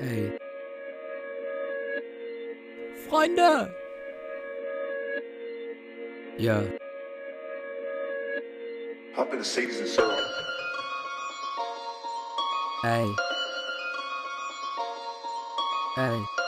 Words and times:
Ey. 0.00 0.36
Freunde! 3.06 3.74
Ja. 6.36 6.62
Hop 9.14 9.32
in 9.32 9.38
the 9.38 9.44
Sadie's 9.44 9.78
and 9.78 9.88
Syrup. 9.88 10.18
Ey. 12.84 13.06
Ey. 15.96 16.43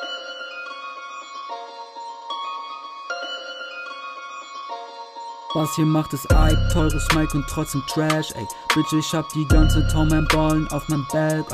Was 5.57 5.75
hier 5.75 5.86
macht 5.86 6.12
ist 6.12 6.27
Ike, 6.30 6.68
teures 6.70 7.09
Mic 7.14 7.32
und 7.32 7.46
trotzdem 7.48 7.82
Trash, 7.86 8.30
ey. 8.32 8.46
Bitch, 8.75 8.93
ich 8.93 9.14
hab 9.14 9.27
die 9.30 9.48
ganze 9.48 9.88
Tom 9.88 10.11
Ballen 10.29 10.70
auf 10.70 10.86
meinem 10.91 11.06
Bag. 11.11 11.46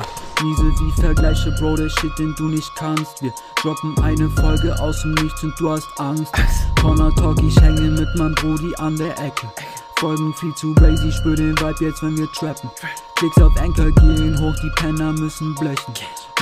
Miese 0.43 0.63
wie 0.63 1.01
Vergleiche, 1.01 1.51
Bro, 1.51 1.77
der 1.77 1.87
Shit, 1.87 2.11
den 2.19 2.35
du 2.35 2.49
nicht 2.49 2.69
kannst. 2.75 3.21
Wir 3.21 3.33
droppen 3.61 3.97
eine 4.03 4.29
Folge 4.31 4.77
aus 4.81 5.03
dem 5.03 5.13
Nichts 5.13 5.41
und 5.41 5.57
du 5.57 5.69
hast 5.69 5.87
Angst. 5.99 6.33
Corner 6.81 7.15
Talk, 7.15 7.41
ich 7.43 7.55
hänge 7.61 7.91
mit 7.91 8.13
meinem 8.17 8.35
Brody 8.35 8.75
an 8.79 8.97
der 8.97 9.17
Ecke. 9.19 9.47
Folgen 9.95 10.33
viel 10.33 10.53
zu 10.55 10.73
crazy, 10.73 11.09
spür 11.09 11.37
den 11.37 11.57
Vibe 11.57 11.85
jetzt, 11.85 12.03
wenn 12.03 12.17
wir 12.17 12.29
trappen. 12.33 12.69
Klicks 13.15 13.37
auf 13.37 13.55
Anchor 13.57 13.89
gehen 13.91 14.37
hoch, 14.37 14.55
die 14.61 14.69
Penner 14.75 15.13
müssen 15.13 15.55
blechen. 15.55 15.93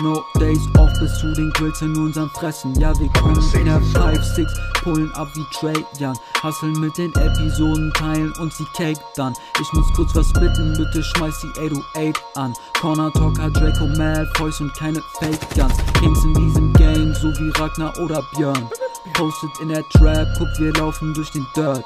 No 0.01 0.23
days 0.39 0.67
off 0.79 0.91
bis 0.99 1.15
zu 1.19 1.31
den 1.31 1.51
Grills 1.51 1.79
in 1.83 1.95
unserem 1.95 2.31
Fressen. 2.31 2.73
Ja, 2.79 2.97
wir 2.97 3.07
kommen 3.09 3.37
in 3.53 3.65
der 3.65 3.79
5-6, 3.79 4.47
pullen 4.81 5.13
ab 5.13 5.29
wie 5.35 6.03
Young. 6.03 6.17
Hustlen 6.43 6.79
mit 6.79 6.97
den 6.97 7.13
Episoden, 7.15 7.91
teilen 7.93 8.33
uns 8.39 8.57
die 8.57 8.65
Cake 8.75 8.99
dann. 9.15 9.33
Ich 9.59 9.73
muss 9.73 9.85
kurz 9.95 10.15
was 10.15 10.33
bitten, 10.33 10.73
bitte 10.73 11.03
schmeiß 11.03 11.39
die 11.41 11.59
808 11.59 12.23
an. 12.35 12.53
Corner 12.79 13.11
Talker, 13.13 13.49
Draco, 13.49 13.87
Malfoys 13.87 14.59
und 14.59 14.73
keine 14.75 15.01
Fake 15.19 15.39
Guns. 15.55 15.73
Kings 15.99 16.23
in 16.23 16.33
diesem 16.33 16.73
Game, 16.73 17.13
so 17.13 17.27
wie 17.39 17.49
Ragnar 17.59 17.97
oder 17.99 18.23
Björn. 18.35 18.69
Postet 19.13 19.51
in 19.61 19.69
der 19.69 19.87
Trap, 19.89 20.27
guck, 20.37 20.49
wir 20.59 20.73
laufen 20.73 21.13
durch 21.13 21.29
den 21.31 21.45
Dirt. 21.55 21.85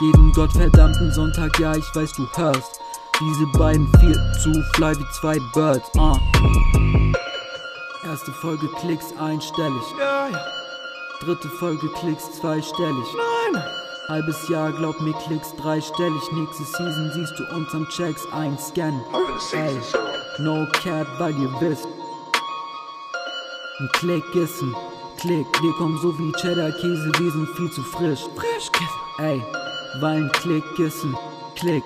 Jeden 0.00 0.32
gottverdammten 0.32 1.12
Sonntag, 1.12 1.58
ja, 1.58 1.74
ich 1.74 1.94
weiß, 1.94 2.12
du 2.14 2.26
hörst. 2.34 2.80
Diese 3.20 3.46
beiden 3.58 3.86
viel 4.00 4.14
zu 4.42 4.50
fly 4.74 4.96
wie 4.96 5.10
zwei 5.20 5.38
Birds, 5.52 5.90
ah. 5.98 6.18
Erste 8.02 8.32
Folge 8.32 8.66
Klicks 8.78 9.12
einstellig. 9.18 9.82
Dritte 11.20 11.48
Folge 11.48 11.88
Klicks 11.90 12.32
zweistellig. 12.32 13.06
Nein! 13.52 13.62
Halbes 14.08 14.48
Jahr, 14.48 14.72
glaub 14.72 14.98
mir, 15.00 15.12
Klicks 15.12 15.54
dreistellig. 15.54 16.22
Nächste 16.32 16.64
Season 16.64 17.10
siehst 17.12 17.38
du 17.38 17.44
unterm 17.54 17.86
Checks 17.88 18.26
einscannen. 18.32 19.02
Ey, 19.52 19.78
no 20.38 20.66
cap, 20.72 21.06
weil 21.18 21.38
ihr 21.38 21.52
wisst. 21.60 21.86
Ein 23.78 23.88
Klick 23.92 24.34
ist 24.34 24.62
ein 24.62 24.74
Klick. 25.18 25.46
Wir 25.62 25.72
kommen 25.74 25.98
so 25.98 26.18
wie 26.18 26.32
Cheddar-Käse, 26.32 27.12
wir 27.18 27.30
sind 27.30 27.48
viel 27.50 27.70
zu 27.70 27.82
frisch. 27.82 28.20
Frisch, 28.36 28.70
Ey, 29.18 29.42
weil 30.00 30.22
ein 30.22 30.32
Klick 30.32 30.78
ist 30.78 31.04
ein 31.04 31.16
Klick. 31.54 31.84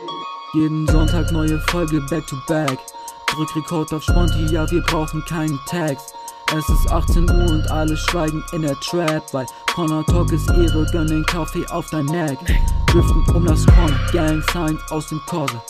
Jeden 0.52 0.86
Sonntag 0.86 1.32
neue 1.32 1.58
Folge 1.70 2.00
back 2.02 2.24
to 2.28 2.36
back. 2.46 2.78
Drück 3.26 3.56
Rekord 3.56 3.92
auf 3.92 4.04
Sponti, 4.04 4.46
ja, 4.46 4.70
wir 4.70 4.80
brauchen 4.82 5.24
keinen 5.24 5.58
Text. 5.66 6.14
Es 6.56 6.68
ist 6.68 6.88
18 6.88 7.28
Uhr 7.28 7.50
und 7.50 7.68
alle 7.68 7.96
schweigen 7.96 8.44
in 8.52 8.62
der 8.62 8.78
Trap, 8.78 9.24
weil 9.32 9.44
Corner 9.74 10.04
Talk 10.06 10.30
ist 10.30 10.48
Ehre, 10.50 10.86
gönn 10.92 11.08
den 11.08 11.26
Kaffee 11.26 11.66
auf 11.66 11.90
dein 11.90 12.04
Neck. 12.04 12.38
Driften 12.86 13.24
um 13.34 13.44
das 13.44 13.66
Corner, 13.66 13.98
Gang 14.12 14.40
Signs 14.52 14.80
aus 14.92 15.08
dem 15.08 15.20
Korse. 15.26 15.60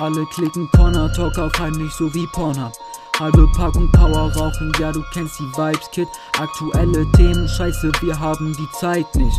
Alle 0.00 0.24
klicken 0.32 0.70
Corner 0.70 1.12
Talk 1.12 1.36
auf 1.36 1.52
heimlich, 1.58 1.92
so 1.92 2.12
wie 2.14 2.26
Pornhub. 2.28 2.72
Halbe 3.18 3.46
Packung 3.54 3.92
Power 3.92 4.32
rauchen, 4.32 4.72
ja 4.78 4.90
du 4.90 5.04
kennst 5.12 5.38
die 5.40 5.52
Vibes, 5.58 5.90
Kid. 5.90 6.08
Aktuelle 6.38 7.04
Themen, 7.12 7.46
scheiße, 7.46 7.92
wir 8.00 8.18
haben 8.18 8.56
die 8.56 8.70
Zeit 8.78 9.14
nicht. 9.16 9.38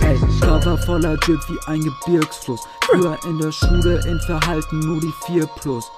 Ey. 0.00 0.18
Cover 0.40 0.78
voller 0.78 1.18
Drip 1.18 1.40
wie 1.50 1.58
ein 1.66 1.82
Gebirgsfluss. 1.82 2.62
Früher 2.86 3.18
in 3.26 3.38
der 3.38 3.52
Schule 3.52 4.00
in 4.06 4.18
Verhalten 4.20 4.78
nur 4.78 4.98
die 4.98 5.12
4 5.26 5.46
plus. 5.60 5.92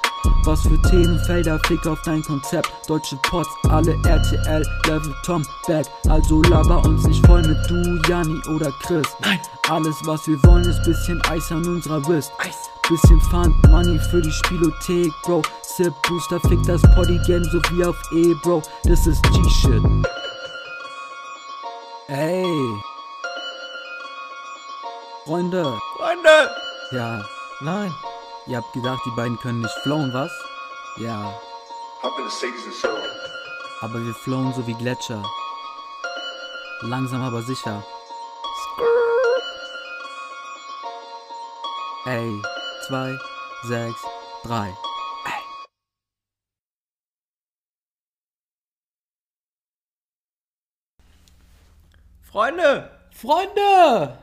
Was 0.44 0.62
für 0.62 0.80
Themenfelder, 0.82 1.58
fick 1.66 1.86
auf 1.86 2.00
dein 2.02 2.22
Konzept. 2.22 2.72
Deutsche 2.86 3.16
Pots, 3.22 3.48
alle 3.68 3.92
RTL, 4.04 4.66
Level 4.86 5.14
Tom 5.24 5.42
Back. 5.66 5.86
Also 6.08 6.42
laber 6.42 6.84
uns 6.84 7.06
nicht 7.06 7.24
voll 7.26 7.42
mit 7.42 7.58
du, 7.68 8.00
Jani 8.08 8.40
oder 8.54 8.70
Chris. 8.82 9.06
Nein. 9.20 9.38
Alles 9.68 9.96
was 10.04 10.26
wir 10.26 10.42
wollen 10.44 10.64
ist 10.64 10.82
bisschen 10.82 11.20
Eis 11.28 11.50
an 11.52 11.66
unserer 11.66 12.06
Wrist. 12.08 12.32
Eis. 12.38 12.56
Bisschen 12.88 13.20
Fun, 13.20 13.54
Money 13.68 13.98
für 13.98 14.20
die 14.20 14.32
Spielothek, 14.32 15.12
Bro. 15.22 15.42
Sip 15.62 15.94
Booster, 16.08 16.40
fick 16.40 16.60
das 16.66 16.82
Poddy-Game 16.94 17.44
so 17.44 17.60
wie 17.70 17.84
auf 17.84 17.96
E, 18.12 18.34
Bro. 18.42 18.62
Das 18.84 19.06
ist 19.06 19.22
G-Shit. 19.22 19.82
Ey. 22.08 22.44
Freunde. 25.24 25.78
Freunde! 25.96 26.50
Ja, 26.90 27.24
Nein. 27.60 27.94
Ihr 28.46 28.56
habt 28.56 28.72
gedacht, 28.72 29.00
die 29.06 29.16
beiden 29.16 29.38
können 29.38 29.60
nicht 29.60 29.78
flowen, 29.82 30.12
was? 30.12 30.32
Ja, 30.96 31.34
aber 33.80 34.04
wir 34.04 34.14
flowen 34.14 34.52
so 34.52 34.66
wie 34.66 34.74
Gletscher. 34.74 35.22
Langsam 36.82 37.22
aber 37.22 37.42
sicher. 37.42 37.84
Ey, 42.06 42.42
zwei, 42.86 43.18
sechs, 43.64 44.00
drei. 44.42 44.68
Ey. 44.68 45.42
Freunde! 52.22 52.90
Freunde! 53.12 54.18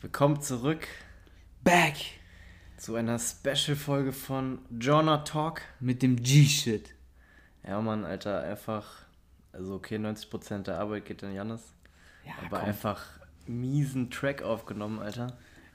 Willkommen 0.00 0.40
zurück 0.40 0.86
Back 1.62 1.96
zu 2.84 2.96
einer 2.96 3.18
Special-Folge 3.18 4.12
von 4.12 4.58
Jonah 4.78 5.24
Talk. 5.24 5.62
mit 5.80 6.02
dem 6.02 6.16
G-Shit. 6.16 6.94
Ja, 7.66 7.80
Mann, 7.80 8.04
Alter, 8.04 8.42
einfach. 8.42 9.06
Also, 9.52 9.76
okay, 9.76 9.96
90% 9.96 10.64
der 10.64 10.80
Arbeit 10.80 11.06
geht 11.06 11.24
an 11.24 11.32
Janis. 11.32 11.62
Ja, 12.26 12.32
aber 12.44 12.58
komm. 12.58 12.68
einfach 12.68 13.06
miesen 13.46 14.10
Track 14.10 14.42
aufgenommen, 14.42 14.98
Alter. 14.98 15.28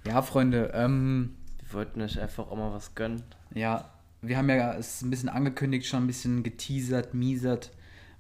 Ja, 0.06 0.22
Freunde, 0.22 0.70
ähm, 0.76 1.36
Wir 1.64 1.74
wollten 1.74 2.00
euch 2.04 2.20
einfach 2.20 2.48
auch 2.48 2.56
mal 2.56 2.74
was 2.74 2.94
gönnen. 2.94 3.24
Ja, 3.56 3.90
wir 4.22 4.38
haben 4.38 4.50
ja 4.50 4.76
es 4.76 5.02
ein 5.02 5.10
bisschen 5.10 5.30
angekündigt, 5.30 5.88
schon 5.88 6.04
ein 6.04 6.08
bisschen 6.08 6.44
geteasert, 6.44 7.16
miesert 7.16 7.72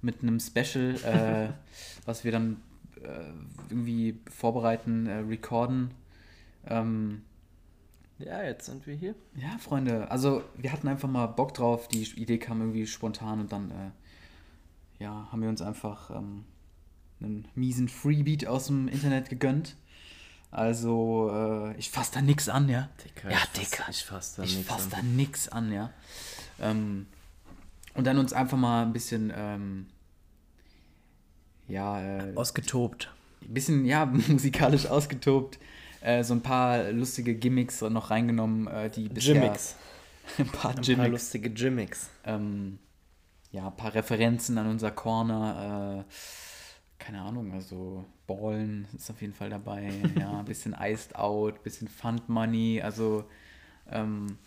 mit 0.01 0.23
einem 0.23 0.39
Special, 0.39 0.95
äh, 1.05 1.49
was 2.07 2.23
wir 2.23 2.31
dann 2.31 2.59
äh, 3.03 3.33
irgendwie 3.69 4.19
vorbereiten, 4.31 5.05
äh, 5.05 5.19
recorden. 5.19 5.91
Ähm, 6.65 7.21
Ja, 8.19 8.43
jetzt 8.43 8.65
sind 8.65 8.85
wir 8.85 8.95
hier. 8.95 9.15
ja, 9.35 9.57
Freunde, 9.59 10.11
also 10.11 10.43
wir 10.57 10.71
hatten 10.73 10.87
einfach 10.89 11.07
mal 11.09 11.25
Bock 11.27 11.53
drauf, 11.53 11.87
die 11.87 12.03
Idee 12.03 12.37
kam 12.37 12.59
irgendwie 12.59 12.85
spontan 12.85 13.39
und 13.39 13.51
dann, 13.51 13.71
äh, 13.71 15.03
ja, 15.03 15.29
haben 15.31 15.41
wir 15.41 15.47
uns 15.49 15.61
einfach 15.61 16.09
ähm, 16.11 16.43
einen 17.21 17.47
miesen 17.55 17.87
Freebeat 17.87 18.45
aus 18.45 18.67
dem 18.67 18.87
Internet 18.89 19.29
gegönnt. 19.29 19.75
Also, 20.51 21.29
äh, 21.33 21.77
ich 21.77 21.91
fass 21.91 22.11
da 22.11 22.21
nix 22.21 22.49
an, 22.49 22.67
ja. 22.69 22.89
Dicker, 23.05 23.29
ja, 23.31 23.37
ich 23.37 23.43
fass- 23.43 23.53
Dicker. 23.71 23.85
ich 23.89 24.03
fass 24.05 24.35
da 24.35 24.43
ich 24.43 24.55
nix 24.57 24.67
fass 24.67 24.83
an. 24.85 24.89
da 24.91 25.01
nix 25.03 25.47
an, 25.47 25.71
ja. 25.71 25.93
Ähm, 26.59 27.05
und 27.93 28.05
dann 28.05 28.17
uns 28.17 28.33
einfach 28.33 28.57
mal 28.57 28.81
ein 28.83 28.91
bisschen, 28.91 29.31
ähm, 29.35 29.85
ja, 31.67 32.01
äh, 32.01 32.35
Ausgetobt. 32.35 33.13
ein 33.43 33.53
bisschen, 33.53 33.85
ja, 33.85 34.05
musikalisch 34.27 34.87
ausgetobt. 34.87 35.59
Äh, 36.01 36.23
so 36.23 36.33
ein 36.33 36.41
paar 36.41 36.91
lustige 36.91 37.35
Gimmicks 37.35 37.81
noch 37.81 38.09
reingenommen, 38.09 38.67
äh, 38.67 38.89
die 38.89 39.09
bisher... 39.09 39.35
Gimmicks. 39.35 39.75
ein 40.37 40.47
paar 40.47 40.71
Ein 40.71 40.75
paar 40.75 40.83
Gimmicks. 40.83 41.09
lustige 41.11 41.49
Gimmicks. 41.49 42.09
Ähm, 42.23 42.79
ja, 43.51 43.67
ein 43.67 43.75
paar 43.75 43.93
Referenzen 43.95 44.57
an 44.57 44.67
unser 44.67 44.91
Corner. 44.91 46.05
Äh, 46.07 46.13
keine 47.03 47.21
Ahnung, 47.21 47.53
also 47.53 48.05
Ballen 48.27 48.87
ist 48.95 49.09
auf 49.09 49.21
jeden 49.21 49.33
Fall 49.33 49.49
dabei. 49.49 49.91
ja, 50.19 50.31
ein 50.39 50.45
bisschen 50.45 50.75
Iced 50.79 51.15
Out, 51.15 51.63
bisschen 51.63 51.87
Fund 51.87 52.29
Money. 52.29 52.81
Also 52.81 53.25
ähm, 53.89 54.37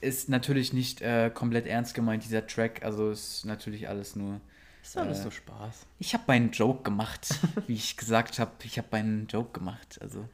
ist 0.00 0.28
natürlich 0.28 0.72
nicht 0.72 1.02
äh, 1.02 1.30
komplett 1.32 1.66
ernst 1.66 1.94
gemeint, 1.94 2.24
dieser 2.24 2.46
Track. 2.46 2.82
Also 2.84 3.10
ist 3.10 3.44
natürlich 3.44 3.88
alles 3.88 4.16
nur. 4.16 4.40
Ist 4.82 4.96
alles 4.96 5.18
Äh, 5.18 5.22
so 5.24 5.30
Spaß. 5.30 5.86
Ich 5.98 6.14
habe 6.14 6.24
meinen 6.28 6.52
Joke 6.52 6.82
gemacht, 6.82 7.28
wie 7.66 7.74
ich 7.74 7.96
gesagt 7.96 8.38
habe. 8.38 8.52
Ich 8.64 8.78
habe 8.78 8.88
meinen 8.92 9.26
Joke 9.26 9.58
gemacht. 9.58 9.98
Also, 10.00 10.28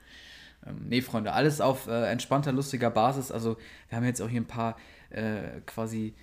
ähm, 0.67 0.87
nee, 0.89 1.01
Freunde, 1.03 1.33
alles 1.33 1.61
auf 1.61 1.87
äh, 1.87 2.11
entspannter, 2.11 2.53
lustiger 2.53 2.91
Basis. 2.91 3.31
Also, 3.31 3.57
wir 3.89 3.97
haben 3.97 4.05
jetzt 4.05 4.21
auch 4.23 4.29
hier 4.29 4.41
ein 4.41 4.47
paar 4.47 4.77
äh, 5.11 5.61
quasi 5.67 6.15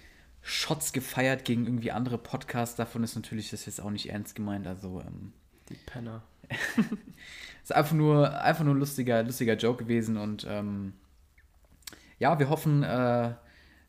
Shots 0.41 0.93
gefeiert 0.93 1.45
gegen 1.45 1.65
irgendwie 1.65 1.91
andere 1.91 2.17
Podcasts. 2.17 2.75
Davon 2.75 3.03
ist 3.03 3.15
natürlich 3.15 3.49
das 3.49 3.65
jetzt 3.65 3.81
auch 3.81 3.91
nicht 3.91 4.09
ernst 4.09 4.35
gemeint. 4.35 4.67
Also, 4.67 5.01
ähm, 5.01 5.33
Die 5.69 5.75
Penner. 5.75 6.23
ist 7.63 7.73
einfach 7.75 7.93
nur, 7.95 8.41
einfach 8.41 8.63
nur 8.63 8.73
ein 8.73 8.79
lustiger, 8.79 9.21
lustiger 9.23 9.55
Joke 9.55 9.83
gewesen 9.83 10.17
und 10.17 10.47
ähm, 10.49 10.93
ja, 12.17 12.39
wir 12.39 12.49
hoffen, 12.49 12.81
äh, 12.83 13.33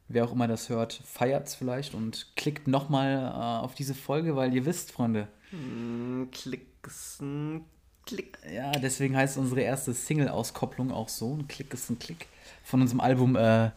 wer 0.09 0.25
auch 0.25 0.33
immer 0.33 0.47
das 0.47 0.69
hört, 0.69 0.93
feiert 1.05 1.47
es 1.49 1.55
vielleicht 1.55 1.95
und 1.95 2.33
klickt 2.37 2.69
nochmal 2.69 3.15
äh, 3.17 3.65
auf 3.65 3.75
diese 3.75 3.95
Folge, 3.95 4.37
weil 4.37 4.53
ihr 4.55 4.67
wisst, 4.67 4.93
Freunde, 4.93 5.29
Hm, 5.51 6.29
Klicks, 6.31 7.19
ein 7.21 7.65
Klick. 8.11 8.39
ja, 8.53 8.71
deswegen 8.73 9.17
heißt 9.17 9.39
unsere 9.39 9.63
erste 9.63 9.93
Single-Auskopplung 9.95 10.91
auch 10.93 11.09
so, 11.09 11.35
ein 11.37 11.49
Klick 11.49 11.73
ist 11.75 11.91
ein 11.91 11.99
Klick, 11.99 12.27
von 12.63 12.81
unserem 12.81 13.01
Album 13.01 13.37
äh, 13.37 13.71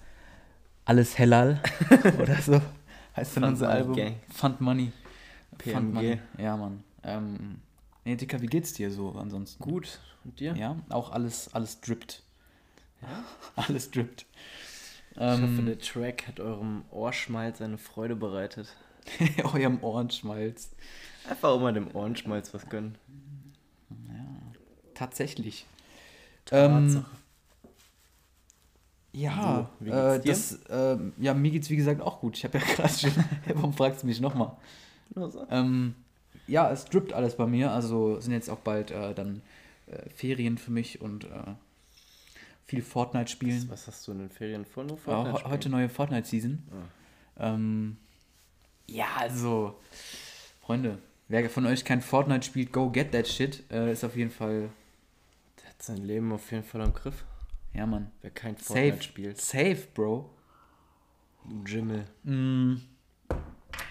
Alles 0.86 1.18
Hellal 1.18 1.62
oder 2.22 2.42
so, 2.42 2.62
heißt 3.16 3.38
dann 3.38 3.44
Fund 3.44 3.46
unser 3.46 3.68
Money 3.68 3.78
Album. 3.80 3.96
Gang. 3.96 4.16
Fund 4.34 4.62
Money. 4.62 4.92
Fund 5.52 5.60
PMG. 5.60 5.94
Money. 5.94 6.20
Ja, 6.38 6.58
Mann. 6.58 6.84
Ähm, 7.04 7.60
nee, 8.06 8.16
Dicker, 8.16 8.42
wie 8.42 8.48
geht's 8.48 8.74
dir 8.74 8.92
so 8.92 9.12
ansonsten? 9.12 9.64
Gut. 9.64 10.00
Und 10.24 10.40
dir? 10.40 10.56
Ja, 10.56 10.78
auch 10.90 11.12
alles, 11.12 11.54
alles 11.54 11.82
drippt. 11.82 12.24
Ja? 13.02 13.24
Alles 13.68 13.92
drippt. 13.92 14.26
Ich 15.12 15.20
hoffe, 15.20 15.44
Ähm, 15.44 15.66
der 15.66 15.78
Track 15.78 16.28
hat 16.28 16.40
eurem 16.40 16.86
Ohrschmalz 16.90 17.62
eine 17.62 17.78
Freude 17.78 18.16
bereitet. 18.16 18.74
eurem 19.44 19.84
Ohrenschmalz. 19.84 20.72
Einfach 21.30 21.60
mal 21.60 21.74
dem 21.74 21.94
Ohrenschmalz 21.94 22.54
was 22.54 22.68
gönnen. 22.70 22.98
Tatsächlich. 24.95 25.66
Ähm, 26.51 27.06
ja, 29.12 29.69
So, 29.80 29.86
äh, 29.92 30.19
das, 30.19 30.60
ähm, 30.69 31.13
ja, 31.18 31.34
mir 31.34 31.51
geht's 31.51 31.69
wie 31.69 31.75
gesagt 31.75 32.01
auch 32.01 32.19
gut. 32.19 32.36
Ich 32.38 32.44
habe 32.44 32.57
ja 32.57 32.63
gerade 32.75 32.94
schon, 32.94 33.12
warum 33.54 33.74
fragst 33.74 34.04
du 34.04 34.07
mich 34.07 34.19
nochmal? 34.19 34.56
Nur 35.13 35.30
so. 35.30 35.45
Ähm, 35.51 35.95
ja, 36.48 36.72
es 36.72 36.86
drippt 36.86 37.13
alles 37.13 37.36
bei 37.38 37.45
mir, 37.45 37.72
also 37.72 38.19
sind 38.19 38.34
jetzt 38.34 38.50
auch 38.50 38.60
bald 38.60 38.92
äh, 38.92 39.13
dann 39.13 39.42
äh, 39.88 40.10
Ferien 40.10 40.57
für 40.57 40.72
mich 40.72 41.00
und 41.00 41.25
äh, 41.25 41.30
viel 42.66 42.81
Fortnite 42.81 43.30
spielen. 43.31 43.66
Was 43.69 43.88
hast 43.88 44.07
du 44.07 44.13
in 44.13 44.19
den 44.19 44.30
Ferien 44.30 44.66
vor? 44.66 44.84
Nur 44.84 44.98
Äh, 44.98 45.00
Fortnite 45.00 45.38
he- 45.38 45.44
heute 45.46 45.62
spielen? 45.63 45.72
neue 45.72 45.89
Fortnite-Season. 45.89 46.63
Ah. 47.38 47.54
Ähm, 47.54 47.98
ja, 48.88 49.06
also, 49.19 49.80
Freunde, 50.66 50.98
wer 51.28 51.48
von 51.50 51.66
euch 51.68 51.86
kein 51.86 52.01
Fortnite 52.01 52.46
spielt, 52.46 52.72
go 52.74 52.89
get 52.89 53.12
that 53.12 53.28
shit. 53.28 53.63
Äh, 53.72 53.92
ist 53.94 54.04
auf 54.04 54.16
jeden 54.16 54.31
Fall, 54.31 54.69
hat 55.84 55.98
sein 55.98 56.06
Leben 56.06 56.32
auf 56.32 56.50
jeden 56.52 56.64
Fall 56.64 56.82
am 56.82 56.94
Griff. 56.94 57.26
ja, 57.74 57.86
Mann. 57.86 58.12
Wer 58.22 58.32
kein 58.32 58.56
Fortnite 58.56 58.96
Safe. 58.96 59.04
spielt. 59.04 59.42
Safe, 59.42 59.88
Bro. 59.94 60.30
Du 61.46 61.64
Jimmel. 61.66 62.06
Mm. 62.24 62.76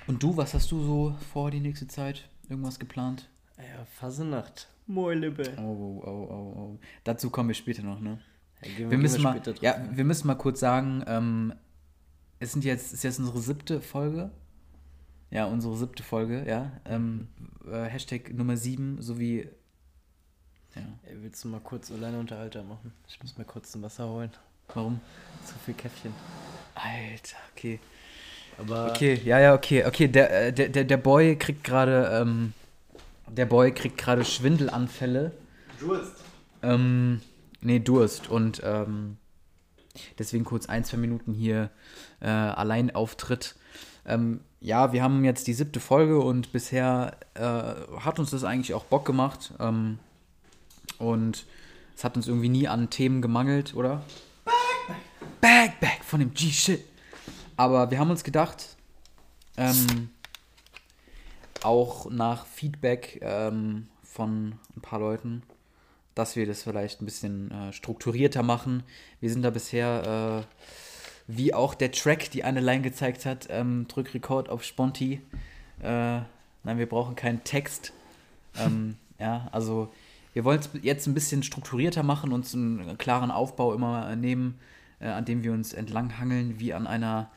Und 0.06 0.22
du, 0.22 0.34
was 0.36 0.54
hast 0.54 0.70
du 0.72 0.82
so 0.82 1.14
vor 1.32 1.50
die 1.50 1.60
nächste 1.60 1.86
Zeit? 1.86 2.30
Irgendwas 2.48 2.78
geplant? 2.78 3.28
Ja, 3.58 3.84
Fasenacht. 3.84 4.68
Moilibe. 4.86 5.42
Oh, 5.58 5.60
oh, 5.60 6.02
oh, 6.04 6.26
oh, 6.30 6.60
oh. 6.60 6.78
Dazu 7.04 7.28
kommen 7.30 7.50
wir 7.50 7.54
später 7.54 7.82
noch, 7.82 8.00
ne? 8.00 8.20
Ja, 8.62 8.74
gehen 8.74 8.90
Wir 8.90 8.98
müssen 8.98 9.22
mal, 9.22 9.38
drauf 9.40 9.56
ja, 9.60 9.74
ein. 9.74 9.96
wir 9.96 10.04
müssen 10.04 10.26
mal 10.26 10.34
kurz 10.36 10.60
sagen, 10.60 11.04
ähm, 11.06 11.52
es 12.38 12.52
sind 12.52 12.64
jetzt, 12.64 12.94
ist 12.94 13.04
jetzt 13.04 13.18
unsere 13.18 13.40
siebte 13.40 13.80
Folge. 13.82 14.30
Ja, 15.30 15.44
unsere 15.46 15.76
siebte 15.76 16.02
Folge, 16.02 16.46
ja. 16.48 16.80
Ähm, 16.86 17.28
äh, 17.70 17.84
Hashtag 17.84 18.32
Nummer 18.32 18.56
sieben 18.56 19.00
sowie. 19.02 19.48
Ja, 20.74 20.82
Ey, 21.06 21.16
willst 21.22 21.44
du 21.44 21.48
mal 21.48 21.60
kurz 21.60 21.90
alleine 21.90 22.18
Unterhalter 22.18 22.62
machen? 22.62 22.92
Ich 23.08 23.20
muss 23.22 23.36
mir 23.36 23.44
kurz 23.44 23.74
ein 23.74 23.82
Wasser 23.82 24.08
holen. 24.08 24.30
warum? 24.74 25.00
Zu 25.44 25.54
viel 25.64 25.74
Käffchen. 25.74 26.14
Alter, 26.74 27.36
okay. 27.54 27.78
Aber 28.58 28.90
Okay, 28.90 29.20
ja, 29.24 29.38
ja, 29.38 29.54
okay, 29.54 29.84
okay. 29.84 30.08
Der, 30.08 30.46
äh, 30.48 30.52
der, 30.52 30.68
der, 30.68 30.84
der 30.84 30.96
Boy 30.96 31.36
kriegt 31.36 31.64
gerade, 31.64 32.10
ähm, 32.12 32.54
der 33.28 33.46
Boy 33.46 33.72
kriegt 33.72 33.98
gerade 33.98 34.24
Schwindelanfälle. 34.24 35.32
Durst. 35.78 36.12
Ähm, 36.62 37.20
nee, 37.60 37.78
Durst. 37.78 38.30
Und 38.30 38.62
ähm, 38.64 39.16
deswegen 40.18 40.44
kurz 40.44 40.66
ein, 40.66 40.84
zwei 40.84 40.96
Minuten 40.98 41.34
hier 41.34 41.70
äh, 42.20 42.28
Alleinauftritt. 42.28 43.56
Ähm, 44.06 44.40
ja, 44.60 44.92
wir 44.92 45.02
haben 45.02 45.24
jetzt 45.24 45.46
die 45.46 45.54
siebte 45.54 45.80
Folge 45.80 46.20
und 46.20 46.52
bisher 46.52 47.16
äh, 47.34 48.00
hat 48.00 48.18
uns 48.18 48.30
das 48.30 48.44
eigentlich 48.44 48.74
auch 48.74 48.84
Bock 48.84 49.04
gemacht. 49.04 49.52
Ähm, 49.60 49.98
und 51.02 51.44
es 51.96 52.04
hat 52.04 52.16
uns 52.16 52.28
irgendwie 52.28 52.48
nie 52.48 52.68
an 52.68 52.88
Themen 52.88 53.20
gemangelt, 53.20 53.74
oder? 53.74 54.02
Back, 54.44 54.60
back, 55.40 55.80
back 55.80 56.04
von 56.04 56.20
dem 56.20 56.32
G-Shit. 56.32 56.84
Aber 57.56 57.90
wir 57.90 57.98
haben 57.98 58.10
uns 58.10 58.24
gedacht, 58.24 58.76
ähm, 59.56 60.10
auch 61.62 62.10
nach 62.10 62.46
Feedback 62.46 63.20
ähm, 63.22 63.88
von 64.02 64.58
ein 64.76 64.80
paar 64.80 65.00
Leuten, 65.00 65.42
dass 66.14 66.36
wir 66.36 66.46
das 66.46 66.62
vielleicht 66.62 67.02
ein 67.02 67.04
bisschen 67.04 67.50
äh, 67.50 67.72
strukturierter 67.72 68.42
machen. 68.42 68.82
Wir 69.20 69.30
sind 69.30 69.42
da 69.42 69.50
bisher, 69.50 70.46
äh, 70.46 70.54
wie 71.26 71.52
auch 71.52 71.74
der 71.74 71.92
Track, 71.92 72.30
die 72.30 72.44
eine 72.44 72.60
Line 72.60 72.82
gezeigt 72.82 73.26
hat, 73.26 73.48
ähm, 73.50 73.86
drück 73.88 74.14
Rekord 74.14 74.48
auf 74.48 74.64
Sponti. 74.64 75.20
Äh, 75.82 76.20
nein, 76.64 76.78
wir 76.78 76.88
brauchen 76.88 77.16
keinen 77.16 77.44
Text. 77.44 77.92
ähm, 78.56 78.96
ja, 79.18 79.48
also 79.52 79.92
wir 80.32 80.44
wollen 80.44 80.60
es 80.60 80.70
jetzt 80.82 81.06
ein 81.06 81.14
bisschen 81.14 81.42
strukturierter 81.42 82.02
machen, 82.02 82.32
uns 82.32 82.54
einen 82.54 82.96
klaren 82.98 83.30
Aufbau 83.30 83.74
immer 83.74 84.10
äh, 84.10 84.16
nehmen, 84.16 84.58
äh, 85.00 85.08
an 85.08 85.24
dem 85.24 85.42
wir 85.42 85.52
uns 85.52 85.72
entlanghangeln, 85.72 86.58
wie 86.58 86.72
an 86.74 86.86
einer 86.86 87.30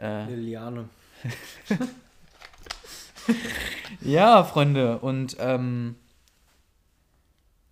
äh, 0.00 0.26
Liliane. 0.26 0.88
Ja, 4.00 4.44
Freunde, 4.44 4.98
und 4.98 5.36
ähm, 5.40 5.96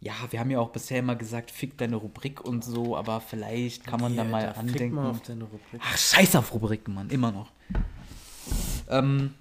ja, 0.01 0.15
wir 0.31 0.41
haben 0.41 0.51
ja 0.51 0.59
auch 0.59 0.71
bisher 0.71 0.99
immer 0.99 1.15
gesagt, 1.15 1.51
fick 1.51 1.77
deine 1.79 1.97
Rubrik 1.97 2.41
und 2.41 2.65
so, 2.65 2.97
aber 2.97 3.21
vielleicht 3.21 3.85
kann 3.85 4.01
man 4.01 4.17
da 4.17 4.25
mal 4.25 4.47
Alter, 4.47 4.55
fick 4.55 4.61
andenken. 4.61 4.97
mal 4.97 5.11
auf 5.11 5.21
deine 5.23 5.45
Rubrik. 5.45 5.81
Ach, 5.85 5.97
scheiß 5.97 6.37
auf 6.37 6.53
Rubriken, 6.55 6.95
Mann, 6.95 7.11
immer 7.11 7.33
noch. 7.33 7.53
Ähm, 8.89 9.35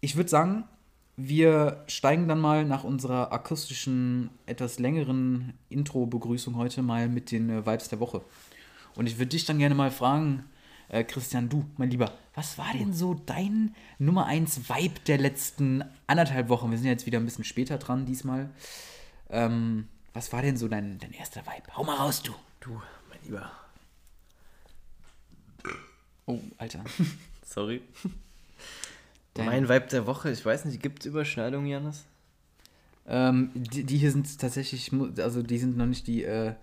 ich 0.00 0.16
würde 0.16 0.30
sagen, 0.30 0.64
wir 1.28 1.84
steigen 1.86 2.28
dann 2.28 2.40
mal 2.40 2.64
nach 2.64 2.84
unserer 2.84 3.32
akustischen, 3.32 4.30
etwas 4.46 4.78
längeren 4.78 5.54
Intro-Begrüßung 5.68 6.56
heute 6.56 6.82
mal 6.82 7.08
mit 7.08 7.30
den 7.30 7.50
äh, 7.50 7.66
Vibes 7.66 7.88
der 7.88 8.00
Woche. 8.00 8.22
Und 8.94 9.06
ich 9.06 9.18
würde 9.18 9.30
dich 9.30 9.44
dann 9.44 9.58
gerne 9.58 9.74
mal 9.74 9.90
fragen, 9.90 10.44
äh, 10.88 11.04
Christian, 11.04 11.48
du, 11.48 11.64
mein 11.76 11.90
Lieber, 11.90 12.12
was 12.34 12.58
war 12.58 12.72
denn 12.72 12.92
so 12.92 13.14
dein 13.14 13.74
Nummer 13.98 14.26
1 14.26 14.68
Vibe 14.68 15.00
der 15.06 15.18
letzten 15.18 15.84
anderthalb 16.06 16.48
Wochen? 16.48 16.70
Wir 16.70 16.78
sind 16.78 16.86
ja 16.86 16.92
jetzt 16.92 17.06
wieder 17.06 17.18
ein 17.18 17.24
bisschen 17.24 17.44
später 17.44 17.78
dran 17.78 18.04
diesmal. 18.04 18.50
Ähm, 19.30 19.88
was 20.12 20.32
war 20.32 20.42
denn 20.42 20.56
so 20.56 20.68
dein, 20.68 20.98
dein 20.98 21.12
erster 21.12 21.42
Vibe? 21.42 21.76
Hau 21.76 21.84
mal 21.84 21.96
raus, 21.96 22.22
du. 22.22 22.32
Du, 22.60 22.80
mein 23.08 23.18
Lieber. 23.24 23.50
Oh, 26.26 26.40
Alter. 26.58 26.84
Sorry. 27.44 27.82
Dein- 29.34 29.46
Mein 29.46 29.68
Vibe 29.68 29.86
der 29.88 30.06
Woche, 30.06 30.30
ich 30.30 30.44
weiß 30.44 30.64
nicht, 30.66 30.82
gibt 30.82 31.00
es 31.00 31.06
Überschneidungen, 31.06 31.66
Janis? 31.66 32.04
Ähm, 33.06 33.50
die, 33.54 33.84
die 33.84 33.98
hier 33.98 34.12
sind 34.12 34.38
tatsächlich, 34.38 34.92
also 35.18 35.42
die 35.42 35.58
sind 35.58 35.76
noch 35.76 35.86
nicht 35.86 36.06
die, 36.06 36.22
äh, 36.24 36.54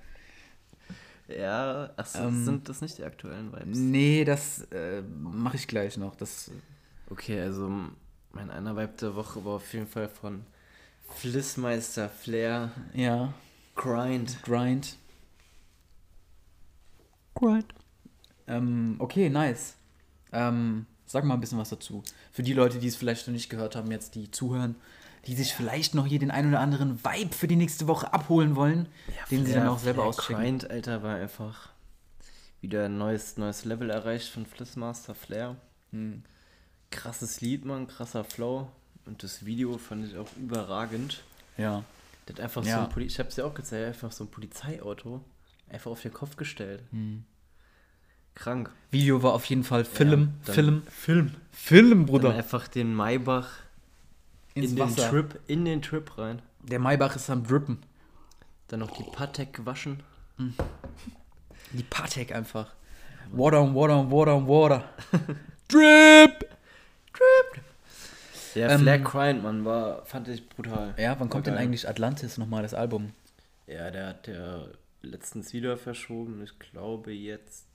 Ja, 1.27 1.91
achso, 1.95 2.23
Ähm, 2.23 2.45
sind 2.45 2.69
das 2.69 2.81
nicht 2.81 2.97
die 2.97 3.03
aktuellen 3.03 3.51
Vibes? 3.51 3.77
nee, 3.77 4.23
das 4.25 4.61
äh, 4.71 5.01
mache 5.01 5.57
ich 5.57 5.67
gleich 5.67 5.97
noch. 5.97 6.15
Das, 6.15 6.49
Okay, 7.11 7.39
also 7.41 7.69
mein 8.31 8.51
einer 8.51 8.75
Vibe 8.75 8.93
der 9.01 9.15
Woche 9.15 9.43
war 9.43 9.53
auf 9.55 9.73
jeden 9.73 9.87
Fall 9.87 10.07
von 10.09 10.43
Flissmeister 11.15 12.07
Flair 12.09 12.71
ja, 12.93 13.33
Grind. 13.75 14.37
Grind. 14.43 14.97
Grind. 17.35 17.73
Ähm, 18.47 18.95
okay, 18.99 19.29
nice. 19.29 19.75
Ähm, 20.31 20.85
sag 21.09 21.23
mal 21.23 21.33
ein 21.33 21.39
bisschen 21.39 21.57
was 21.57 21.69
dazu. 21.69 22.03
Für 22.31 22.43
die 22.43 22.53
Leute, 22.53 22.77
die 22.77 22.87
es 22.87 22.95
vielleicht 22.95 23.27
noch 23.27 23.33
nicht 23.33 23.49
gehört 23.49 23.75
haben, 23.75 23.89
jetzt 23.91 24.13
die 24.13 24.29
zuhören, 24.29 24.75
die 25.25 25.35
sich 25.35 25.53
vielleicht 25.53 25.95
noch 25.95 26.05
hier 26.05 26.19
den 26.19 26.29
ein 26.29 26.47
oder 26.47 26.59
anderen 26.59 27.03
Vibe 27.03 27.33
für 27.35 27.47
die 27.47 27.55
nächste 27.55 27.87
Woche 27.87 28.13
abholen 28.13 28.55
wollen, 28.55 28.87
den 29.31 29.45
sie 29.45 29.53
dann 29.53 29.67
auch 29.67 29.79
selber 29.79 30.05
auschecken. 30.05 30.43
Grind, 30.43 30.69
Alter, 30.69 31.01
war 31.01 31.15
einfach 31.15 31.69
wieder 32.61 32.85
ein 32.85 32.97
neues, 32.97 33.37
neues 33.37 33.65
Level 33.65 33.89
erreicht 33.89 34.29
von 34.29 34.45
Flissmaster 34.45 35.15
Flair. 35.15 35.55
Hm. 35.91 36.23
Krasses 36.91 37.41
Lied, 37.41 37.65
Mann, 37.65 37.87
krasser 37.87 38.23
Flow. 38.23 38.69
Und 39.05 39.23
das 39.23 39.45
Video 39.45 39.77
fand 39.79 40.05
ich 40.05 40.15
auch 40.15 40.27
überragend. 40.37 41.23
Ja. 41.57 41.83
Hat 42.29 42.39
einfach 42.39 42.63
Ja. 42.63 42.75
so 42.77 42.83
ein 42.83 42.89
Poli 42.89 43.05
ich 43.07 43.17
hab's 43.17 43.35
ja 43.37 43.45
auch 43.45 43.55
gezeigt, 43.55 43.87
einfach 43.87 44.11
so 44.11 44.25
ein 44.25 44.29
Polizeiauto 44.29 45.21
einfach 45.69 45.89
auf 45.89 46.01
den 46.03 46.13
Kopf 46.13 46.35
gestellt. 46.35 46.83
Hm. 46.91 47.23
Krank. 48.39 48.71
Video 48.91 49.21
war 49.21 49.33
auf 49.33 49.45
jeden 49.45 49.63
Fall 49.63 49.85
Film, 49.85 50.33
dann- 50.45 50.55
Film, 50.55 50.81
Film, 50.89 51.31
Film, 51.51 52.05
Bruder. 52.05 52.29
Dann 52.29 52.37
einfach 52.37 52.67
den 52.67 52.95
Maybach 52.95 53.47
Ins 54.55 54.71
in 54.71 54.75
den 54.77 54.85
Wasser. 54.85 55.09
Trip, 55.09 55.39
in 55.47 55.65
den 55.65 55.81
Trip 55.81 56.17
rein. 56.17 56.41
Der 56.63 56.79
Maybach 56.79 57.15
ist 57.15 57.29
am 57.29 57.45
Drippen. 57.45 57.77
Dann 58.69 58.79
noch 58.81 58.91
die 58.91 59.03
Patek 59.03 59.53
gewaschen. 59.53 60.01
Die 61.73 61.83
Patek 61.83 62.33
einfach. 62.33 62.73
Water 63.31 63.61
on 63.61 63.75
Water 63.75 63.97
on 63.99 64.09
Water 64.11 64.35
on 64.35 64.47
Water. 64.47 64.83
Drip! 65.67 66.49
Der 68.55 68.69
Ähm, 68.71 68.81
Flair 68.81 68.99
Grind, 68.99 69.43
Mann, 69.43 69.63
war, 69.65 70.03
fand 70.05 70.27
ich 70.27 70.47
brutal. 70.49 70.95
Ja, 70.97 71.11
wann 71.19 71.29
kommt 71.29 71.33
War 71.33 71.41
denn 71.43 71.53
geil. 71.55 71.63
eigentlich 71.63 71.87
Atlantis 71.87 72.37
nochmal, 72.37 72.63
das 72.63 72.73
Album? 72.73 73.11
Ja, 73.67 73.91
der 73.91 74.07
hat 74.07 74.27
ja 74.27 74.65
letztens 75.03 75.53
wieder 75.53 75.77
verschoben. 75.77 76.41
Ich 76.43 76.57
glaube 76.57 77.11
jetzt 77.11 77.65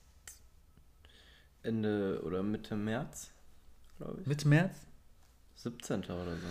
Ende 1.65 2.21
oder 2.23 2.43
Mitte 2.43 2.75
März, 2.75 3.31
glaube 3.97 4.21
ich. 4.21 4.27
Mitte 4.27 4.47
März? 4.47 4.75
17. 5.57 6.03
oder 6.03 6.35
so. 6.35 6.47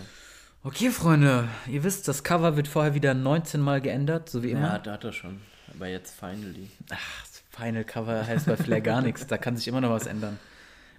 Okay, 0.63 0.89
Freunde, 0.89 1.47
ihr 1.67 1.83
wisst, 1.83 2.07
das 2.07 2.23
Cover 2.23 2.55
wird 2.57 2.67
vorher 2.67 2.95
wieder 2.95 3.13
19 3.13 3.61
Mal 3.61 3.81
geändert, 3.81 4.29
so 4.29 4.41
wie 4.43 4.51
immer. 4.51 4.67
Ja, 4.67 4.79
da 4.79 4.93
hat 4.93 5.03
er 5.03 5.13
schon. 5.13 5.41
Aber 5.73 5.87
jetzt 5.87 6.15
finally. 6.19 6.69
Ach, 6.89 7.21
das 7.21 7.43
Final 7.51 7.83
Cover 7.83 8.25
heißt 8.25 8.47
bei 8.47 8.57
Flair 8.57 8.81
gar 8.81 9.01
nichts. 9.01 9.27
Da 9.27 9.37
kann 9.37 9.55
sich 9.57 9.67
immer 9.67 9.81
noch 9.81 9.91
was 9.91 10.07
ändern. 10.07 10.39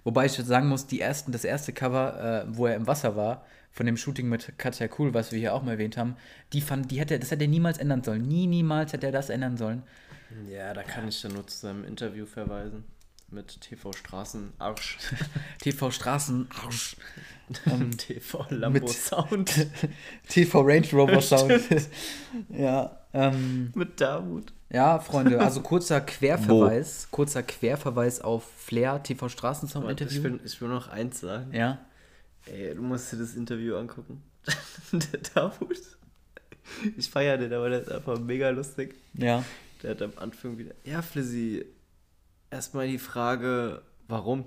Wobei 0.03 0.25
ich 0.25 0.33
sagen 0.33 0.69
muss, 0.69 0.87
die 0.87 1.01
ersten, 1.01 1.33
das 1.33 1.43
erste 1.43 1.73
Cover, 1.73 2.45
äh, 2.47 2.55
wo 2.55 2.65
er 2.65 2.75
im 2.75 2.87
Wasser 2.87 3.17
war, 3.17 3.45
von 3.71 3.85
dem 3.85 3.97
Shooting 3.97 4.29
mit 4.29 4.57
Katja 4.57 4.87
Cool, 4.97 5.13
was 5.13 5.31
wir 5.31 5.39
hier 5.39 5.53
auch 5.53 5.63
mal 5.63 5.73
erwähnt 5.73 5.97
haben, 5.97 6.15
die 6.53 6.61
fand, 6.61 6.89
die 6.89 6.99
hätte, 6.99 7.19
das 7.19 7.29
hätte 7.29 7.43
er 7.43 7.49
niemals 7.49 7.77
ändern 7.77 8.03
sollen. 8.03 8.21
Nie, 8.21 8.47
niemals 8.47 8.93
hätte 8.93 9.07
er 9.07 9.11
das 9.11 9.29
ändern 9.29 9.57
sollen. 9.57 9.83
Ja, 10.49 10.73
da 10.73 10.83
kann 10.83 11.07
ich 11.07 11.21
dann 11.21 11.33
nur 11.33 11.45
zu 11.45 11.57
seinem 11.57 11.83
Interview 11.83 12.25
verweisen. 12.25 12.85
Mit 13.29 13.59
TV 13.59 13.91
Straßen 13.91 14.53
Arsch. 14.57 14.97
TV 15.61 15.91
Straßen, 15.91 16.47
Arsch. 16.63 16.95
Ähm, 17.65 17.97
TV 17.97 18.45
Lambo 18.49 18.79
mit- 18.79 18.89
Sound. 18.89 19.67
TV 20.29 20.61
Range 20.61 20.87
Rover 20.93 21.21
Sound. 21.21 21.61
ja, 22.49 22.97
ähm, 23.13 23.71
mit 23.75 23.99
Davut. 23.99 24.53
ja, 24.69 24.99
Freunde, 24.99 25.39
also 25.41 25.61
kurzer 25.61 25.99
Querverweis, 26.01 27.07
kurzer 27.11 27.43
Querverweis 27.43 28.21
auf 28.21 28.45
Flair 28.57 29.03
TV 29.03 29.27
Straßensound 29.27 29.83
Aber 29.85 29.93
ich 29.93 29.99
Interview. 30.01 30.23
will, 30.23 30.39
ich 30.45 30.61
will 30.61 30.69
noch 30.69 30.87
eins 30.87 31.19
sagen. 31.19 31.53
Ja. 31.53 31.79
Ey, 32.45 32.75
du 32.75 32.81
musst 32.81 33.11
dir 33.11 33.17
das 33.17 33.35
Interview 33.35 33.75
angucken. 33.75 34.23
der 34.93 35.19
Davut. 35.33 35.77
Ich 36.97 37.09
feiere 37.09 37.37
den, 37.37 37.51
aber 37.53 37.69
der 37.69 37.81
ist 37.81 37.91
einfach 37.91 38.19
mega 38.19 38.49
lustig. 38.49 38.95
Ja. 39.15 39.43
Der 39.83 39.91
hat 39.91 40.01
am 40.01 40.13
Anfang 40.15 40.57
wieder. 40.57 40.73
Ja, 40.85 41.01
Flizzy, 41.01 41.65
erstmal 42.51 42.87
die 42.87 42.97
Frage, 42.99 43.81
warum? 44.07 44.45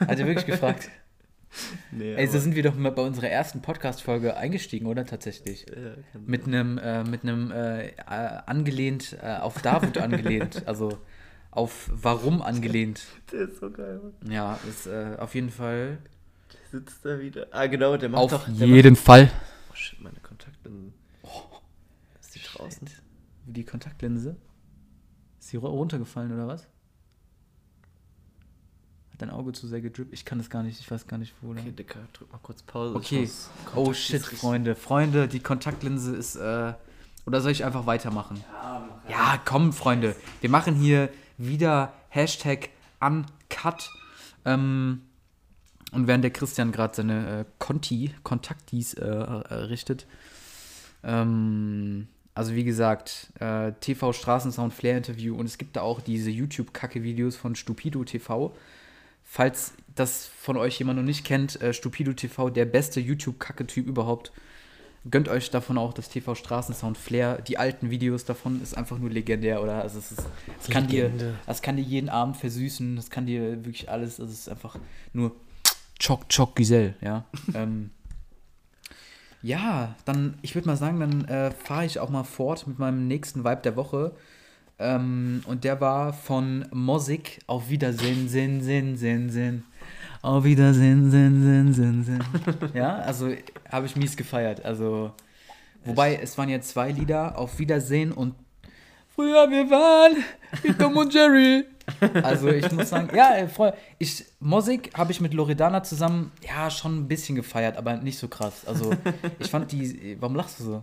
Hat 0.00 0.18
er 0.18 0.26
wirklich 0.26 0.46
gefragt? 0.46 0.88
Nee, 1.90 2.14
Ey, 2.14 2.28
so 2.28 2.38
sind 2.38 2.54
wir 2.54 2.62
doch 2.62 2.76
mal 2.76 2.92
bei 2.92 3.02
unserer 3.02 3.26
ersten 3.28 3.60
Podcast-Folge 3.60 4.36
eingestiegen, 4.36 4.86
oder? 4.86 5.04
Tatsächlich. 5.04 5.66
ja, 5.68 5.94
Mit 6.24 6.46
einem, 6.46 6.78
äh, 6.78 7.02
mit 7.02 7.24
einem 7.24 7.50
äh, 7.50 7.90
angelehnt, 8.06 9.16
äh, 9.20 9.34
auf 9.38 9.60
David 9.60 9.98
angelehnt, 9.98 10.62
also 10.68 10.96
auf 11.50 11.90
Warum 11.92 12.40
angelehnt. 12.40 13.02
Der 13.32 13.48
ist 13.48 13.58
so 13.58 13.68
geil, 13.68 13.98
Mann. 14.00 14.30
Ja, 14.32 14.60
ist 14.68 14.86
äh, 14.86 15.16
auf 15.18 15.34
jeden 15.34 15.50
Fall. 15.50 15.98
Der 16.52 16.78
sitzt 16.78 17.04
da 17.04 17.18
wieder. 17.18 17.48
Ah, 17.50 17.66
genau, 17.66 17.96
der 17.96 18.10
macht 18.10 18.22
Auf 18.22 18.30
doch. 18.30 18.46
Der 18.48 18.68
jeden 18.68 18.94
Fall. 18.94 19.24
Macht, 19.24 19.34
oh 19.72 19.74
shit, 19.74 20.00
meine 20.00 20.20
Kontaktlinsen. 20.20 20.94
ist 22.20 22.32
die 22.36 22.40
draußen? 22.44 22.88
Die 23.46 23.64
Kontaktlinse. 23.64 24.36
Ist 25.40 25.52
die 25.52 25.58
ru- 25.58 25.66
runtergefallen 25.66 26.32
oder 26.32 26.46
was? 26.46 26.68
Dein 29.20 29.28
Auge 29.28 29.52
zu 29.52 29.66
sehr 29.66 29.82
gedrippt? 29.82 30.14
Ich 30.14 30.24
kann 30.24 30.38
das 30.38 30.48
gar 30.48 30.62
nicht, 30.62 30.80
ich 30.80 30.90
weiß 30.90 31.06
gar 31.06 31.18
nicht, 31.18 31.34
wo. 31.42 31.50
Okay, 31.50 31.60
Okay, 31.60 31.72
Dicker, 31.72 32.00
drück 32.14 32.32
mal 32.32 32.38
kurz 32.42 32.62
Pause. 32.62 32.96
Okay. 32.96 33.28
oh 33.76 33.92
shit, 33.92 34.24
Freunde. 34.24 34.74
Freunde, 34.74 35.28
die 35.28 35.40
Kontaktlinse 35.40 36.16
ist. 36.16 36.36
Äh, 36.36 36.72
oder 37.26 37.42
soll 37.42 37.52
ich 37.52 37.66
einfach 37.66 37.84
weitermachen? 37.84 38.42
Ja, 38.50 38.88
mach 38.88 39.10
Ja, 39.10 39.42
komm, 39.44 39.74
Freunde. 39.74 40.16
Wir 40.40 40.48
machen 40.48 40.74
hier 40.74 41.10
wieder 41.36 41.92
Hashtag 42.08 42.70
Uncut. 42.98 43.90
Ähm, 44.46 45.02
und 45.92 46.06
während 46.06 46.24
der 46.24 46.30
Christian 46.30 46.72
gerade 46.72 46.96
seine 46.96 47.40
äh, 47.40 47.44
Conti, 47.58 48.14
Kontaktis 48.22 48.94
äh, 48.94 49.04
errichtet. 49.04 50.06
Ähm, 51.04 52.08
also 52.34 52.54
wie 52.54 52.64
gesagt, 52.64 53.34
äh, 53.38 53.72
TV 53.80 54.14
Straßensound 54.14 54.72
Flair 54.72 54.96
Interview 54.96 55.36
und 55.36 55.44
es 55.44 55.58
gibt 55.58 55.76
da 55.76 55.82
auch 55.82 56.00
diese 56.00 56.30
YouTube-Kacke-Videos 56.30 57.36
von 57.36 57.54
Stupido 57.54 58.02
TV. 58.04 58.54
Falls 59.32 59.74
das 59.94 60.26
von 60.26 60.56
euch 60.56 60.80
jemand 60.80 60.98
noch 60.98 61.04
nicht 61.04 61.24
kennt, 61.24 61.62
äh, 61.62 61.72
Stupido 61.72 62.12
TV, 62.12 62.50
der 62.50 62.64
beste 62.64 62.98
YouTube-Kacke-Typ 62.98 63.86
überhaupt. 63.86 64.32
Gönnt 65.08 65.28
euch 65.28 65.50
davon 65.52 65.78
auch 65.78 65.92
das 65.92 66.08
TV 66.08 66.34
Straßensound 66.34 66.98
Flair. 66.98 67.40
Die 67.40 67.56
alten 67.56 67.90
Videos 67.90 68.24
davon 68.24 68.60
ist 68.60 68.76
einfach 68.76 68.98
nur 68.98 69.08
legendär, 69.08 69.62
oder? 69.62 69.82
Also 69.82 70.00
es 70.00 70.10
ist, 70.10 70.26
es 70.60 70.68
kann 70.68 70.88
dir, 70.88 71.12
das 71.46 71.62
kann 71.62 71.76
dir 71.76 71.84
jeden 71.84 72.08
Abend 72.08 72.38
versüßen, 72.38 72.96
das 72.96 73.08
kann 73.08 73.26
dir 73.26 73.64
wirklich 73.64 73.88
alles, 73.88 74.18
also 74.18 74.32
es 74.32 74.40
ist 74.40 74.48
einfach 74.48 74.80
nur 75.12 75.36
Choc 76.04 76.28
Choc 76.28 76.56
Giselle, 76.56 76.96
ja. 77.00 77.24
ähm, 77.54 77.90
ja, 79.42 79.94
dann, 80.06 80.38
ich 80.42 80.56
würde 80.56 80.66
mal 80.66 80.76
sagen, 80.76 80.98
dann 80.98 81.24
äh, 81.26 81.52
fahre 81.52 81.86
ich 81.86 82.00
auch 82.00 82.10
mal 82.10 82.24
fort 82.24 82.66
mit 82.66 82.80
meinem 82.80 83.06
nächsten 83.06 83.44
Vibe 83.44 83.62
der 83.62 83.76
Woche. 83.76 84.12
Ähm, 84.80 85.42
und 85.46 85.64
der 85.64 85.80
war 85.80 86.12
von 86.12 86.66
Mosik. 86.72 87.40
Auf 87.46 87.68
Wiedersehen, 87.68 88.28
Sinn, 88.28 88.62
Sinn, 88.62 88.96
Sinn, 88.96 89.30
Sinn. 89.30 89.64
Auf 90.22 90.44
Wiedersehen, 90.44 91.10
Sinn, 91.10 91.42
Sinn, 91.42 91.72
Sinn, 91.72 92.04
Sinn. 92.04 92.24
ja, 92.74 92.96
also 92.96 93.32
habe 93.70 93.86
ich 93.86 93.96
mies 93.96 94.16
gefeiert. 94.16 94.64
Also, 94.64 95.12
wobei, 95.84 96.16
es 96.16 96.36
waren 96.36 96.48
ja 96.48 96.60
zwei 96.60 96.90
Lieder. 96.90 97.38
Auf 97.38 97.58
Wiedersehen 97.58 98.12
und 98.12 98.34
Früher 99.14 99.50
wir 99.50 99.68
waren 99.68 100.24
wie 100.62 100.72
Tom 100.72 100.96
und 100.96 101.12
Jerry. 101.12 101.64
Also 102.22 102.48
ich 102.48 102.70
muss 102.70 102.88
sagen, 102.88 103.10
ja, 103.16 103.34
äh, 103.34 103.48
Freunde, 103.48 103.76
ich, 103.98 104.24
Mosik 104.38 104.96
habe 104.96 105.10
ich 105.10 105.20
mit 105.20 105.34
Loredana 105.34 105.82
zusammen, 105.82 106.30
ja, 106.46 106.70
schon 106.70 107.00
ein 107.00 107.08
bisschen 107.08 107.34
gefeiert, 107.34 107.76
aber 107.76 107.96
nicht 107.96 108.16
so 108.16 108.28
krass. 108.28 108.64
Also 108.64 108.92
ich 109.40 109.50
fand 109.50 109.72
die, 109.72 110.16
warum 110.20 110.36
lachst 110.36 110.60
du 110.60 110.64
so? 110.64 110.82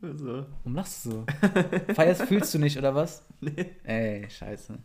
So. 0.00 0.46
Warum 0.62 0.74
lachst 0.74 1.04
du 1.04 1.10
so? 1.10 1.26
Feierst 1.94 2.22
fühlst 2.22 2.54
du 2.54 2.58
nicht, 2.58 2.78
oder 2.78 2.94
was? 2.94 3.22
Nee. 3.40 3.66
Ey, 3.84 4.28
scheiße. 4.30 4.78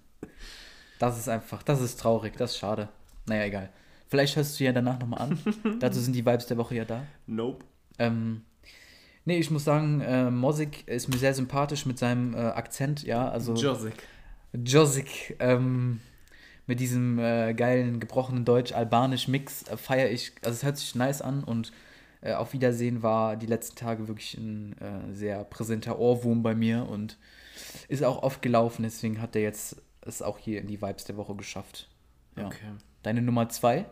Das 0.99 1.17
ist 1.17 1.29
einfach, 1.29 1.63
das 1.63 1.81
ist 1.81 1.99
traurig, 1.99 2.35
das 2.37 2.51
ist 2.51 2.57
schade. 2.57 2.89
Naja, 3.25 3.45
egal. 3.45 3.69
Vielleicht 4.07 4.35
hörst 4.35 4.59
du 4.59 4.63
ja 4.65 4.73
danach 4.73 4.99
nochmal 4.99 5.21
an. 5.21 5.39
Dazu 5.79 5.99
sind 5.99 6.13
die 6.13 6.25
Vibes 6.25 6.47
der 6.47 6.57
Woche 6.57 6.75
ja 6.75 6.85
da. 6.85 7.03
Nope. 7.27 7.63
Ähm, 7.97 8.41
nee, 9.23 9.37
ich 9.37 9.49
muss 9.51 9.63
sagen, 9.63 10.01
äh, 10.01 10.29
Mosik 10.29 10.87
ist 10.87 11.07
mir 11.07 11.17
sehr 11.17 11.33
sympathisch 11.33 11.85
mit 11.85 11.97
seinem 11.97 12.33
äh, 12.33 12.37
Akzent, 12.37 13.03
ja, 13.03 13.29
also 13.29 13.55
Josik. 13.55 13.95
Josik, 14.53 15.37
ähm, 15.39 16.01
mit 16.67 16.79
diesem 16.79 17.19
äh, 17.19 17.53
geilen 17.53 17.99
gebrochenen 17.99 18.43
Deutsch-Albanisch-Mix 18.43 19.63
äh, 19.63 19.77
feiere 19.77 20.11
ich, 20.11 20.33
also 20.41 20.55
es 20.55 20.63
hört 20.63 20.77
sich 20.77 20.95
nice 20.95 21.21
an 21.21 21.43
und 21.43 21.71
äh, 22.25 22.33
auf 22.33 22.53
Wiedersehen 22.53 23.03
war 23.03 23.35
die 23.35 23.45
letzten 23.45 23.75
Tage 23.75 24.07
wirklich 24.07 24.35
ein 24.35 24.75
äh, 24.79 25.13
sehr 25.13 25.43
präsenter 25.43 25.99
Ohrwurm 25.99 26.41
bei 26.41 26.55
mir 26.55 26.87
und 26.89 27.17
ist 27.87 28.03
auch 28.03 28.23
oft 28.23 28.41
gelaufen, 28.41 28.83
deswegen 28.83 29.21
hat 29.21 29.35
er 29.35 29.43
jetzt 29.43 29.77
es 30.01 30.21
auch 30.21 30.37
hier 30.37 30.59
in 30.59 30.67
die 30.67 30.81
Vibes 30.81 31.05
der 31.05 31.17
Woche 31.17 31.35
geschafft. 31.35 31.87
Ja. 32.35 32.47
Okay. 32.47 32.73
Deine 33.03 33.21
Nummer 33.21 33.49
zwei? 33.49 33.85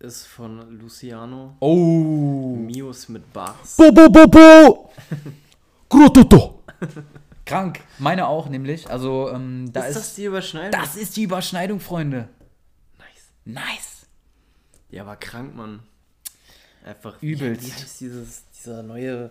Ist 0.00 0.26
von 0.26 0.78
Luciano. 0.78 1.56
Oh! 1.60 2.56
Mios 2.56 3.08
mit 3.08 3.32
Bars. 3.32 3.76
Bo, 3.76 3.90
bo, 3.90 4.08
bo, 4.08 4.26
bo! 4.26 4.90
Grototo! 5.88 6.62
Krank. 7.46 7.80
Meine 7.98 8.26
auch 8.26 8.48
nämlich. 8.48 8.90
Also, 8.90 9.30
ähm, 9.30 9.72
da 9.72 9.82
ist 9.82 9.90
ist. 9.90 9.96
das 9.96 10.14
die 10.16 10.24
Überschneidung? 10.24 10.80
das 10.80 10.96
ist 10.96 11.16
die 11.16 11.22
Überschneidung, 11.22 11.78
Freunde. 11.78 12.28
Nice. 12.98 13.30
Nice. 13.44 14.06
Ja, 14.90 15.02
aber 15.02 15.16
krank, 15.16 15.54
Mann. 15.54 15.80
Einfach. 16.84 17.20
Übelst. 17.22 17.62
Wie, 17.62 17.66
wie 17.68 17.72
heißt 17.72 18.00
dieses, 18.00 18.42
dieser 18.56 18.82
neue. 18.82 19.30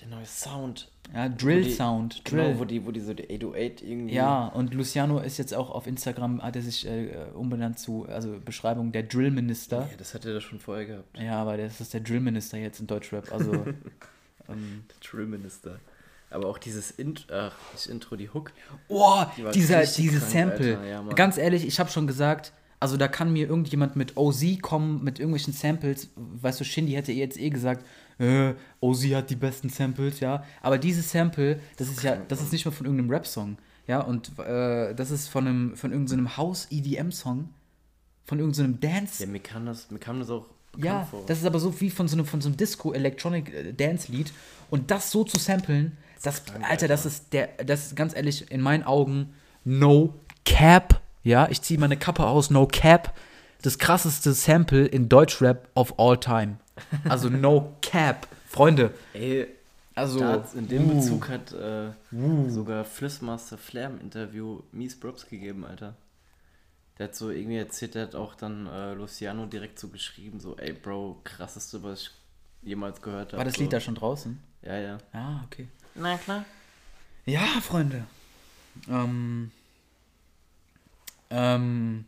Der 0.00 0.06
neue 0.08 0.26
Sound. 0.26 0.88
Ja, 1.12 1.28
Drill 1.28 1.62
die- 1.64 1.72
Sound. 1.72 2.22
Drill. 2.30 2.48
Genau, 2.48 2.60
wo 2.60 2.64
die, 2.64 2.86
wo 2.86 2.92
die 2.92 3.00
so 3.00 3.14
die 3.14 3.24
808 3.24 3.82
irgendwie. 3.82 4.14
ja, 4.14 4.46
und 4.46 4.72
Luciano 4.72 5.18
ist 5.18 5.38
jetzt 5.38 5.52
auch 5.54 5.70
auf 5.70 5.88
Instagram, 5.88 6.40
hat 6.40 6.54
er 6.54 6.62
sich 6.62 6.86
äh, 6.86 7.16
umbenannt 7.34 7.80
zu, 7.80 8.06
also 8.08 8.38
Beschreibung 8.44 8.92
der 8.92 9.02
Drill-Minister. 9.02 9.88
Ja, 9.90 9.96
das 9.98 10.14
hat 10.14 10.24
er 10.24 10.34
da 10.34 10.40
schon 10.40 10.60
vorher 10.60 10.86
gehabt. 10.86 11.18
Ja, 11.18 11.40
aber 11.42 11.56
das 11.56 11.80
ist 11.80 11.92
der 11.94 12.00
Drill-Minister 12.02 12.58
jetzt 12.58 12.78
in 12.78 12.86
Deutschrap. 12.86 13.32
Also, 13.32 13.52
ähm, 14.48 14.84
Der 14.88 15.10
Drill 15.10 15.26
Minister. 15.26 15.80
Aber 16.30 16.46
auch 16.46 16.58
dieses 16.58 16.90
Int 16.92 17.26
ach, 17.32 17.56
Intro, 17.88 18.14
die 18.14 18.28
Hook. 18.28 18.52
Oh, 18.86 19.24
Die 19.36 19.44
dieser, 19.52 19.80
dieses 19.80 20.30
krank, 20.30 20.50
Sample. 20.52 20.88
Ja. 20.88 21.02
Ganz 21.14 21.38
ehrlich, 21.38 21.66
ich 21.66 21.80
habe 21.80 21.90
schon 21.90 22.06
gesagt, 22.06 22.52
also 22.80 22.96
da 22.96 23.08
kann 23.08 23.32
mir 23.32 23.48
irgendjemand 23.48 23.96
mit 23.96 24.16
OZ 24.16 24.60
kommen, 24.62 25.02
mit 25.02 25.18
irgendwelchen 25.18 25.52
Samples. 25.52 26.10
Weißt 26.16 26.60
du, 26.60 26.64
Shindy 26.64 26.92
hätte 26.92 27.12
jetzt 27.12 27.38
eh 27.38 27.50
gesagt, 27.50 27.84
äh, 28.18 28.54
OZ 28.80 29.04
hat 29.14 29.30
die 29.30 29.36
besten 29.36 29.68
Samples, 29.68 30.20
ja. 30.20 30.44
Aber 30.62 30.78
dieses 30.78 31.10
Sample, 31.10 31.60
das 31.76 31.88
ist 31.88 32.02
ja, 32.02 32.16
das 32.28 32.40
ist 32.40 32.52
nicht 32.52 32.64
mal 32.64 32.70
von 32.72 32.86
irgendeinem 32.86 33.10
Rap-Song, 33.10 33.58
ja. 33.86 34.00
Und 34.00 34.38
äh, 34.38 34.94
das 34.94 35.10
ist 35.10 35.28
von 35.28 35.46
einem, 35.46 35.76
von 35.76 35.92
irgendeinem 35.92 36.36
House-EDM-Song, 36.36 37.48
von 38.24 38.38
irgendeinem 38.38 38.78
Dance. 38.80 39.22
Ja, 39.24 39.28
mir 39.30 39.40
kam 39.40 39.66
das, 39.66 39.90
mir 39.90 39.98
kam 39.98 40.20
das 40.20 40.30
auch 40.30 40.46
Ja, 40.76 41.04
vor. 41.04 41.24
das 41.26 41.38
ist 41.38 41.46
aber 41.46 41.58
so 41.58 41.80
wie 41.80 41.90
von 41.90 42.06
so 42.08 42.16
einem, 42.16 42.26
von 42.26 42.40
so 42.40 42.48
einem 42.48 42.56
Disco-Electronic-Dance-Lied. 42.56 44.32
Und 44.70 44.90
das 44.90 45.10
so 45.10 45.24
zu 45.24 45.38
samplen, 45.38 45.96
das, 46.22 46.42
Alter, 46.68 46.88
das 46.88 47.06
ist 47.06 47.32
der, 47.32 47.48
das 47.64 47.86
ist 47.86 47.96
ganz 47.96 48.14
ehrlich, 48.14 48.50
in 48.50 48.60
meinen 48.60 48.82
Augen, 48.82 49.34
no 49.64 50.14
cap. 50.44 51.00
Ja, 51.22 51.48
ich 51.48 51.62
ziehe 51.62 51.78
meine 51.78 51.96
Kappe 51.96 52.26
aus, 52.26 52.50
no 52.50 52.66
cap. 52.66 53.14
Das 53.62 53.78
krasseste 53.78 54.32
Sample 54.32 54.86
in 54.86 55.08
Deutschrap 55.08 55.68
of 55.74 55.98
all 55.98 56.18
time. 56.18 56.58
Also 57.08 57.28
no 57.28 57.76
cap. 57.82 58.28
Freunde, 58.46 58.94
Ey, 59.12 59.46
also. 59.94 60.42
in 60.54 60.68
dem 60.68 60.88
uh, 60.90 60.94
Bezug 60.94 61.28
hat 61.28 61.52
äh, 61.52 61.90
sogar 62.48 62.84
Flissmaster 62.84 63.58
Flair 63.58 63.88
im 63.88 64.00
Interview 64.00 64.62
mies 64.72 64.98
Props 64.98 65.26
gegeben, 65.26 65.66
Alter. 65.66 65.96
Der 66.98 67.08
hat 67.08 67.14
so 67.14 67.30
irgendwie 67.30 67.58
erzählt, 67.58 67.94
der 67.94 68.02
hat 68.04 68.14
auch 68.14 68.34
dann 68.34 68.66
äh, 68.66 68.94
Luciano 68.94 69.46
direkt 69.46 69.78
so 69.78 69.88
geschrieben, 69.88 70.40
so, 70.40 70.56
ey 70.56 70.72
Bro, 70.72 71.20
krasseste, 71.24 71.82
was 71.82 72.02
ich 72.02 72.10
jemals 72.62 73.02
gehört 73.02 73.32
habe. 73.32 73.38
War 73.38 73.44
das 73.44 73.54
so. 73.54 73.62
Lied 73.62 73.72
da 73.72 73.80
schon 73.80 73.94
draußen? 73.94 74.38
Ja, 74.62 74.78
ja. 74.78 74.98
Ah, 75.12 75.42
okay. 75.44 75.68
Na 75.94 76.16
klar. 76.16 76.44
Ja, 77.26 77.46
Freunde. 77.60 78.04
Ähm, 78.88 79.50
ähm, 81.30 82.04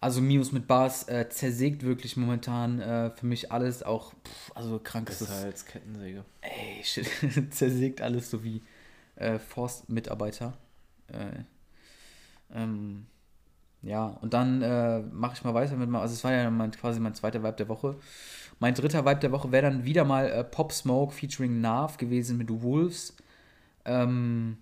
also 0.00 0.20
Mios 0.20 0.52
mit 0.52 0.66
Bars 0.66 1.08
äh, 1.08 1.28
zersägt 1.30 1.82
wirklich 1.82 2.16
momentan 2.16 2.80
äh, 2.80 3.10
für 3.10 3.26
mich 3.26 3.50
alles, 3.50 3.82
auch, 3.82 4.12
pff, 4.12 4.52
also 4.54 4.78
krank 4.78 5.08
ist 5.10 5.22
ist 5.22 5.30
halt 5.30 5.66
Kettensäge. 5.66 6.24
Ey, 6.42 6.80
shit, 6.84 7.08
zersägt 7.52 8.00
alles 8.02 8.30
so 8.30 8.44
wie 8.44 8.62
äh, 9.16 9.38
Forstmitarbeiter. 9.38 10.56
Äh, 11.08 11.44
ähm, 12.54 13.06
ja, 13.82 14.06
und 14.20 14.34
dann 14.34 14.62
äh, 14.62 15.00
mache 15.00 15.34
ich 15.34 15.44
mal 15.44 15.54
weiter 15.54 15.76
mit 15.76 15.88
mal, 15.88 16.00
also 16.00 16.14
es 16.14 16.24
war 16.24 16.32
ja 16.32 16.50
mein, 16.50 16.70
quasi 16.72 17.00
mein 17.00 17.14
zweiter 17.14 17.42
Vibe 17.42 17.56
der 17.56 17.68
Woche. 17.68 17.96
Mein 18.58 18.74
dritter 18.74 19.04
Vibe 19.04 19.20
der 19.20 19.32
Woche 19.32 19.52
wäre 19.52 19.70
dann 19.70 19.84
wieder 19.84 20.04
mal 20.04 20.28
äh, 20.30 20.44
Pop 20.44 20.72
Smoke 20.72 21.12
featuring 21.12 21.60
Nav 21.60 21.96
gewesen 21.98 22.38
mit 22.38 22.48
Wolves. 22.62 23.16
Ähm, 23.84 24.58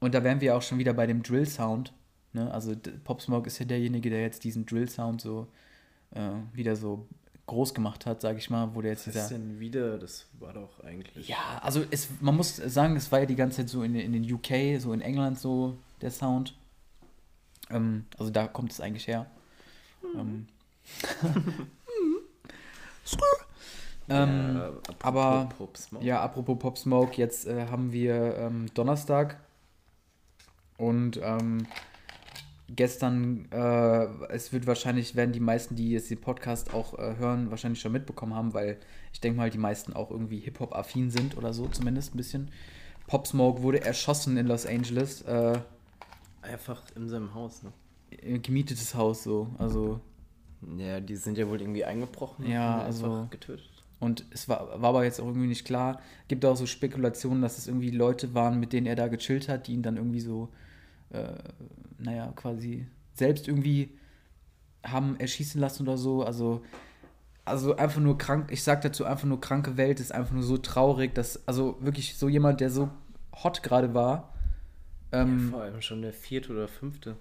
und 0.00 0.14
da 0.14 0.22
wären 0.24 0.40
wir 0.40 0.56
auch 0.56 0.62
schon 0.62 0.78
wieder 0.78 0.92
bei 0.92 1.06
dem 1.06 1.22
Drill 1.22 1.46
Sound. 1.46 1.92
Ne? 2.32 2.50
Also 2.52 2.74
Pop 3.04 3.20
Smoke 3.22 3.46
ist 3.46 3.58
ja 3.58 3.64
derjenige, 3.66 4.10
der 4.10 4.20
jetzt 4.22 4.44
diesen 4.44 4.66
Drill 4.66 4.88
Sound 4.88 5.20
so 5.20 5.46
äh, 6.12 6.30
wieder 6.52 6.76
so 6.76 7.06
groß 7.46 7.72
gemacht 7.72 8.04
hat, 8.04 8.20
sage 8.20 8.38
ich 8.38 8.50
mal, 8.50 8.74
wo 8.74 8.82
der 8.82 8.90
jetzt 8.92 9.06
Was 9.06 9.12
dieser. 9.14 9.24
ist 9.24 9.30
denn 9.32 9.58
wieder? 9.60 9.96
Das 9.98 10.26
war 10.38 10.52
doch 10.52 10.80
eigentlich. 10.84 11.28
Ja, 11.28 11.58
also 11.62 11.82
es, 11.90 12.08
man 12.20 12.36
muss 12.36 12.56
sagen, 12.56 12.94
es 12.96 13.10
war 13.10 13.20
ja 13.20 13.26
die 13.26 13.36
ganze 13.36 13.58
Zeit 13.58 13.70
so 13.70 13.82
in, 13.82 13.94
in 13.94 14.12
den 14.12 14.30
UK, 14.30 14.78
so 14.80 14.92
in 14.92 15.00
England 15.00 15.38
so 15.38 15.78
der 16.02 16.10
Sound. 16.10 16.54
Ähm, 17.70 18.04
also 18.18 18.30
da 18.30 18.46
kommt 18.46 18.72
es 18.72 18.80
eigentlich 18.82 19.06
her. 19.06 19.26
Ähm. 20.14 20.46
ähm, 24.08 24.56
Ja, 24.56 24.72
aber- 25.02 25.48
Pop 25.56 25.76
Smoke. 25.76 26.04
ja, 26.04 26.20
apropos 26.22 26.58
Pop 26.58 26.78
Smoke, 26.78 27.16
jetzt 27.16 27.46
äh, 27.46 27.66
haben 27.68 27.92
wir 27.92 28.36
ähm, 28.36 28.66
Donnerstag 28.74 29.38
und 30.76 31.18
ähm, 31.22 31.66
gestern, 32.74 33.46
äh, 33.50 34.06
es 34.30 34.52
wird 34.52 34.66
wahrscheinlich, 34.66 35.14
werden 35.16 35.32
die 35.32 35.40
meisten, 35.40 35.74
die 35.76 35.90
jetzt 35.90 36.10
den 36.10 36.20
Podcast 36.20 36.74
auch 36.74 36.98
äh, 36.98 37.16
hören, 37.16 37.50
wahrscheinlich 37.50 37.80
schon 37.80 37.92
mitbekommen 37.92 38.34
haben, 38.34 38.54
weil 38.54 38.78
ich 39.12 39.20
denke 39.20 39.38
mal, 39.38 39.50
die 39.50 39.58
meisten 39.58 39.92
auch 39.92 40.10
irgendwie 40.10 40.38
Hip-Hop-affin 40.38 41.10
sind 41.10 41.36
oder 41.36 41.52
so, 41.52 41.66
zumindest 41.68 42.14
ein 42.14 42.18
bisschen. 42.18 42.50
Pop 43.06 43.26
Smoke 43.26 43.62
wurde 43.62 43.80
erschossen 43.82 44.36
in 44.36 44.46
Los 44.46 44.66
Angeles, 44.66 45.22
äh, 45.22 45.58
Einfach 46.42 46.82
in 46.94 47.08
seinem 47.08 47.34
Haus, 47.34 47.62
ne? 47.62 47.72
gemietetes 48.38 48.94
Haus 48.94 49.22
so, 49.22 49.48
also 49.58 50.00
Ja, 50.76 50.98
die 51.00 51.16
sind 51.16 51.36
ja 51.36 51.48
wohl 51.48 51.60
irgendwie 51.60 51.84
eingebrochen. 51.84 52.46
Ja, 52.46 52.76
und 52.78 52.84
also- 52.84 53.26
getötet. 53.30 53.68
Und 54.00 54.24
es 54.30 54.48
war, 54.48 54.80
war 54.80 54.90
aber 54.90 55.02
jetzt 55.04 55.20
auch 55.20 55.26
irgendwie 55.26 55.48
nicht 55.48 55.64
klar. 55.64 56.00
Gibt 56.28 56.44
auch 56.44 56.56
so 56.56 56.66
Spekulationen, 56.66 57.42
dass 57.42 57.58
es 57.58 57.66
irgendwie 57.66 57.90
Leute 57.90 58.32
waren, 58.32 58.60
mit 58.60 58.72
denen 58.72 58.86
er 58.86 58.94
da 58.94 59.08
gechillt 59.08 59.48
hat, 59.48 59.66
die 59.66 59.72
ihn 59.72 59.82
dann 59.82 59.96
irgendwie 59.96 60.20
so, 60.20 60.48
äh, 61.10 61.34
naja, 61.98 62.32
quasi 62.34 62.86
selbst 63.14 63.48
irgendwie 63.48 63.98
haben 64.84 65.18
erschießen 65.18 65.60
lassen 65.60 65.82
oder 65.82 65.98
so. 65.98 66.22
Also, 66.22 66.62
also 67.44 67.76
einfach 67.76 68.00
nur 68.00 68.18
krank, 68.18 68.50
ich 68.50 68.62
sag 68.62 68.82
dazu 68.82 69.04
einfach 69.04 69.26
nur 69.26 69.40
kranke 69.40 69.76
Welt, 69.76 70.00
ist 70.00 70.12
einfach 70.12 70.32
nur 70.32 70.42
so 70.42 70.58
traurig, 70.58 71.14
dass, 71.14 71.46
also 71.48 71.76
wirklich 71.80 72.16
so 72.16 72.28
jemand, 72.28 72.60
der 72.60 72.70
so 72.70 72.90
hot 73.42 73.62
gerade 73.62 73.94
war. 73.94 74.34
Ähm, 75.12 75.50
Vor 75.50 75.62
allem 75.62 75.80
schon 75.80 76.02
der 76.02 76.12
vierte 76.12 76.52
oder 76.52 76.68
fünfte, 76.68 77.16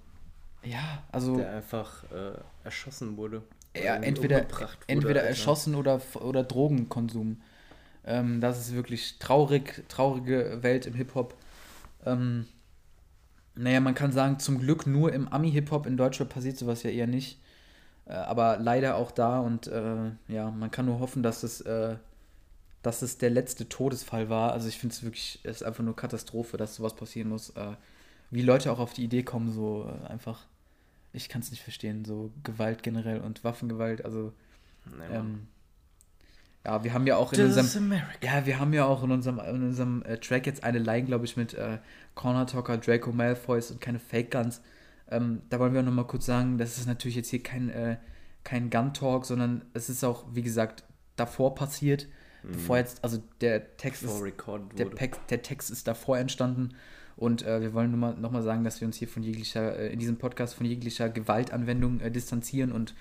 ja, 0.64 1.04
also. 1.12 1.38
der 1.38 1.52
einfach 1.56 2.04
äh, 2.12 2.38
erschossen 2.64 3.16
wurde. 3.18 3.44
Ja, 3.76 3.96
irgendwie 3.96 4.08
entweder, 4.08 4.38
wurde, 4.38 4.68
entweder 4.88 5.20
Alter. 5.22 5.30
erschossen 5.30 5.76
oder, 5.76 6.02
oder 6.16 6.44
Drogenkonsum. 6.44 7.42
Ähm, 8.06 8.42
das 8.42 8.60
ist 8.60 8.74
wirklich 8.74 9.20
traurig, 9.20 9.84
traurige 9.88 10.60
Welt 10.62 10.86
im 10.86 10.96
Hip-Hop. 10.96 11.36
Ähm, 12.06 12.48
naja, 13.58 13.80
man 13.80 13.96
kann 13.96 14.12
sagen, 14.12 14.40
zum 14.40 14.60
Glück 14.60 14.88
nur 14.88 15.14
im 15.14 15.28
Ami-Hip-Hop, 15.28 15.86
in 15.86 15.98
Deutschland 15.98 16.32
passiert 16.32 16.58
sowas 16.58 16.84
ja 16.84 16.90
eher 16.90 17.08
nicht. 17.08 17.40
Äh, 18.06 18.14
aber 18.14 18.58
leider 18.58 18.96
auch 18.96 19.12
da 19.12 19.40
und 19.40 19.68
äh, 19.68 20.12
ja, 20.28 20.52
man 20.52 20.72
kann 20.72 20.86
nur 20.86 21.00
hoffen, 21.00 21.24
dass 21.24 21.44
es, 21.44 21.62
äh, 21.62 21.96
dass 22.84 23.02
es 23.02 23.18
der 23.18 23.30
letzte 23.30 23.68
Todesfall 23.68 24.30
war. 24.30 24.54
Also 24.54 24.68
ich 24.68 24.78
finde 24.78 24.94
es 24.94 25.04
wirklich, 25.04 25.40
es 25.44 25.58
ist 25.58 25.64
einfach 25.64 25.84
nur 25.84 25.96
Katastrophe, 25.96 26.58
dass 26.58 26.76
sowas 26.76 26.96
passieren 26.96 27.30
muss. 27.30 27.50
Äh, 27.52 27.74
wie 28.30 28.42
Leute 28.42 28.72
auch 28.72 28.80
auf 28.80 28.94
die 28.94 29.04
Idee 29.04 29.24
kommen, 29.24 29.52
so 29.52 29.90
äh, 29.90 30.08
einfach, 30.08 30.46
ich 31.14 31.30
kann 31.30 31.42
es 31.42 31.52
nicht 31.52 31.64
verstehen, 31.64 32.06
so 32.06 32.32
Gewalt 32.44 32.84
generell 32.84 33.22
und 33.22 33.44
Waffengewalt, 33.44 34.06
also 34.06 34.34
Nee, 34.96 35.16
ähm, 35.16 35.48
ja, 36.68 36.84
wir 36.84 36.94
haben 36.94 37.08
ja 37.08 37.16
auch 37.16 37.32
in 37.32 37.40
This 37.40 37.58
unserem 37.58 37.94
ja, 38.22 38.46
wir 38.46 38.60
haben 38.60 38.74
ja 38.74 38.86
auch 38.86 39.04
in 39.04 39.12
unserem, 39.12 39.40
in 39.40 39.64
unserem 39.64 40.04
äh, 40.04 40.18
Track 40.18 40.46
jetzt 40.46 40.64
eine 40.64 40.80
Line, 40.80 41.06
glaube 41.08 41.26
ich, 41.26 41.38
mit 41.38 41.54
äh, 41.54 41.78
Corner 42.14 42.46
Talker, 42.46 42.78
Draco 42.78 43.12
Malfoys 43.12 43.72
und 43.72 43.80
keine 43.80 44.00
Fake 44.00 44.32
Guns. 44.32 44.62
Ähm, 45.10 45.42
da 45.50 45.60
wollen 45.60 45.74
wir 45.74 45.80
auch 45.80 45.86
nochmal 45.86 46.08
kurz 46.08 46.26
sagen, 46.26 46.58
das 46.58 46.78
ist 46.78 46.86
natürlich 46.86 47.16
jetzt 47.16 47.30
hier 47.30 47.42
kein, 47.42 47.70
äh, 47.70 47.98
kein 48.44 48.70
Gun-Talk, 48.70 49.26
sondern 49.26 49.64
es 49.74 49.90
ist 49.90 50.04
auch, 50.04 50.26
wie 50.34 50.42
gesagt, 50.42 50.84
davor 51.16 51.56
passiert. 51.56 52.08
Bevor 52.44 52.78
jetzt, 52.78 53.04
also 53.04 53.22
der 53.42 53.76
Text 53.78 54.04
ist, 54.04 54.22
recorded 54.22 54.78
der, 54.78 55.10
der 55.30 55.42
Text 55.42 55.70
ist 55.70 55.88
davor 55.88 56.18
entstanden 56.18 56.76
und 57.18 57.44
äh, 57.44 57.62
wir 57.62 57.74
wollen 57.74 57.90
nur 57.90 58.00
mal, 58.00 58.16
noch 58.16 58.32
mal 58.32 58.44
sagen, 58.44 58.64
dass 58.64 58.80
wir 58.80 58.86
uns 58.86 58.96
hier 58.96 59.08
von 59.08 59.24
jeglicher, 59.24 59.78
äh, 59.78 59.92
in 59.92 60.00
diesem 60.00 60.18
Podcast 60.18 60.54
von 60.54 60.66
jeglicher 60.68 61.10
Gewaltanwendung 61.10 62.00
äh, 62.00 62.12
distanzieren 62.12 62.72
und 62.72 62.94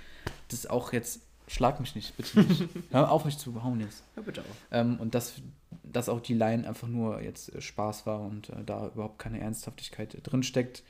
das 0.49 0.67
auch 0.67 0.93
jetzt, 0.95 1.21
schlag 1.47 1.81
mich 1.81 1.95
nicht, 1.95 2.17
bitte 2.17 2.41
nicht. 2.41 2.69
Hör 2.91 3.11
auf 3.11 3.25
mich 3.25 3.39
zu 3.39 3.63
hauen 3.63 3.81
jetzt. 3.81 4.03
Ja, 4.17 4.23
bitte 4.23 4.43
auch. 4.43 4.57
Ähm, 4.71 4.99
und 4.99 5.15
dass, 5.15 5.35
dass 5.83 6.09
auch 6.09 6.21
die 6.21 6.35
Line 6.35 6.67
einfach 6.67 6.89
nur 6.89 7.21
jetzt 7.23 7.55
äh, 7.55 7.61
Spaß 7.61 8.07
war 8.07 8.21
und 8.21 8.51
äh, 8.51 8.65
da 8.65 8.89
überhaupt 8.89 9.19
keine 9.19 9.41
Ernsthaftigkeit 9.41 10.15
äh, 10.15 10.21
drin 10.21 10.43
steckt. 10.43 10.83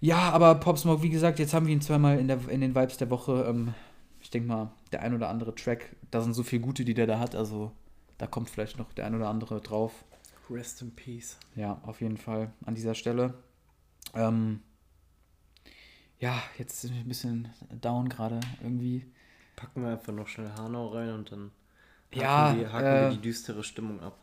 Ja, 0.00 0.30
aber 0.30 0.54
Pop 0.56 0.78
Smoke, 0.78 1.02
wie 1.02 1.10
gesagt, 1.10 1.38
jetzt 1.38 1.54
haben 1.54 1.66
wir 1.66 1.72
ihn 1.72 1.80
zweimal 1.80 2.18
in, 2.18 2.28
der, 2.28 2.48
in 2.48 2.60
den 2.60 2.74
Vibes 2.74 2.98
der 2.98 3.10
Woche. 3.10 3.46
Ähm, 3.48 3.74
ich 4.20 4.30
denke 4.30 4.48
mal, 4.48 4.70
der 4.92 5.02
ein 5.02 5.14
oder 5.14 5.28
andere 5.28 5.54
Track, 5.54 5.96
da 6.10 6.20
sind 6.20 6.34
so 6.34 6.42
viele 6.42 6.62
gute, 6.62 6.84
die 6.84 6.94
der 6.94 7.06
da 7.06 7.18
hat, 7.18 7.34
also 7.34 7.72
da 8.18 8.26
kommt 8.26 8.50
vielleicht 8.50 8.78
noch 8.78 8.92
der 8.92 9.06
ein 9.06 9.14
oder 9.14 9.28
andere 9.28 9.60
drauf. 9.60 10.04
Rest 10.50 10.82
in 10.82 10.94
Peace. 10.94 11.38
Ja, 11.54 11.80
auf 11.82 12.00
jeden 12.00 12.16
Fall 12.16 12.52
an 12.64 12.74
dieser 12.74 12.94
Stelle. 12.94 13.34
Ähm, 14.14 14.60
ja, 16.20 16.42
jetzt 16.58 16.80
sind 16.80 16.94
wir 16.94 17.00
ein 17.00 17.08
bisschen 17.08 17.48
down 17.80 18.08
gerade 18.08 18.40
irgendwie. 18.62 19.04
Packen 19.56 19.82
wir 19.82 19.90
einfach 19.90 20.12
noch 20.12 20.28
schnell 20.28 20.50
Hanau 20.56 20.88
rein 20.88 21.10
und 21.12 21.32
dann 21.32 21.50
haken, 22.10 22.20
Ja, 22.20 22.56
wir, 22.56 22.72
haken 22.72 22.86
äh, 22.86 23.00
wir 23.02 23.10
die 23.10 23.22
düstere 23.22 23.64
Stimmung 23.64 24.00
ab. 24.00 24.18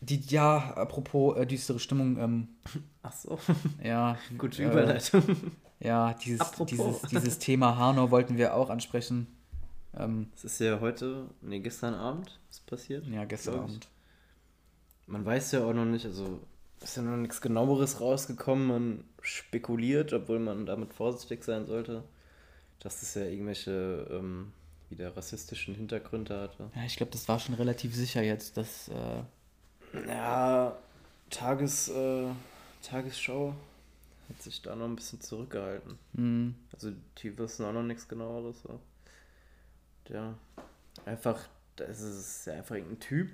Die, 0.00 0.20
ja, 0.20 0.74
apropos 0.74 1.36
äh, 1.36 1.46
düstere 1.46 1.78
Stimmung, 1.78 2.18
ähm, 2.18 2.48
Ach 3.02 3.12
so. 3.12 3.38
ja. 3.82 4.18
Gute 4.38 4.62
äh, 4.62 4.66
Überleitung. 4.66 5.22
Ja, 5.80 6.14
dieses, 6.14 6.40
Apropos. 6.40 6.70
dieses, 6.70 7.02
dieses 7.10 7.38
Thema 7.40 7.76
Hanau 7.76 8.10
wollten 8.10 8.38
wir 8.38 8.54
auch 8.54 8.70
ansprechen. 8.70 9.26
Ähm, 9.94 10.30
Es 10.34 10.44
ist 10.44 10.60
ja 10.60 10.80
heute, 10.80 11.28
nee, 11.42 11.60
gestern 11.60 11.92
Abend 11.94 12.38
ist 12.48 12.64
passiert. 12.64 13.06
ja, 13.08 13.24
gestern. 13.26 13.58
Abend. 13.60 13.88
Man 15.06 15.26
weiß 15.26 15.52
ja 15.52 15.64
auch 15.64 15.74
noch 15.74 15.84
nicht, 15.84 16.06
also 16.06 16.40
ist 16.84 16.96
ja 16.96 17.02
noch 17.02 17.16
nichts 17.16 17.40
genaueres 17.40 18.00
rausgekommen. 18.00 18.66
Man 18.66 19.04
spekuliert, 19.22 20.12
obwohl 20.12 20.38
man 20.38 20.66
damit 20.66 20.92
vorsichtig 20.92 21.42
sein 21.44 21.66
sollte, 21.66 22.02
dass 22.80 23.02
es 23.02 23.14
ja 23.14 23.22
irgendwelche 23.24 24.06
ähm, 24.10 24.52
wieder 24.90 25.16
rassistischen 25.16 25.74
Hintergründe 25.74 26.38
hatte. 26.40 26.70
Ja, 26.74 26.84
ich 26.84 26.96
glaube, 26.96 27.12
das 27.12 27.26
war 27.28 27.38
schon 27.40 27.54
relativ 27.54 27.94
sicher 27.94 28.22
jetzt, 28.22 28.56
dass. 28.56 28.88
Äh, 28.88 29.22
Ja, 30.08 30.76
Tages, 31.30 31.88
äh, 31.88 32.26
Tagesschau 32.82 33.54
hat 34.28 34.42
sich 34.42 34.60
da 34.62 34.74
noch 34.76 34.86
ein 34.86 34.96
bisschen 34.96 35.20
zurückgehalten. 35.20 35.98
mh, 36.12 36.52
Also 36.72 36.92
die 37.18 37.36
wissen 37.38 37.64
auch 37.64 37.72
noch 37.72 37.82
nichts 37.82 38.06
genaueres. 38.08 38.62
So. 38.62 38.80
Ja, 40.08 40.34
einfach, 41.06 41.40
das 41.76 42.00
ist 42.00 42.46
ja 42.46 42.54
einfach 42.54 42.74
irgendein 42.74 43.00
Typ. 43.00 43.30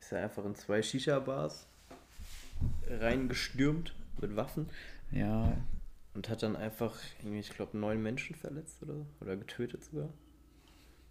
Ist 0.00 0.12
ja 0.12 0.22
einfach 0.24 0.44
in 0.44 0.54
zwei 0.54 0.82
Shisha-Bars 0.82 1.66
reingestürmt 2.88 3.94
mit 4.20 4.36
Waffen 4.36 4.68
ja, 5.10 5.56
und 6.14 6.28
hat 6.28 6.42
dann 6.42 6.56
einfach, 6.56 6.94
irgendwie, 7.20 7.40
ich 7.40 7.50
glaube, 7.50 7.76
neun 7.76 8.02
Menschen 8.02 8.34
verletzt 8.36 8.82
oder, 8.82 8.94
oder 9.20 9.36
getötet 9.36 9.84
sogar. 9.84 10.08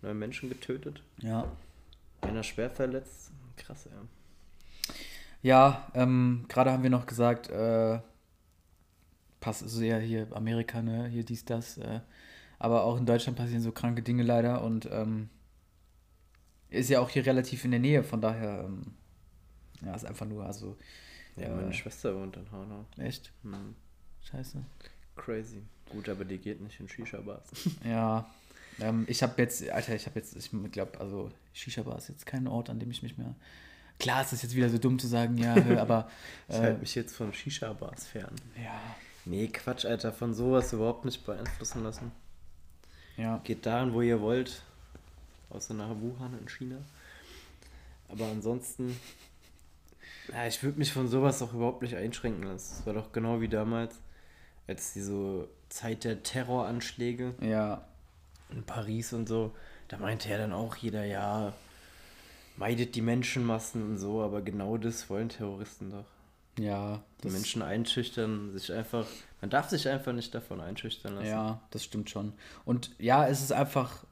Neun 0.01 0.19
Menschen 0.19 0.49
getötet. 0.49 1.01
ja. 1.19 1.51
Einer 2.21 2.43
schwer 2.43 2.69
verletzt. 2.69 3.31
Krass, 3.57 3.85
ja. 3.85 4.93
Ja, 5.41 5.91
ähm, 5.93 6.45
gerade 6.47 6.71
haben 6.71 6.83
wir 6.83 6.89
noch 6.89 7.05
gesagt, 7.05 7.49
äh, 7.49 7.99
passt 9.41 9.61
also 9.61 9.81
ja 9.81 9.97
hier 9.97 10.27
Amerika, 10.31 10.81
ne, 10.81 11.07
hier 11.07 11.25
dies, 11.25 11.43
das. 11.43 11.77
Äh, 11.77 11.99
aber 12.59 12.85
auch 12.85 12.97
in 12.97 13.05
Deutschland 13.05 13.37
passieren 13.37 13.61
so 13.61 13.73
kranke 13.73 14.01
Dinge 14.01 14.23
leider 14.23 14.63
und 14.63 14.87
ähm, 14.89 15.29
ist 16.69 16.89
ja 16.89 17.01
auch 17.01 17.09
hier 17.09 17.25
relativ 17.25 17.65
in 17.65 17.71
der 17.71 17.81
Nähe, 17.81 18.03
von 18.03 18.21
daher, 18.21 18.63
ähm, 18.65 18.93
ja, 19.85 19.93
ist 19.93 20.05
einfach 20.05 20.25
nur, 20.25 20.45
also, 20.45 20.77
Ja, 21.35 21.47
Äh. 21.47 21.55
meine 21.55 21.73
Schwester 21.73 22.15
wohnt 22.15 22.35
in 22.37 22.51
Hanau. 22.51 22.85
echt, 22.97 23.31
Hm. 23.43 23.75
scheiße. 24.23 24.63
Crazy. 25.15 25.61
Gut, 25.89 26.09
aber 26.09 26.25
die 26.25 26.37
geht 26.37 26.61
nicht 26.61 26.79
in 26.79 26.87
Shisha-Bars. 26.89 27.43
Ja. 27.85 28.29
Ähm, 28.79 29.05
ich 29.07 29.21
habe 29.21 29.39
jetzt, 29.41 29.69
Alter, 29.69 29.93
ich 29.95 30.07
habe 30.07 30.19
jetzt, 30.19 30.35
ich 30.35 30.49
glaube, 30.71 30.99
also 30.99 31.31
Shisha-Bar 31.53 31.97
ist 31.99 32.09
jetzt 32.09 32.25
kein 32.25 32.47
Ort, 32.47 32.69
an 32.71 32.79
dem 32.79 32.89
ich 32.89 33.03
mich 33.03 33.17
mehr. 33.19 33.35
Klar, 33.99 34.21
es 34.23 34.33
ist 34.33 34.41
jetzt 34.41 34.55
wieder 34.55 34.69
so 34.69 34.79
dumm 34.79 34.97
zu 34.97 35.05
sagen, 35.07 35.37
ja, 35.37 35.53
aber. 35.79 36.09
Ich 36.49 36.55
Äh, 36.55 36.59
halte 36.59 36.79
mich 36.79 36.95
jetzt 36.95 37.15
von 37.15 37.31
Shisha-Bars 37.33 38.07
fern. 38.07 38.33
ja, 38.61 38.79
Nee, 39.25 39.47
Quatsch, 39.47 39.85
Alter. 39.85 40.11
Von 40.11 40.33
sowas 40.33 40.73
überhaupt 40.73 41.05
nicht 41.05 41.23
beeinflussen 41.25 41.83
lassen. 41.83 42.11
ja. 43.17 43.39
Geht 43.43 43.65
dahin, 43.65 43.93
wo 43.93 44.01
ihr 44.01 44.19
wollt. 44.19 44.63
Außer 45.51 45.73
nach 45.75 45.89
Wuhan 46.01 46.37
in 46.39 46.49
China. 46.49 46.77
Aber 48.09 48.25
ansonsten. 48.25 48.97
Ja, 50.31 50.47
ich 50.47 50.61
würde 50.63 50.79
mich 50.79 50.93
von 50.93 51.07
sowas 51.07 51.41
auch 51.41 51.53
überhaupt 51.53 51.81
nicht 51.81 51.95
einschränken 51.95 52.43
lassen. 52.43 52.77
Es 52.79 52.85
war 52.85 52.93
doch 52.93 53.11
genau 53.11 53.41
wie 53.41 53.49
damals, 53.49 53.99
als 54.67 54.93
diese 54.93 55.47
Zeit 55.69 56.03
der 56.03 56.23
Terroranschläge 56.23 57.33
Ja, 57.41 57.83
in 58.49 58.63
Paris 58.63 59.13
und 59.13 59.27
so. 59.27 59.51
Da 59.87 59.97
meinte 59.97 60.29
ja 60.29 60.37
dann 60.37 60.53
auch 60.53 60.75
jeder, 60.77 61.03
ja, 61.03 61.53
meidet 62.57 62.95
die 62.95 63.01
Menschenmassen 63.01 63.83
und 63.83 63.97
so, 63.97 64.21
aber 64.21 64.41
genau 64.41 64.77
das 64.77 65.09
wollen 65.09 65.29
Terroristen 65.29 65.91
doch. 65.91 66.05
ja. 66.63 67.01
Die 67.23 67.29
Menschen 67.29 67.61
einschüchtern, 67.61 68.51
sich 68.51 68.71
einfach. 68.71 69.05
Man 69.41 69.49
darf 69.49 69.69
sich 69.69 69.87
einfach 69.87 70.13
nicht 70.13 70.33
davon 70.35 70.61
einschüchtern 70.61 71.15
lassen. 71.15 71.27
Ja, 71.27 71.61
das 71.71 71.83
stimmt 71.83 72.09
schon. 72.09 72.33
Und 72.65 72.91
ja, 72.99 73.27
es 73.27 73.41
ist 73.41 73.51
einfach, 73.53 74.05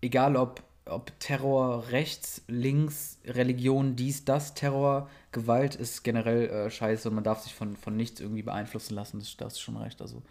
egal 0.00 0.36
ob, 0.36 0.62
ob 0.88 1.18
Terror 1.20 1.88
rechts, 1.90 2.42
links, 2.48 3.18
Religion, 3.24 3.96
dies, 3.96 4.24
das, 4.24 4.54
Terror, 4.54 5.08
Gewalt 5.32 5.74
ist 5.74 6.02
generell 6.02 6.48
äh, 6.48 6.70
scheiße 6.70 7.08
und 7.08 7.14
man 7.14 7.24
darf 7.24 7.42
sich 7.42 7.54
von, 7.54 7.76
von 7.76 7.96
nichts 7.96 8.20
irgendwie 8.20 8.42
beeinflussen 8.42 8.94
lassen. 8.94 9.18
Das, 9.18 9.36
das 9.36 9.54
ist 9.54 9.60
schon 9.60 9.76
recht. 9.76 10.00
Also, 10.00 10.22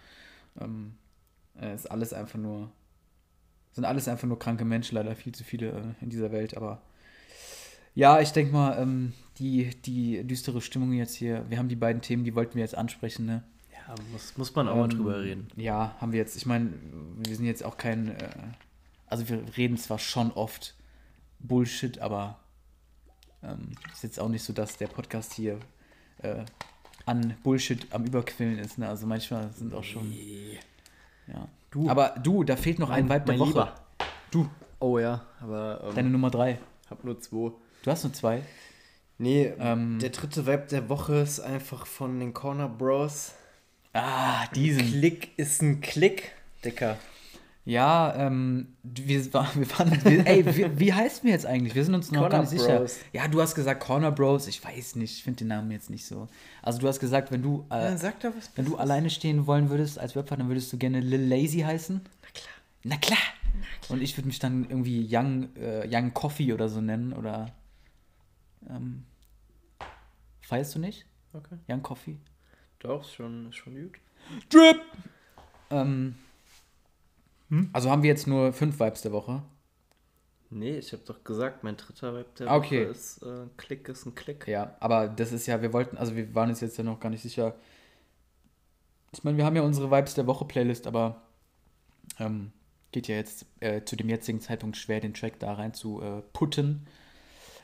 ähm, 0.59 0.93
äh, 1.59 1.73
ist 1.73 1.89
alles 1.89 2.13
einfach 2.13 2.39
nur, 2.39 2.71
sind 3.71 3.85
alles 3.85 4.07
einfach 4.07 4.27
nur 4.27 4.39
kranke 4.39 4.65
Menschen, 4.65 4.95
leider 4.95 5.15
viel 5.15 5.33
zu 5.33 5.43
viele 5.43 5.69
äh, 5.69 6.03
in 6.03 6.09
dieser 6.09 6.31
Welt, 6.31 6.55
aber. 6.57 6.81
Ja, 7.95 8.21
ich 8.21 8.31
denke 8.31 8.53
mal, 8.53 8.79
ähm, 8.79 9.13
die, 9.39 9.71
die 9.81 10.23
düstere 10.23 10.61
Stimmung 10.61 10.93
jetzt 10.93 11.15
hier, 11.15 11.45
wir 11.49 11.57
haben 11.57 11.69
die 11.69 11.75
beiden 11.75 12.01
Themen, 12.01 12.23
die 12.23 12.35
wollten 12.35 12.53
wir 12.55 12.61
jetzt 12.61 12.77
ansprechen, 12.77 13.25
ne? 13.25 13.43
Ja, 13.71 13.95
muss, 14.11 14.37
muss 14.37 14.53
man 14.53 14.67
auch 14.67 14.75
mal 14.75 14.83
Ähm, 14.83 14.89
drüber 14.89 15.21
reden. 15.21 15.47
Ja, 15.55 15.95
haben 15.99 16.11
wir 16.11 16.19
jetzt. 16.19 16.35
Ich 16.35 16.45
meine, 16.45 16.73
wir 17.17 17.35
sind 17.35 17.45
jetzt 17.45 17.63
auch 17.63 17.77
kein. 17.77 18.09
Äh, 18.09 18.29
also, 19.07 19.27
wir 19.29 19.43
reden 19.57 19.77
zwar 19.77 19.99
schon 19.99 20.31
oft 20.31 20.75
Bullshit, 21.39 21.99
aber 21.99 22.39
ähm, 23.43 23.71
ist 23.91 24.03
jetzt 24.03 24.19
auch 24.19 24.29
nicht 24.29 24.43
so, 24.43 24.53
dass 24.53 24.77
der 24.77 24.87
Podcast 24.87 25.33
hier 25.33 25.59
äh, 26.19 26.43
an 27.05 27.35
Bullshit 27.43 27.87
am 27.91 28.05
Überquillen 28.05 28.59
ist. 28.59 28.77
Ne? 28.77 28.87
Also, 28.87 29.07
manchmal 29.07 29.51
sind 29.53 29.73
auch 29.73 29.83
schon. 29.83 30.09
Nee. 30.09 30.59
Ja. 31.27 31.47
Du. 31.71 31.89
Aber 31.89 32.15
du, 32.21 32.43
da 32.43 32.55
fehlt 32.55 32.79
noch 32.79 32.89
ein 32.89 33.05
Vibe 33.09 33.21
der 33.21 33.37
mein 33.37 33.39
Woche. 33.39 33.49
Lieber. 33.49 33.75
Du, 34.31 34.49
Oh 34.79 34.99
ja, 34.99 35.25
aber 35.41 35.83
ähm, 35.83 35.95
deine 35.95 36.09
Nummer 36.09 36.29
drei. 36.29 36.59
hab 36.89 37.03
nur 37.03 37.19
zwei. 37.19 37.51
Du 37.83 37.91
hast 37.91 38.03
nur 38.03 38.13
zwei. 38.13 38.43
Nee, 39.17 39.51
Ähm, 39.59 39.97
der 39.99 40.09
dritte 40.09 40.45
Vibe 40.45 40.67
der 40.69 40.89
Woche 40.89 41.15
ist 41.15 41.39
einfach 41.39 41.87
von 41.87 42.19
den 42.19 42.33
Corner 42.33 42.69
Bros. 42.69 43.33
Ah, 43.93 44.45
diesen. 44.53 44.85
Klick 44.85 45.37
ist 45.37 45.63
ein 45.63 45.81
Klick, 45.81 46.33
Dicker. 46.63 46.97
Ja, 47.67 48.15
ähm, 48.15 48.77
wir, 48.83 49.33
war- 49.33 49.53
wir 49.55 49.69
waren, 49.77 49.91
wir, 50.05 50.25
ey, 50.25 50.45
wie, 50.55 50.79
wie 50.79 50.93
heißen 50.93 51.25
wir 51.25 51.31
jetzt 51.31 51.45
eigentlich? 51.45 51.75
Wir 51.75 51.83
sind 51.83 51.95
uns 51.95 52.11
noch 52.11 52.21
gar 52.21 52.29
Corner 52.29 52.49
nicht 52.49 52.61
sicher. 52.61 52.77
Bros. 52.79 52.97
Ja, 53.11 53.27
du 53.27 53.41
hast 53.41 53.55
gesagt 53.55 53.83
Corner 53.83 54.09
Bros. 54.11 54.47
Ich 54.47 54.63
weiß 54.63 54.95
nicht, 54.95 55.17
ich 55.17 55.23
finde 55.23 55.39
den 55.39 55.49
Namen 55.49 55.69
jetzt 55.71 55.89
nicht 55.89 56.05
so. 56.05 56.29
Also 56.61 56.79
du 56.79 56.87
hast 56.87 57.01
gesagt, 57.01 57.29
wenn 57.29 57.41
du, 57.43 57.65
äh, 57.69 57.75
Ja, 57.91 57.97
sag 57.97 58.21
doch 58.21 58.31
was 58.37 58.49
wenn 58.55 58.63
du 58.63 58.77
alleine 58.77 59.09
stehen 59.09 59.47
wollen 59.47 59.69
würdest 59.69 59.99
als 59.99 60.15
Rapper, 60.15 60.37
dann 60.37 60.47
würdest 60.47 60.71
du 60.71 60.77
gerne 60.77 61.01
Lil 61.01 61.27
Lazy 61.27 61.59
heißen. 61.59 61.99
Na 62.03 62.29
klar. 62.33 62.53
Na 62.83 62.95
klar. 62.95 63.19
Und 63.89 64.01
ich 64.01 64.15
würde 64.17 64.27
mich 64.27 64.39
dann 64.39 64.63
irgendwie 64.69 65.05
Young, 65.11 65.49
äh, 65.57 65.85
Young 65.91 66.13
Coffee 66.13 66.53
oder 66.53 66.69
so 66.69 66.79
nennen 66.79 67.11
oder 67.11 67.51
ähm, 68.69 69.03
feierst 70.41 70.73
du 70.75 70.79
nicht? 70.79 71.05
Okay. 71.33 71.57
Young 71.67 71.83
Coffee? 71.83 72.15
Doch, 72.79 73.01
ist 73.01 73.13
schon, 73.13 73.49
ist 73.49 73.55
schon 73.57 73.75
gut. 73.75 73.95
Drip! 74.49 74.79
Ähm, 75.69 76.15
Also 77.73 77.89
haben 77.89 78.03
wir 78.03 78.09
jetzt 78.09 78.27
nur 78.27 78.53
fünf 78.53 78.79
Vibes 78.79 79.01
der 79.01 79.11
Woche. 79.11 79.41
Nee, 80.49 80.77
ich 80.77 80.93
hab 80.93 81.05
doch 81.05 81.23
gesagt, 81.23 81.63
mein 81.63 81.75
dritter 81.75 82.13
Vibe 82.13 82.29
der 82.39 82.51
okay. 82.51 82.83
Woche 82.83 82.91
ist 82.91 83.21
äh, 83.23 83.47
Klick 83.57 83.89
ist 83.89 84.05
ein 84.05 84.15
Klick. 84.15 84.47
Ja, 84.47 84.75
aber 84.79 85.07
das 85.07 85.31
ist 85.33 85.45
ja, 85.45 85.61
wir 85.61 85.73
wollten, 85.73 85.97
also 85.97 86.15
wir 86.15 86.33
waren 86.35 86.49
uns 86.49 86.61
jetzt 86.61 86.77
ja 86.77 86.83
noch 86.83 86.99
gar 86.99 87.09
nicht 87.09 87.21
sicher. 87.21 87.55
Ich 89.11 89.23
meine, 89.23 89.37
wir 89.37 89.45
haben 89.45 89.55
ja 89.55 89.61
unsere 89.61 89.91
Vibes 89.91 90.13
der 90.13 90.27
Woche 90.27 90.45
Playlist, 90.45 90.87
aber 90.87 91.21
ähm, 92.19 92.51
geht 92.91 93.07
ja 93.07 93.15
jetzt 93.15 93.45
äh, 93.59 93.83
zu 93.83 93.95
dem 93.95 94.09
jetzigen 94.09 94.39
Zeitpunkt 94.39 94.77
schwer, 94.77 94.99
den 94.99 95.13
Track 95.13 95.39
da 95.39 95.53
rein 95.53 95.73
zu 95.73 96.01
äh, 96.01 96.21
putten. 96.33 96.87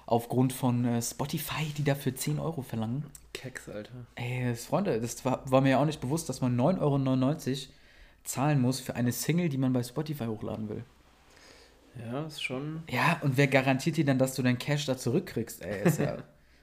Aufgrund 0.06 0.52
von 0.52 0.84
äh, 0.84 1.02
Spotify, 1.02 1.65
die 1.78 1.86
dafür 1.86 2.13
10 2.13 2.39
Euro 2.39 2.62
verlangen. 2.62 3.06
Keks, 3.34 3.69
Alter. 3.69 4.06
Ey, 4.15 4.50
das, 4.50 4.65
Freunde, 4.65 5.00
das 5.00 5.24
war, 5.24 5.50
war 5.50 5.62
mir 5.62 5.72
ja 5.72 5.80
auch 5.80 5.86
nicht 5.86 6.02
bewusst, 6.02 6.28
dass 6.28 6.41
man 6.41 6.60
9,99 6.60 6.82
Euro 6.82 7.74
zahlen 8.23 8.62
muss 8.62 8.79
für 8.79 8.95
eine 8.95 9.12
Single, 9.12 9.49
die 9.49 9.57
man 9.57 9.73
bei 9.73 9.83
Spotify 9.83 10.25
hochladen 10.25 10.69
will. 10.69 10.86
Ja, 11.95 12.25
ist 12.25 12.41
schon. 12.43 12.83
Ja, 12.89 13.19
und 13.21 13.38
wer 13.38 13.47
garantiert 13.47 13.97
dir 13.97 14.05
dann, 14.05 14.17
dass 14.17 14.36
du 14.36 14.41
dein 14.41 14.57
Cash 14.57 14.86
da 14.86 14.97
zurückkriegst? 14.97 15.62
Ey, 15.63 15.83
ist 15.83 15.99
ja, 15.99 16.17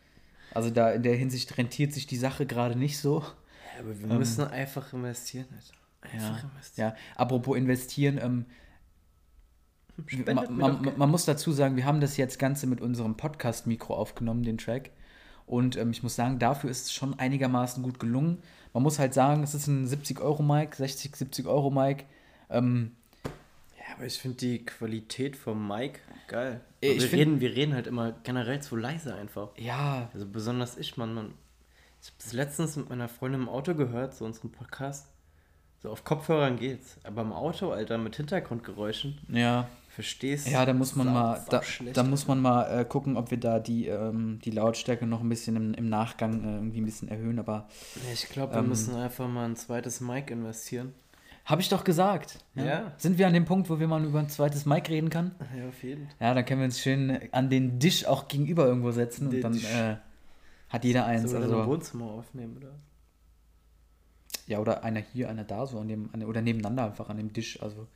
also 0.50 0.70
da 0.70 0.90
in 0.90 1.02
der 1.02 1.14
Hinsicht 1.16 1.56
rentiert 1.56 1.92
sich 1.92 2.06
die 2.06 2.16
Sache 2.16 2.46
gerade 2.46 2.76
nicht 2.76 2.98
so. 2.98 3.20
Ja, 3.20 3.80
aber 3.80 3.98
wir 4.00 4.08
müssen 4.08 4.44
einfach 4.44 4.92
investieren, 4.92 5.46
Alter. 5.54 5.74
Einfach 6.02 6.42
Ja, 6.42 6.48
investieren. 6.50 6.88
ja. 6.90 6.96
Apropos 7.16 7.56
investieren, 7.56 8.18
ähm, 8.20 8.46
Spendet 10.06 10.34
ma, 10.34 10.42
mir 10.50 10.62
ma, 10.62 10.68
doch 10.68 10.82
Geld. 10.82 10.98
man 10.98 11.10
muss 11.10 11.24
dazu 11.26 11.52
sagen, 11.52 11.76
wir 11.76 11.84
haben 11.84 12.00
das 12.00 12.16
jetzt 12.16 12.38
Ganze 12.38 12.66
mit 12.66 12.80
unserem 12.80 13.16
Podcast-Mikro 13.16 13.94
aufgenommen, 13.94 14.42
den 14.42 14.58
Track. 14.58 14.90
Und 15.46 15.76
ähm, 15.76 15.90
ich 15.90 16.02
muss 16.02 16.16
sagen, 16.16 16.38
dafür 16.38 16.70
ist 16.70 16.86
es 16.86 16.92
schon 16.92 17.18
einigermaßen 17.18 17.82
gut 17.82 17.98
gelungen. 18.00 18.42
Man 18.72 18.82
muss 18.82 18.98
halt 18.98 19.14
sagen, 19.14 19.42
es 19.42 19.54
ist 19.54 19.66
ein 19.66 19.86
70-Euro-Mic, 19.86 20.76
60, 20.76 21.12
70-Euro-Mic. 21.14 22.04
Ähm, 22.50 22.92
Ja, 23.24 23.96
aber 23.96 24.06
ich 24.06 24.18
finde 24.18 24.36
die 24.38 24.64
Qualität 24.64 25.36
vom 25.36 25.66
Mic 25.66 25.98
geil. 26.28 26.60
Äh, 26.80 26.92
ich 26.92 27.02
wir, 27.02 27.08
find- 27.08 27.20
reden, 27.20 27.40
wir 27.40 27.54
reden 27.56 27.74
halt 27.74 27.86
immer 27.88 28.12
generell 28.22 28.62
zu 28.62 28.76
leise 28.76 29.14
einfach. 29.14 29.48
ja, 29.56 30.08
Also 30.14 30.26
besonders 30.26 30.76
ich, 30.76 30.96
Mann, 30.96 31.14
man. 31.14 31.34
Ich 32.02 32.08
habe 32.08 32.16
das 32.22 32.32
letztens 32.32 32.76
mit 32.76 32.88
meiner 32.88 33.08
Freundin 33.08 33.42
im 33.42 33.48
Auto 33.48 33.74
gehört, 33.74 34.14
so 34.14 34.24
unseren 34.24 34.50
Podcast. 34.52 35.08
So 35.82 35.90
auf 35.90 36.04
Kopfhörern 36.04 36.56
geht's. 36.58 36.98
Aber 37.04 37.22
im 37.22 37.32
Auto, 37.32 37.70
Alter, 37.72 37.98
mit 37.98 38.16
Hintergrundgeräuschen, 38.16 39.18
ja. 39.28 39.68
Verstehst 40.02 40.48
Ja, 40.48 40.64
da 40.64 40.72
muss 40.72 40.96
man 40.96 41.06
sau- 41.06 41.12
mal, 41.12 41.44
da, 41.50 41.62
da 41.92 42.02
muss 42.02 42.26
man 42.26 42.40
mal 42.40 42.80
äh, 42.80 42.84
gucken, 42.84 43.16
ob 43.16 43.30
wir 43.30 43.38
da 43.38 43.58
die, 43.60 43.86
ähm, 43.86 44.38
die 44.44 44.50
Lautstärke 44.50 45.06
noch 45.06 45.20
ein 45.20 45.28
bisschen 45.28 45.56
im, 45.56 45.74
im 45.74 45.88
Nachgang 45.88 46.42
äh, 46.44 46.54
irgendwie 46.56 46.80
ein 46.80 46.84
bisschen 46.84 47.08
erhöhen. 47.08 47.38
Aber 47.38 47.68
Ja, 48.06 48.12
ich 48.12 48.28
glaube, 48.28 48.54
wir 48.54 48.60
Ähm, 48.60 48.68
müssen 48.68 48.94
einfach 48.96 49.28
mal 49.28 49.44
ein 49.44 49.56
zweites 49.56 50.00
Mic 50.00 50.30
investieren. 50.32 50.94
habe 51.44 51.60
ich 51.60 51.68
doch 51.68 51.84
gesagt. 51.84 52.38
Ja. 52.54 52.92
Sind 52.98 53.18
wir 53.18 53.26
an 53.26 53.34
dem 53.34 53.44
Punkt, 53.44 53.68
wo 53.70 53.78
wir 53.80 53.88
mal 53.88 54.04
über 54.04 54.18
ein 54.20 54.28
zweites 54.28 54.66
Mic 54.66 54.88
reden 54.90 55.10
können? 55.10 55.32
Ja, 55.56 55.68
auf 55.68 55.82
jeden 55.82 56.06
Fall. 56.06 56.16
Ja, 56.28 56.34
dann 56.34 56.44
können 56.44 56.60
wir 56.60 56.66
uns 56.66 56.80
schön 56.80 57.18
an 57.32 57.50
den 57.50 57.78
Tisch 57.80 58.06
auch 58.06 58.28
gegenüber 58.28 58.66
irgendwo 58.66 58.90
setzen 58.92 59.26
und 59.26 59.32
Den 59.32 59.42
dann 59.42 59.52
Tisch. 59.54 59.64
äh, 59.74 59.96
hat 60.68 60.84
jeder 60.84 61.04
eins. 61.06 61.32
Wir 61.32 61.40
dann 61.40 61.48
im 61.50 61.56
Also, 61.56 61.70
Wohnzimmer 61.70 62.06
aufnehmen, 62.06 62.56
oder? 62.58 62.72
ja, 64.46 64.58
oder 64.58 64.82
einer 64.84 65.00
hier, 65.00 65.28
einer 65.28 65.44
da, 65.44 65.66
so 65.66 65.78
an 65.80 65.88
dem, 65.88 66.10
an, 66.12 66.24
oder 66.24 66.40
nebeneinander 66.42 66.84
einfach 66.86 67.08
an 67.08 67.16
dem 67.18 67.32
Tisch. 67.32 67.60
Also. 67.62 67.86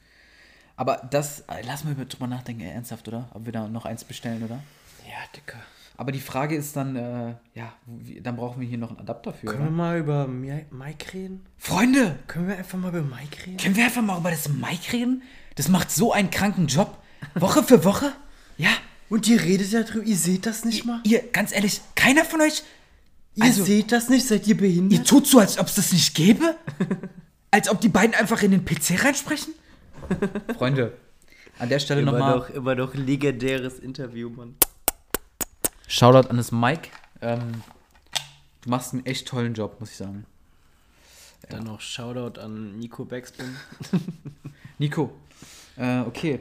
Aber 0.76 1.06
das, 1.10 1.40
äh, 1.40 1.62
lass 1.66 1.84
mal 1.84 1.92
über- 1.92 2.04
drüber 2.04 2.26
nachdenken, 2.26 2.62
ernsthaft, 2.62 3.06
oder? 3.08 3.28
Ob 3.34 3.44
wir 3.46 3.52
da 3.52 3.68
noch 3.68 3.84
eins 3.84 4.04
bestellen, 4.04 4.42
oder? 4.42 4.60
Ja, 5.06 5.16
Dicker. 5.36 5.58
Aber 5.96 6.10
die 6.10 6.18
Frage 6.20 6.56
ist 6.56 6.74
dann, 6.74 6.96
äh, 6.96 7.34
ja, 7.54 7.72
wie, 7.86 8.20
dann 8.20 8.34
brauchen 8.34 8.60
wir 8.60 8.66
hier 8.66 8.78
noch 8.78 8.90
einen 8.90 8.98
Adapter 8.98 9.32
für. 9.32 9.46
Können 9.46 9.58
wir 9.60 9.66
Oder? 9.66 9.70
mal 9.76 9.98
über 10.00 10.26
Mi- 10.26 10.64
Mike 10.72 11.12
reden? 11.14 11.46
Freunde, 11.56 12.18
Können 12.26 12.48
wir 12.48 12.56
einfach 12.58 12.78
mal 12.78 12.88
über 12.88 13.02
Mike 13.02 13.46
reden? 13.46 13.56
können 13.58 13.76
wir 13.76 13.84
einfach 13.84 14.02
mal 14.02 14.18
über 14.18 14.30
das 14.32 14.48
Mike 14.48 14.92
reden? 14.92 15.22
Das 15.54 15.68
macht 15.68 15.92
so 15.92 16.12
einen 16.12 16.30
kranken 16.30 16.66
Job. 16.66 16.98
Woche 17.36 17.62
für 17.62 17.84
Woche? 17.84 18.12
Ja, 18.56 18.70
Und 19.08 19.28
ihr 19.28 19.40
redet 19.40 19.70
ja 19.70 19.82
drüber, 19.84 20.04
ihr 20.04 20.16
seht 20.16 20.46
das 20.46 20.64
nicht 20.64 20.84
mal? 20.84 21.00
ihr, 21.04 21.22
ganz 21.30 21.52
ehrlich, 21.54 21.80
keiner 21.94 22.24
von 22.24 22.40
euch, 22.40 22.62
Ihr 23.36 23.44
Also- 23.44 23.64
seht 23.64 23.90
das 23.92 24.08
nicht? 24.08 24.26
Seid 24.26 24.46
ihr 24.48 24.56
behindert? 24.56 24.92
ihr 24.98 25.04
tut 25.04 25.26
so, 25.26 25.38
als 25.40 25.58
ob 25.58 25.66
es 25.66 25.74
das 25.76 25.92
nicht 25.92 26.14
gäbe? 26.14 26.56
Als 27.50 27.68
ob 27.68 27.80
die 27.80 27.88
beiden 27.88 28.14
einfach 28.16 28.42
in 28.42 28.50
den 28.52 28.64
PC 28.64 28.96
reinsprechen? 29.04 29.54
Freunde, 30.58 30.92
an 31.58 31.68
der 31.68 31.78
Stelle 31.78 32.02
nochmal 32.02 32.34
doch, 32.38 32.50
immer 32.50 32.74
doch 32.76 32.94
legendäres 32.94 33.78
Interview, 33.78 34.30
Mann. 34.30 34.54
Shoutout 35.86 36.28
an 36.28 36.36
das 36.36 36.50
Mike. 36.52 36.88
Ähm, 37.20 37.62
du 38.62 38.70
machst 38.70 38.92
einen 38.92 39.06
echt 39.06 39.28
tollen 39.28 39.54
Job, 39.54 39.78
muss 39.80 39.90
ich 39.90 39.96
sagen. 39.96 40.26
Dann 41.50 41.64
noch 41.64 41.80
Shoutout 41.80 42.40
an 42.40 42.78
Nico 42.78 43.04
Backspin. 43.04 43.54
Nico, 44.78 45.12
äh, 45.76 46.00
okay. 46.00 46.40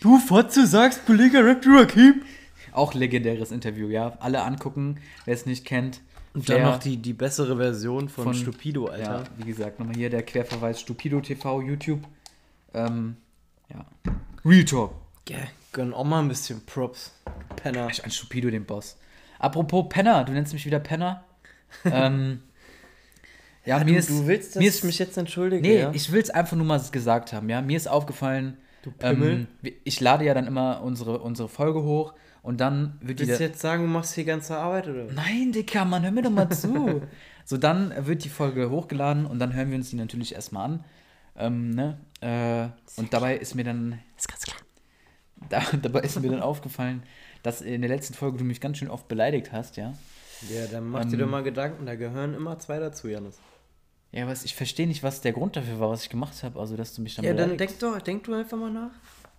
Du 0.00 0.18
Fotze 0.18 0.66
sagst, 0.66 1.04
Kollege 1.06 1.44
Rap 1.44 1.62
Rakim? 1.66 2.22
Auch 2.72 2.94
legendäres 2.94 3.52
Interview, 3.52 3.88
ja. 3.88 4.16
Alle 4.20 4.42
angucken, 4.42 4.98
wer 5.24 5.34
es 5.34 5.46
nicht 5.46 5.64
kennt. 5.64 6.00
Und 6.32 6.48
dann 6.48 6.62
noch 6.62 6.78
die, 6.78 6.96
die 6.96 7.12
bessere 7.12 7.56
Version 7.56 8.08
von, 8.08 8.24
Von- 8.24 8.34
Stupido, 8.34 8.86
Ja, 8.88 8.92
Alter. 8.94 9.24
wie 9.36 9.44
gesagt, 9.44 9.78
nochmal 9.78 9.94
hier 9.94 10.10
der 10.10 10.24
Querverweis 10.24 10.80
Stupido 10.80 11.20
TV, 11.20 11.60
YouTube. 11.62 12.00
Ähm, 12.74 13.16
ja. 13.70 13.86
Real 14.44 14.64
Talk. 14.64 14.94
Yeah. 15.28 15.48
Gönn 15.72 15.94
auch 15.94 16.04
mal 16.04 16.20
ein 16.20 16.28
bisschen 16.28 16.64
Props. 16.66 17.12
du 17.24 17.54
Penner. 17.56 17.88
Ich 17.90 18.04
an 18.04 18.10
Stupido 18.10 18.50
den 18.50 18.64
Boss. 18.64 18.96
Apropos 19.38 19.86
Penner, 19.88 20.24
du 20.24 20.32
nennst 20.32 20.52
mich 20.52 20.66
wieder 20.66 20.78
Penner. 20.78 21.24
ähm, 21.84 22.42
ja, 23.64 23.78
mir 23.78 23.92
du, 23.92 23.98
ist, 23.98 24.10
du 24.10 24.26
willst, 24.26 24.56
dass 24.56 24.60
mir 24.60 24.68
ich 24.68 24.74
ist, 24.76 24.84
mich 24.84 24.98
jetzt 24.98 25.16
entschuldige, 25.16 25.62
Nee, 25.62 25.80
ja? 25.80 25.90
ich 25.92 26.12
will 26.12 26.20
es 26.20 26.30
einfach 26.30 26.56
nur 26.56 26.66
mal 26.66 26.80
gesagt 26.92 27.32
haben, 27.32 27.48
ja. 27.48 27.60
Mir 27.62 27.76
ist 27.76 27.88
aufgefallen, 27.88 28.58
Pimmel. 28.98 29.46
ähm, 29.62 29.72
ich 29.84 30.00
lade 30.00 30.24
ja 30.24 30.34
dann 30.34 30.46
immer 30.46 30.82
unsere, 30.82 31.20
unsere 31.20 31.48
Folge 31.48 31.82
hoch 31.82 32.14
und 32.42 32.60
dann 32.60 32.98
wird 33.00 33.20
die. 33.20 33.26
Willst 33.26 33.40
du 33.40 33.44
jetzt 33.44 33.60
sagen, 33.60 33.82
du 33.82 33.88
machst 33.88 34.16
die 34.16 34.24
ganze 34.24 34.56
Arbeit, 34.56 34.88
oder? 34.88 35.06
Nein, 35.12 35.52
Dicker, 35.52 35.84
Mann, 35.84 36.02
hör 36.04 36.10
mir 36.10 36.22
doch 36.22 36.30
mal 36.30 36.50
zu. 36.50 37.02
so, 37.44 37.56
dann 37.56 37.94
wird 38.06 38.24
die 38.24 38.28
Folge 38.28 38.70
hochgeladen 38.70 39.26
und 39.26 39.38
dann 39.38 39.54
hören 39.54 39.70
wir 39.70 39.76
uns 39.76 39.90
die 39.90 39.96
natürlich 39.96 40.34
erstmal 40.34 40.66
an. 40.66 40.84
Ähm, 41.36 41.70
ne? 41.70 41.98
äh, 42.20 42.68
und 43.00 43.12
dabei 43.12 43.36
ist 43.36 43.54
mir 43.54 43.64
dann. 43.64 44.00
Ist 44.16 44.28
ganz 44.28 44.42
klar. 44.42 44.56
Da, 45.48 45.60
dabei 45.82 46.00
ist 46.00 46.20
mir 46.20 46.30
dann 46.30 46.40
aufgefallen, 46.42 47.02
dass 47.42 47.60
in 47.60 47.82
der 47.82 47.90
letzten 47.90 48.14
Folge 48.14 48.38
du 48.38 48.44
mich 48.44 48.60
ganz 48.60 48.78
schön 48.78 48.88
oft 48.88 49.08
beleidigt 49.08 49.52
hast, 49.52 49.76
ja. 49.76 49.94
Ja, 50.48 50.66
dann 50.66 50.88
mach 50.88 51.04
dir 51.04 51.14
Ähm, 51.14 51.18
doch 51.20 51.28
mal 51.28 51.42
Gedanken, 51.42 51.86
da 51.86 51.94
gehören 51.96 52.34
immer 52.34 52.58
zwei 52.58 52.78
dazu, 52.78 53.08
Janis. 53.08 53.38
Ja, 54.12 54.26
was, 54.28 54.44
ich 54.44 54.54
verstehe 54.54 54.86
nicht, 54.86 55.02
was 55.02 55.20
der 55.22 55.32
Grund 55.32 55.56
dafür 55.56 55.80
war, 55.80 55.90
was 55.90 56.02
ich 56.04 56.08
gemacht 56.10 56.42
habe, 56.44 56.58
also 56.60 56.76
dass 56.76 56.94
du 56.94 57.02
mich 57.02 57.16
dann 57.16 57.24
Ja, 57.24 57.32
dann 57.34 57.50
beleidigst. 57.50 57.82
denk 57.82 57.92
doch, 57.94 58.00
denk 58.00 58.24
du 58.24 58.34
einfach 58.34 58.56
mal 58.56 58.70
nach. 58.70 58.92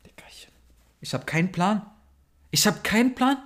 Dickerchen. 0.05 0.51
Ich 1.01 1.13
habe 1.13 1.25
keinen 1.25 1.51
Plan. 1.51 1.81
Ich 2.51 2.65
habe 2.67 2.79
keinen 2.83 3.15
Plan. 3.15 3.37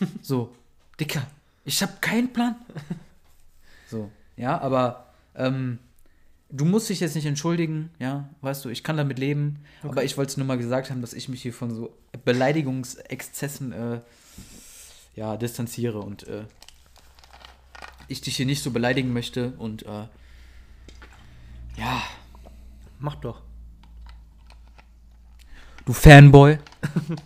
So, 0.22 0.54
Dicker, 1.00 1.22
ich 1.64 1.80
habe 1.82 1.92
keinen 2.00 2.32
Plan. 2.32 2.56
So, 3.88 4.10
ja, 4.36 4.58
aber 4.60 5.12
ähm, 5.36 5.78
du 6.50 6.64
musst 6.64 6.88
dich 6.88 7.00
jetzt 7.00 7.14
nicht 7.14 7.26
entschuldigen, 7.26 7.90
ja, 7.98 8.28
weißt 8.40 8.64
du, 8.64 8.68
ich 8.68 8.82
kann 8.82 8.96
damit 8.96 9.18
leben. 9.18 9.60
Aber 9.82 10.04
ich 10.04 10.16
wollte 10.16 10.30
es 10.30 10.36
nur 10.36 10.46
mal 10.46 10.58
gesagt 10.58 10.90
haben, 10.90 11.00
dass 11.00 11.12
ich 11.12 11.28
mich 11.28 11.42
hier 11.42 11.52
von 11.52 11.74
so 11.74 11.96
Beleidigungsexzessen 12.24 13.72
äh, 13.72 14.00
ja, 15.14 15.36
distanziere 15.36 16.00
und 16.00 16.26
äh, 16.28 16.44
ich 18.08 18.20
dich 18.20 18.36
hier 18.36 18.46
nicht 18.46 18.62
so 18.62 18.70
beleidigen 18.70 19.12
möchte 19.12 19.52
und 19.58 19.84
äh, 19.84 20.06
ja, 21.76 22.02
Mach 22.98 23.14
doch. 23.16 23.42
du 25.84 25.92
Fanboy. 25.92 26.58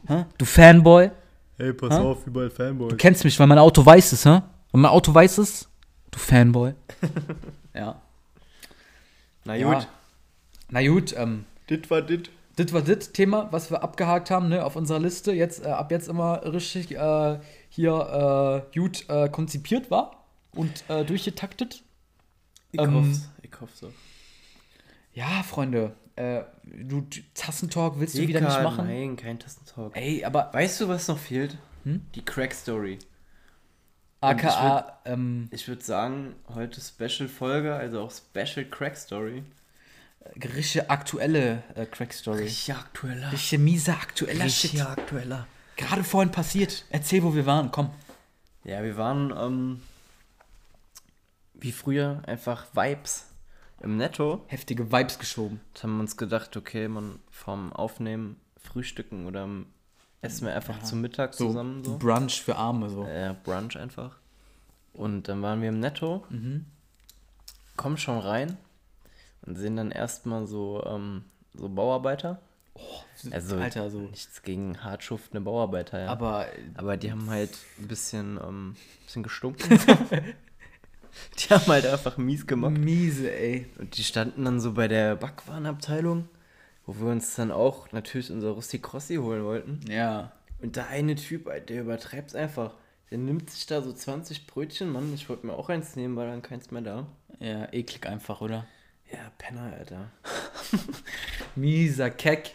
Du 0.39 0.45
Fanboy. 0.45 1.11
Hey, 1.59 1.73
pass 1.75 1.95
Hä? 1.95 2.01
auf, 2.01 2.27
überall 2.27 2.51
Fanboy. 2.51 2.89
Du 2.89 2.97
kennst 2.97 3.25
mich, 3.25 3.39
weil 3.39 3.47
mein 3.47 3.59
Auto 3.59 3.85
weiß 3.85 4.13
es, 4.13 4.25
hä? 4.25 4.41
Und 4.73 4.81
mein 4.81 4.91
Auto 4.91 5.15
weiß 5.15 5.39
es. 5.39 5.69
Du 6.11 6.19
Fanboy. 6.19 6.75
ja. 7.75 8.01
Na 9.45 9.55
Ja. 9.57 9.73
gut, 9.75 9.89
Na 10.71 10.87
gut, 10.87 11.15
ähm, 11.17 11.45
dit 11.69 11.91
war 11.91 12.03
dit. 12.03 12.31
das 12.57 12.73
war 12.73 12.83
das 12.83 13.13
Thema, 13.13 13.49
was 13.53 13.71
wir 13.71 13.83
abgehakt 13.83 14.31
haben, 14.31 14.49
ne, 14.49 14.65
auf 14.65 14.77
unserer 14.77 14.99
Liste. 15.01 15.33
Jetzt, 15.33 15.65
äh, 15.65 15.69
ab 15.69 15.91
jetzt 15.91 16.09
immer 16.09 16.43
richtig 16.53 16.93
äh, 16.93 17.39
hier 17.69 18.65
äh, 18.73 18.79
gut 18.79 19.09
äh, 19.09 19.29
konzipiert 19.29 19.91
war 19.91 20.25
und 20.55 20.85
äh, 20.89 21.05
durchgetaktet. 21.05 21.83
Ich 22.73 22.81
Ähm, 22.81 22.95
hoff's, 22.95 23.29
ich 23.43 23.51
hoffe 23.61 23.73
so. 23.75 23.93
Ja, 25.13 25.43
Freunde, 25.43 25.93
äh, 26.17 26.43
du 26.65 27.05
Tassentalk 27.35 27.99
willst 27.99 28.17
du 28.17 28.21
wieder 28.29 28.41
nicht 28.41 28.63
machen? 28.63 28.87
Nein, 28.87 29.17
kein 29.17 29.39
Tastentalk. 29.39 29.97
Ey, 29.97 30.25
aber 30.25 30.51
Weißt 30.53 30.81
du, 30.81 30.89
was 30.89 31.09
noch 31.09 31.19
fehlt? 31.19 31.59
Hm? 31.85 32.03
Die 32.15 32.25
Crack-Story. 32.25 32.99
Aka, 34.21 34.99
ähm, 35.05 35.49
Ich 35.51 35.69
würde 35.69 35.83
sagen, 35.83 36.35
heute 36.55 36.81
Special-Folge, 36.81 37.75
also 37.75 38.01
auch 38.03 38.11
Special 38.11 38.65
Crack-Story. 38.67 39.43
richtige 40.55 40.91
aktuelle 40.91 41.63
äh, 41.75 41.87
Crack-Story. 41.87 42.43
Richtig 42.45 42.75
aktueller. 42.75 43.33
Richtige 43.33 43.63
miese 43.63 43.93
aktueller 43.93 44.49
Shit. 44.49 44.81
aktueller. 44.81 45.47
Gerade 45.77 46.05
vorhin 46.05 46.31
passiert. 46.31 46.85
Erzähl, 46.91 47.23
wo 47.23 47.35
wir 47.35 47.47
waren, 47.47 47.71
komm. 47.71 47.91
Ja, 48.65 48.83
wir 48.83 48.97
waren 48.97 49.33
ähm, 49.37 49.83
wie 51.55 51.73
früher 51.73 52.23
einfach 52.27 52.67
Vibes 52.75 53.27
im 53.83 53.97
Netto. 53.97 54.45
Heftige 54.49 54.93
Vibes 54.93 55.19
geschoben. 55.19 55.61
Da 55.75 55.85
haben 55.85 55.97
wir 55.97 56.01
uns 56.01 56.17
gedacht, 56.17 56.57
okay, 56.57 56.89
man 56.89 57.19
vom 57.31 57.73
Aufnehmen, 57.73 58.37
Frühstücken 58.59 59.27
oder 59.27 59.49
essen 60.23 60.47
wir 60.47 60.55
einfach 60.55 60.83
zum 60.83 61.01
Mittag 61.01 61.35
So, 61.35 61.49
zusammen 61.49 61.83
so. 61.85 61.99
Brunch 61.99 62.43
für 62.43 62.57
Arme, 62.57 62.91
so. 62.91 63.05
Äh, 63.05 63.35
Brunch 63.45 63.77
einfach. 63.79 64.17
Und 64.93 65.29
dann 65.29 65.41
waren 65.43 65.63
wir 65.63 65.69
im 65.71 65.81
Netto, 65.81 66.25
Mhm. 66.31 66.67
kommen 67.77 67.97
schon 67.97 68.19
rein 68.19 68.57
und 69.47 69.57
sehen 69.57 69.77
dann 69.77 69.91
erstmal 69.91 70.47
so, 70.47 70.85
ähm, 70.87 71.25
so 71.55 71.69
Bauarbeiter. 71.69 72.41
Also 73.31 73.57
Alter, 73.57 73.91
so. 73.91 73.99
nichts 74.01 74.43
gegen 74.43 74.83
hart 74.83 75.03
schuftende 75.05 75.41
Bauarbeiter, 75.43 76.01
ja. 76.01 76.07
Aber 76.09 76.47
Aber 76.75 76.97
die 76.97 77.11
haben 77.13 77.29
halt 77.29 77.51
ein 77.79 77.89
bisschen, 77.89 78.39
ähm, 78.43 78.77
bisschen 79.05 79.23
gestunken. 79.23 79.69
die 81.39 81.49
haben 81.53 81.67
halt 81.67 81.87
einfach 81.87 82.17
mies 82.17 82.47
gemacht. 82.47 82.73
miese, 82.79 83.31
ey. 83.31 83.67
Und 83.79 83.97
die 83.99 84.05
standen 84.05 84.45
dann 84.45 84.61
so 84.61 84.73
bei 84.73 84.89
der 84.89 85.17
Backwarenabteilung, 85.17 86.29
wo 86.91 87.05
wir 87.07 87.13
uns 87.13 87.37
dann 87.37 87.53
auch 87.53 87.93
natürlich 87.93 88.33
unser 88.33 88.51
Rusty 88.51 88.81
Crossi 88.81 89.17
holen 89.17 89.45
wollten. 89.45 89.81
Ja. 89.89 90.33
Und 90.61 90.75
der 90.75 90.89
eine 90.89 91.15
Typ, 91.15 91.49
der 91.69 91.81
übertreibt's 91.83 92.35
einfach. 92.35 92.75
Der 93.11 93.19
nimmt 93.19 93.49
sich 93.49 93.67
da 93.67 93.81
so 93.81 93.93
20 93.93 94.49
Brötchen, 94.49 94.91
Mann. 94.91 95.15
Ich 95.15 95.29
wollte 95.29 95.47
mir 95.47 95.53
auch 95.55 95.69
eins 95.69 95.95
nehmen, 95.95 96.17
weil 96.17 96.29
dann 96.29 96.43
keins 96.43 96.71
mehr 96.73 96.83
da. 96.83 97.07
Ja, 97.39 97.73
eklig 97.73 98.07
einfach, 98.07 98.41
oder? 98.41 98.67
Ja, 99.13 99.19
Penner, 99.39 99.73
Alter. 99.73 100.11
Mieser 101.55 102.11
Keck. 102.11 102.53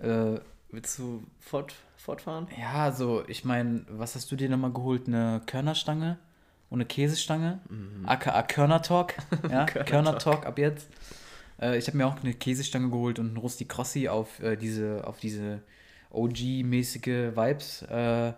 Äh, 0.00 0.40
Willst 0.70 0.98
du 0.98 1.24
fort, 1.38 1.74
fortfahren? 1.96 2.48
ja, 2.58 2.90
so, 2.92 3.24
ich 3.26 3.44
meine, 3.44 3.84
was 3.88 4.14
hast 4.16 4.30
du 4.32 4.36
dir 4.36 4.48
nochmal 4.48 4.72
geholt? 4.72 5.06
Eine 5.06 5.42
Körnerstange 5.46 6.18
und 6.70 6.78
eine 6.80 6.86
Käsestange? 6.86 7.60
aka 8.04 8.42
Körner 8.42 8.82
Talk. 8.82 9.14
Ja, 9.50 9.64
Körner 9.64 10.18
Talk 10.18 10.46
ab 10.46 10.58
jetzt. 10.58 10.88
Äh, 11.60 11.78
ich 11.78 11.86
habe 11.86 11.96
mir 11.96 12.06
auch 12.06 12.22
eine 12.22 12.34
Käsestange 12.34 12.90
geholt 12.90 13.18
und 13.18 13.28
einen 13.28 13.36
Rusti 13.36 13.64
Crossi 13.64 14.08
auf 14.08 14.40
äh, 14.40 14.56
diese, 14.56 15.06
auf 15.06 15.18
diese 15.18 15.62
OG-mäßige 16.10 17.36
Vibes. 17.36 17.82
Äh, 17.82 18.32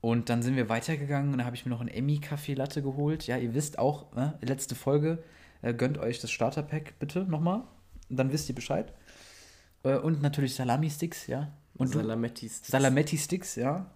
und 0.00 0.28
dann 0.28 0.42
sind 0.42 0.56
wir 0.56 0.68
weitergegangen 0.68 1.32
und 1.32 1.38
da 1.38 1.44
habe 1.44 1.56
ich 1.56 1.66
mir 1.66 1.70
noch 1.70 1.80
einen 1.80 1.88
Emmy 1.88 2.18
Kaffee 2.18 2.54
Latte 2.54 2.82
geholt. 2.82 3.26
Ja, 3.26 3.36
ihr 3.38 3.54
wisst 3.54 3.78
auch, 3.78 4.14
ne, 4.14 4.38
letzte 4.40 4.74
Folge, 4.74 5.22
äh, 5.62 5.74
gönnt 5.74 5.98
euch 5.98 6.20
das 6.20 6.30
Starterpack 6.30 6.98
bitte 6.98 7.24
nochmal. 7.24 7.64
Dann 8.08 8.32
wisst 8.32 8.48
ihr 8.48 8.54
Bescheid. 8.54 8.92
Äh, 9.82 9.96
und 9.96 10.22
natürlich 10.22 10.54
Salami-Sticks, 10.54 11.26
ja. 11.26 11.52
Und 11.74 11.94
du, 11.94 11.98
Salamettis. 11.98 12.62
Salametti-Sticks, 12.66 13.56
ja. 13.56 13.90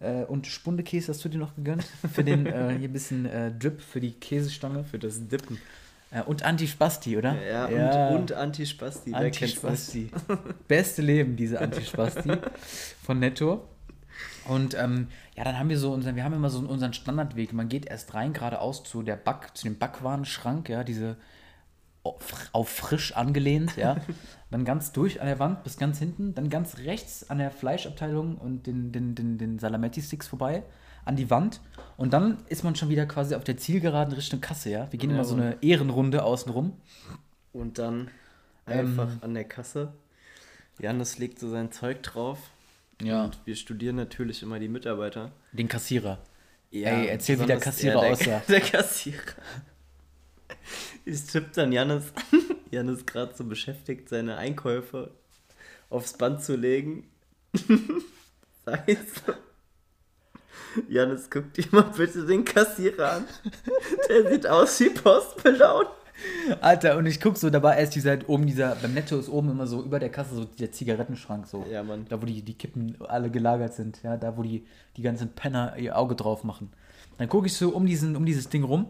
Äh, 0.00 0.24
und 0.24 0.46
Spundekäse 0.46 1.12
hast 1.12 1.24
du 1.24 1.28
dir 1.28 1.38
noch 1.38 1.54
gegönnt. 1.54 1.84
Für 2.12 2.24
den 2.24 2.46
äh, 2.46 2.76
hier 2.78 2.88
ein 2.88 2.92
bisschen 2.92 3.26
äh, 3.26 3.52
Drip 3.56 3.80
für 3.80 4.00
die 4.00 4.12
Käsestange. 4.12 4.84
für 4.84 4.98
das 4.98 5.28
Dippen. 5.28 5.58
Und 6.22 6.44
Antispasti, 6.44 7.16
oder? 7.16 7.34
Ja, 7.42 7.66
und, 7.66 8.16
und 8.16 8.32
Antispasti. 8.32 9.12
Antispasti. 9.12 10.10
Beste 10.68 11.02
Leben, 11.02 11.36
diese 11.36 11.60
Antispasti 11.60 12.32
von 13.02 13.18
Netto. 13.18 13.68
Und 14.46 14.74
ähm, 14.74 15.08
ja, 15.36 15.44
dann 15.44 15.58
haben 15.58 15.68
wir 15.68 15.78
so 15.78 15.92
unseren, 15.92 16.16
wir 16.16 16.24
haben 16.24 16.34
immer 16.34 16.50
so 16.50 16.60
unseren 16.60 16.92
Standardweg. 16.92 17.52
Man 17.52 17.68
geht 17.68 17.86
erst 17.86 18.14
rein, 18.14 18.32
geradeaus 18.32 18.84
zu 18.84 19.02
der 19.02 19.16
Back, 19.16 19.56
zu 19.56 19.64
dem 19.64 19.78
Backwarenschrank, 19.78 20.68
ja, 20.68 20.84
diese 20.84 21.16
auf, 22.04 22.50
auf 22.52 22.68
frisch 22.68 23.16
angelehnt, 23.16 23.76
ja. 23.76 23.96
dann 24.50 24.64
ganz 24.64 24.92
durch 24.92 25.20
an 25.20 25.26
der 25.26 25.38
Wand 25.38 25.64
bis 25.64 25.78
ganz 25.78 25.98
hinten, 25.98 26.34
dann 26.34 26.50
ganz 26.50 26.78
rechts 26.78 27.28
an 27.28 27.38
der 27.38 27.50
Fleischabteilung 27.50 28.36
und 28.36 28.66
den, 28.66 28.92
den, 28.92 29.14
den, 29.14 29.38
den 29.38 29.58
Salametti-Sticks 29.58 30.28
vorbei, 30.28 30.62
an 31.04 31.16
die 31.16 31.30
Wand. 31.30 31.60
Und 31.96 32.12
dann 32.12 32.38
ist 32.48 32.64
man 32.64 32.74
schon 32.74 32.88
wieder 32.88 33.06
quasi 33.06 33.34
auf 33.34 33.44
der 33.44 33.56
Zielgeraden 33.56 34.14
Richtung 34.14 34.40
Kasse, 34.40 34.70
ja. 34.70 34.90
Wir 34.90 34.98
gehen 34.98 35.10
Ja, 35.10 35.16
immer 35.16 35.24
so 35.24 35.34
eine 35.36 35.58
Ehrenrunde 35.62 36.24
außenrum. 36.24 36.76
Und 37.52 37.78
dann 37.78 38.10
Ähm. 38.66 38.78
einfach 38.80 39.08
an 39.22 39.34
der 39.34 39.44
Kasse. 39.44 39.92
Janis 40.80 41.18
legt 41.18 41.38
so 41.38 41.48
sein 41.48 41.70
Zeug 41.70 42.02
drauf. 42.02 42.38
Ja. 43.02 43.24
Und 43.24 43.38
wir 43.44 43.54
studieren 43.56 43.96
natürlich 43.96 44.42
immer 44.42 44.58
die 44.58 44.68
Mitarbeiter. 44.68 45.30
Den 45.52 45.68
Kassierer. 45.68 46.18
Ja, 46.70 46.90
Ey, 46.90 47.06
erzähl, 47.08 47.38
wie 47.40 47.46
der 47.46 47.58
Kassierer 47.60 48.00
der, 48.00 48.10
aussah. 48.12 48.42
Der 48.48 48.60
Kassierer. 48.60 49.20
Ich 51.04 51.24
tipp 51.26 51.52
dann 51.52 51.70
Janis. 51.70 52.12
Janis 52.72 53.06
gerade 53.06 53.34
so 53.34 53.44
beschäftigt, 53.44 54.08
seine 54.08 54.36
Einkäufe 54.36 55.12
aufs 55.90 56.14
Band 56.14 56.42
zu 56.42 56.56
legen. 56.56 57.06
Sag 58.64 58.88
ich 58.88 58.98
so. 58.98 59.32
Janis, 60.88 61.28
guck 61.30 61.52
dir 61.52 61.64
mal 61.70 61.82
bitte 61.96 62.26
den 62.26 62.44
Kassierer 62.44 63.12
an. 63.12 63.24
Der 64.08 64.30
sieht 64.30 64.46
aus 64.46 64.78
wie 64.80 64.90
Postbellaut. 64.90 65.88
Alter, 66.60 66.96
und 66.96 67.06
ich 67.06 67.20
guck 67.20 67.36
so, 67.36 67.50
da 67.50 67.62
war 67.62 67.76
erst 67.76 67.94
dieser, 67.94 68.18
oben 68.28 68.46
dieser, 68.46 68.76
beim 68.76 68.94
Netto 68.94 69.18
ist 69.18 69.28
oben 69.28 69.50
immer 69.50 69.66
so 69.66 69.82
über 69.82 69.98
der 69.98 70.10
Kasse 70.10 70.34
so 70.34 70.44
der 70.44 70.70
Zigarettenschrank 70.70 71.46
so. 71.46 71.66
Ja, 71.70 71.82
Mann. 71.82 72.06
Da, 72.08 72.20
wo 72.20 72.26
die, 72.26 72.42
die 72.42 72.54
Kippen 72.54 72.96
alle 73.08 73.30
gelagert 73.30 73.74
sind, 73.74 74.00
ja, 74.02 74.16
da, 74.16 74.36
wo 74.36 74.42
die, 74.42 74.64
die 74.96 75.02
ganzen 75.02 75.30
Penner 75.30 75.76
ihr 75.76 75.98
Auge 75.98 76.14
drauf 76.14 76.44
machen. 76.44 76.70
Dann 77.18 77.28
gucke 77.28 77.46
ich 77.46 77.54
so 77.54 77.70
um, 77.70 77.86
diesen, 77.86 78.16
um 78.16 78.24
dieses 78.24 78.48
Ding 78.48 78.64
rum 78.64 78.88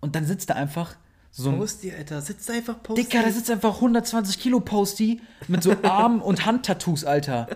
und 0.00 0.16
dann 0.16 0.24
sitzt 0.24 0.50
da 0.50 0.54
einfach 0.54 0.96
so 1.30 1.50
ein. 1.50 1.58
Posty, 1.58 1.92
Alter, 1.92 2.20
sitzt 2.20 2.50
einfach 2.50 2.82
Posty. 2.82 3.02
Dicker, 3.02 3.22
da 3.22 3.30
sitzt 3.30 3.50
einfach 3.50 3.74
120 3.76 4.38
Kilo 4.38 4.60
Posty 4.60 5.20
mit 5.48 5.62
so 5.62 5.74
Arm- 5.82 6.22
und 6.22 6.46
Handtattoos, 6.46 7.04
Alter. 7.04 7.48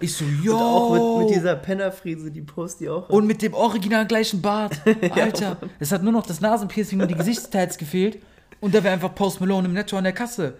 Ich 0.00 0.14
so, 0.14 0.24
yo. 0.24 0.54
Und 0.54 0.62
auch 0.62 1.18
mit, 1.18 1.26
mit 1.26 1.36
dieser 1.36 1.56
Pennerfriese, 1.56 2.30
die 2.30 2.42
Posty 2.42 2.88
auch. 2.88 3.04
hat. 3.04 3.10
Und 3.10 3.26
mit 3.26 3.42
dem 3.42 3.54
original 3.54 4.06
gleichen 4.06 4.42
Bart. 4.42 4.80
Alter, 5.10 5.56
es 5.78 5.92
hat 5.92 6.02
nur 6.02 6.12
noch 6.12 6.26
das 6.26 6.40
Nasenpiercing 6.40 7.00
und 7.00 7.08
die 7.08 7.14
Gesichtsteils 7.14 7.78
gefehlt. 7.78 8.18
Und 8.60 8.74
da 8.74 8.82
wäre 8.82 8.94
einfach 8.94 9.14
Post 9.14 9.40
Malone 9.40 9.68
im 9.68 9.74
Netto 9.74 9.96
an 9.96 10.04
der 10.04 10.12
Kasse. 10.12 10.54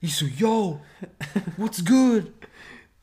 Ich 0.00 0.16
so, 0.16 0.26
yo, 0.26 0.80
what's 1.56 1.84
good? 1.84 2.32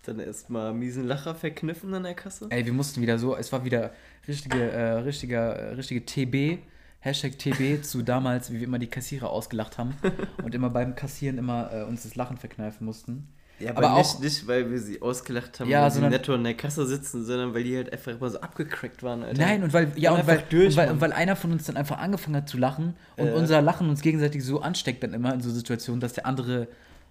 Dann 0.04 0.20
erstmal 0.20 0.74
miesen 0.74 1.06
Lacher 1.06 1.36
verkniffen 1.36 1.94
an 1.94 2.04
der 2.04 2.14
Kasse. 2.14 2.48
Ey, 2.50 2.66
wir 2.66 2.74
mussten 2.74 3.02
wieder 3.02 3.20
so, 3.20 3.36
es 3.36 3.52
war 3.52 3.66
wieder 3.66 3.92
richtige, 4.28 4.72
äh, 4.72 4.92
richtiger, 5.00 5.56
äh, 5.56 5.74
richtige 5.74 6.06
TB, 6.06 6.60
Hashtag 7.00 7.38
TB 7.38 7.84
zu 7.84 8.02
damals, 8.02 8.52
wie 8.52 8.56
wir 8.56 8.64
immer 8.64 8.80
die 8.80 8.88
Kassierer 8.88 9.30
ausgelacht 9.30 9.78
haben 9.78 9.96
und 10.44 10.56
immer 10.56 10.70
beim 10.70 10.96
Kassieren 10.96 11.38
immer 11.38 11.72
äh, 11.72 11.84
uns 11.84 12.04
das 12.04 12.16
Lachen 12.16 12.38
verkneifen 12.38 12.86
mussten. 12.86 13.28
Ja, 13.60 13.72
aber, 13.72 13.88
aber 13.90 13.98
nicht, 13.98 14.08
auch, 14.16 14.20
nicht, 14.20 14.48
weil 14.48 14.70
wir 14.70 14.80
sie 14.80 15.02
ausgelacht 15.02 15.60
haben, 15.60 15.68
Ja, 15.70 15.82
weil 15.84 15.90
sie 15.92 15.96
sondern- 15.96 16.12
netto 16.12 16.34
an 16.36 16.44
der 16.44 16.54
Kasse 16.54 16.86
sitzen, 16.86 17.26
sondern 17.26 17.54
weil 17.56 17.64
die 17.64 17.76
halt 17.76 17.92
einfach 17.92 18.12
immer 18.12 18.30
so 18.30 18.40
abgecrackt 18.40 19.02
waren, 19.02 19.24
Alter. 19.24 19.42
nein, 19.42 19.64
und 19.64 19.74
weil, 19.74 19.92
ja, 19.96 20.12
Und 20.12 20.20
und 20.22 20.28
weil, 20.28 20.44
durch, 20.50 20.68
und, 20.68 20.76
weil, 20.78 20.92
und 20.92 21.02
weil 21.02 21.12
einer 21.14 21.36
von 21.36 21.52
uns 21.52 21.66
dann 21.66 21.76
einfach 21.78 21.98
angefangen 21.98 22.36
hat 22.36 22.48
zu 22.50 22.58
lachen 22.58 22.96
und 23.16 23.28
Äh. 23.28 23.32
unser 23.34 23.62
Lachen 23.64 23.90
uns 23.90 24.02
gegenseitig 24.02 24.44
so 24.46 24.62
ansteckt 24.62 25.02
dann 25.04 25.14
immer 25.14 25.34
in 25.34 25.42
so 25.42 25.50
Situationen, 25.50 26.00
dass 26.02 26.14
der 26.14 26.26
andere 26.28 26.68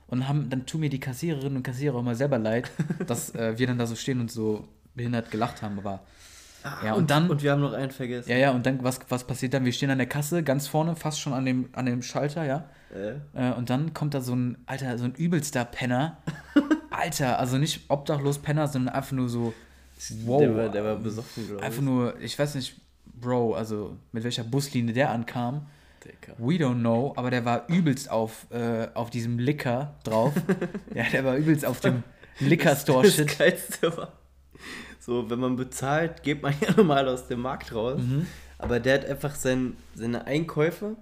und 0.09 0.29
haben, 0.29 0.49
dann 0.51 0.67
tun 0.67 0.81
mir 0.83 0.89
die 0.91 1.01
Kassiererinnen 1.01 1.57
und 1.57 1.63
Kassierer 1.65 1.97
auch 1.97 2.03
mal 2.03 2.15
selber 2.15 2.39
leid, 2.39 2.71
dass 3.09 3.35
äh, 3.35 3.59
wir 3.59 3.67
dann 3.67 3.79
da 3.79 3.87
so 3.87 3.97
stehen 3.97 4.21
und 4.21 4.31
so 4.31 4.69
behindert 4.95 5.33
gelacht 5.33 5.63
haben, 5.63 5.79
aber 5.81 6.01
ja, 6.85 6.95
und 6.95 7.11
dann- 7.11 7.27
Ah, 7.27 7.31
Und 7.31 7.43
wir 7.43 7.53
haben 7.53 7.61
noch 7.61 7.73
einen 7.73 7.91
vergessen. 7.93 8.29
Ja, 8.31 8.37
ja, 8.37 8.51
und 8.53 8.67
dann, 8.67 8.83
was, 8.85 8.99
was 9.09 9.25
passiert 9.25 9.53
dann? 9.55 9.65
Wir 9.65 9.73
stehen 9.73 9.91
an 9.91 9.99
der 9.99 10.07
Kasse, 10.09 10.43
ganz 10.43 10.67
vorne, 10.69 10.97
fast 10.97 11.21
schon 11.21 11.33
an 11.33 11.45
dem, 11.45 11.69
an 11.75 11.87
dem 11.87 12.03
Schalter, 12.03 12.45
ja. 12.45 12.65
Äh, 12.95 13.15
Äh, 13.35 13.53
und 13.55 13.71
dann 13.71 13.95
kommt 13.95 14.15
da 14.15 14.21
so 14.21 14.35
ein, 14.35 14.59
Alter, 14.67 14.99
so 14.99 15.05
ein 15.05 15.15
übelster 15.15 15.65
Penner. 15.65 16.19
Alter, 16.91 17.39
also 17.39 17.59
nicht 17.59 17.85
obdachlos 17.89 18.39
Penner, 18.39 18.69
sondern 18.69 18.95
einfach 18.95 19.13
nur 19.13 19.29
so, 19.29 19.53
wow. 20.25 20.41
der, 20.41 20.57
war, 20.57 20.69
der 20.69 20.85
war 20.85 20.97
besoffen, 20.97 21.47
glaube 21.47 21.61
ich. 21.61 21.67
Einfach 21.67 21.83
nur, 21.83 22.21
ich 22.21 22.39
weiß 22.39 22.55
nicht, 22.55 22.81
Bro, 23.05 23.55
also 23.55 23.97
mit 24.13 24.25
welcher 24.25 24.45
Buslinie 24.45 24.93
der 24.95 25.11
ankam. 25.11 25.67
Dicker. 26.05 26.35
We 26.39 26.55
don't 26.55 26.81
know, 26.81 27.13
aber 27.17 27.31
der 27.31 27.45
war 27.45 27.69
übelst 27.69 28.11
auf, 28.11 28.47
äh, 28.51 28.89
auf 28.95 29.11
diesem 29.11 29.39
Liquor 29.39 29.95
drauf. 30.05 30.35
ja, 30.95 31.05
der 31.11 31.25
war 31.25 31.37
übelst 31.37 31.65
auf 31.65 31.81
dem 31.81 32.03
Liquor-Store-Shit. 32.41 33.31
Das 33.31 33.39
Geilste 33.39 33.97
war, 33.97 34.13
so, 35.01 35.29
wenn 35.31 35.39
man 35.39 35.57
bezahlt, 35.57 36.23
geht 36.23 36.43
man 36.43 36.55
ja 36.61 36.73
normal 36.77 37.09
aus 37.09 37.27
dem 37.27 37.41
Markt 37.41 37.75
raus. 37.75 38.01
Mhm. 38.01 38.27
Aber 38.59 38.81
der 38.81 38.95
hat 38.95 39.07
einfach 39.07 39.35
sein, 39.35 39.77
seine 39.95 40.27
Einkäufe, 40.27 40.97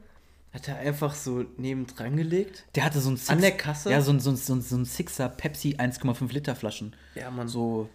hat 0.55 0.69
er 0.69 0.79
einfach 0.79 1.15
so 1.15 1.45
nebendran 1.57 2.17
gelegt. 2.17 2.65
Der 2.77 2.85
hatte 2.85 3.01
so 3.01 3.11
ein 3.11 3.17
Six, 3.17 3.31
An 3.31 3.41
der 3.41 3.57
Kasse? 3.57 3.91
Ja, 3.91 4.01
so 4.01 4.13
ein, 4.13 4.21
so 4.21 4.31
ein, 4.31 4.37
so 4.37 4.55
ein, 4.55 4.63
so 4.63 4.77
ein 4.77 4.85
Sixer 4.85 5.29
Pepsi 5.29 5.77
1,5 5.77 6.33
Liter 6.33 6.55
Flaschen. 6.55 6.95
Ja, 7.17 7.31
man. 7.33 7.49
So, 7.49 7.91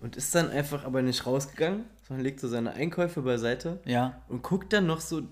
Und 0.00 0.14
ist 0.14 0.32
dann 0.32 0.48
einfach 0.48 0.84
aber 0.84 1.02
nicht 1.02 1.26
rausgegangen, 1.26 1.84
sondern 2.06 2.24
legt 2.24 2.38
so 2.38 2.46
seine 2.48 2.72
Einkäufe 2.72 3.22
beiseite 3.22 3.80
ja. 3.84 4.22
und 4.28 4.44
guckt 4.44 4.72
dann 4.72 4.86
noch 4.86 5.00
so, 5.00 5.22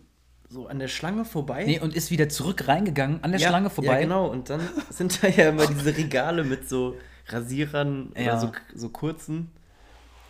so 0.49 0.66
an 0.66 0.81
der 0.81 0.88
Schlange 0.88 1.25
vorbei. 1.25 1.64
Nee, 1.64 1.79
und 1.79 1.95
ist 1.95 2.11
wieder 2.11 2.29
zurück 2.29 2.66
reingegangen, 2.66 3.23
an 3.23 3.31
der 3.31 3.40
ja, 3.40 3.49
Schlange 3.49 3.71
vorbei. 3.71 3.95
Ja, 3.95 4.01
genau. 4.01 4.27
Und 4.27 4.51
dann 4.51 4.61
sind 4.90 5.23
da 5.23 5.29
ja 5.29 5.51
immer 5.51 5.68
diese 5.68 5.97
Regale 5.97 6.42
mit 6.42 6.68
so 6.68 6.97
Rasierern 7.29 8.12
Ja. 8.16 8.23
oder 8.23 8.40
so, 8.40 8.53
so 8.75 8.88
kurzen. 8.88 9.53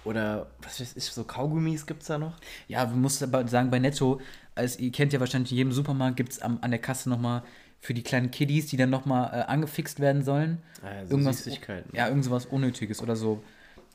Oder 0.04 0.48
was 0.60 0.80
weiß 0.80 0.96
ich, 0.96 1.04
so 1.04 1.24
Kaugummis 1.24 1.86
gibt's 1.86 2.08
da 2.08 2.18
noch. 2.18 2.34
Ja, 2.66 2.90
wir 2.90 2.96
mussten 2.96 3.24
aber 3.24 3.46
sagen, 3.46 3.70
bei 3.70 3.78
Netto, 3.78 4.20
als 4.54 4.78
ihr 4.78 4.92
kennt 4.92 5.12
ja 5.12 5.20
wahrscheinlich 5.20 5.52
in 5.52 5.58
jedem 5.58 5.72
Supermarkt, 5.72 6.16
gibt 6.16 6.32
es 6.32 6.42
an 6.42 6.70
der 6.70 6.78
Kasse 6.78 7.08
nochmal 7.08 7.42
für 7.82 7.94
die 7.94 8.02
kleinen 8.02 8.30
Kiddies, 8.30 8.66
die 8.66 8.76
dann 8.76 8.90
nochmal 8.90 9.30
äh, 9.32 9.42
angefixt 9.50 9.98
werden 9.98 10.22
sollen. 10.22 10.62
Ah 10.82 10.94
ja, 10.94 11.04
so 11.04 11.10
irgendwas, 11.10 11.38
Süßigkeiten. 11.42 11.90
Ja, 11.94 12.08
irgend 12.08 12.24
sowas 12.24 12.46
Unnötiges 12.46 13.02
oder 13.02 13.16
so. 13.16 13.42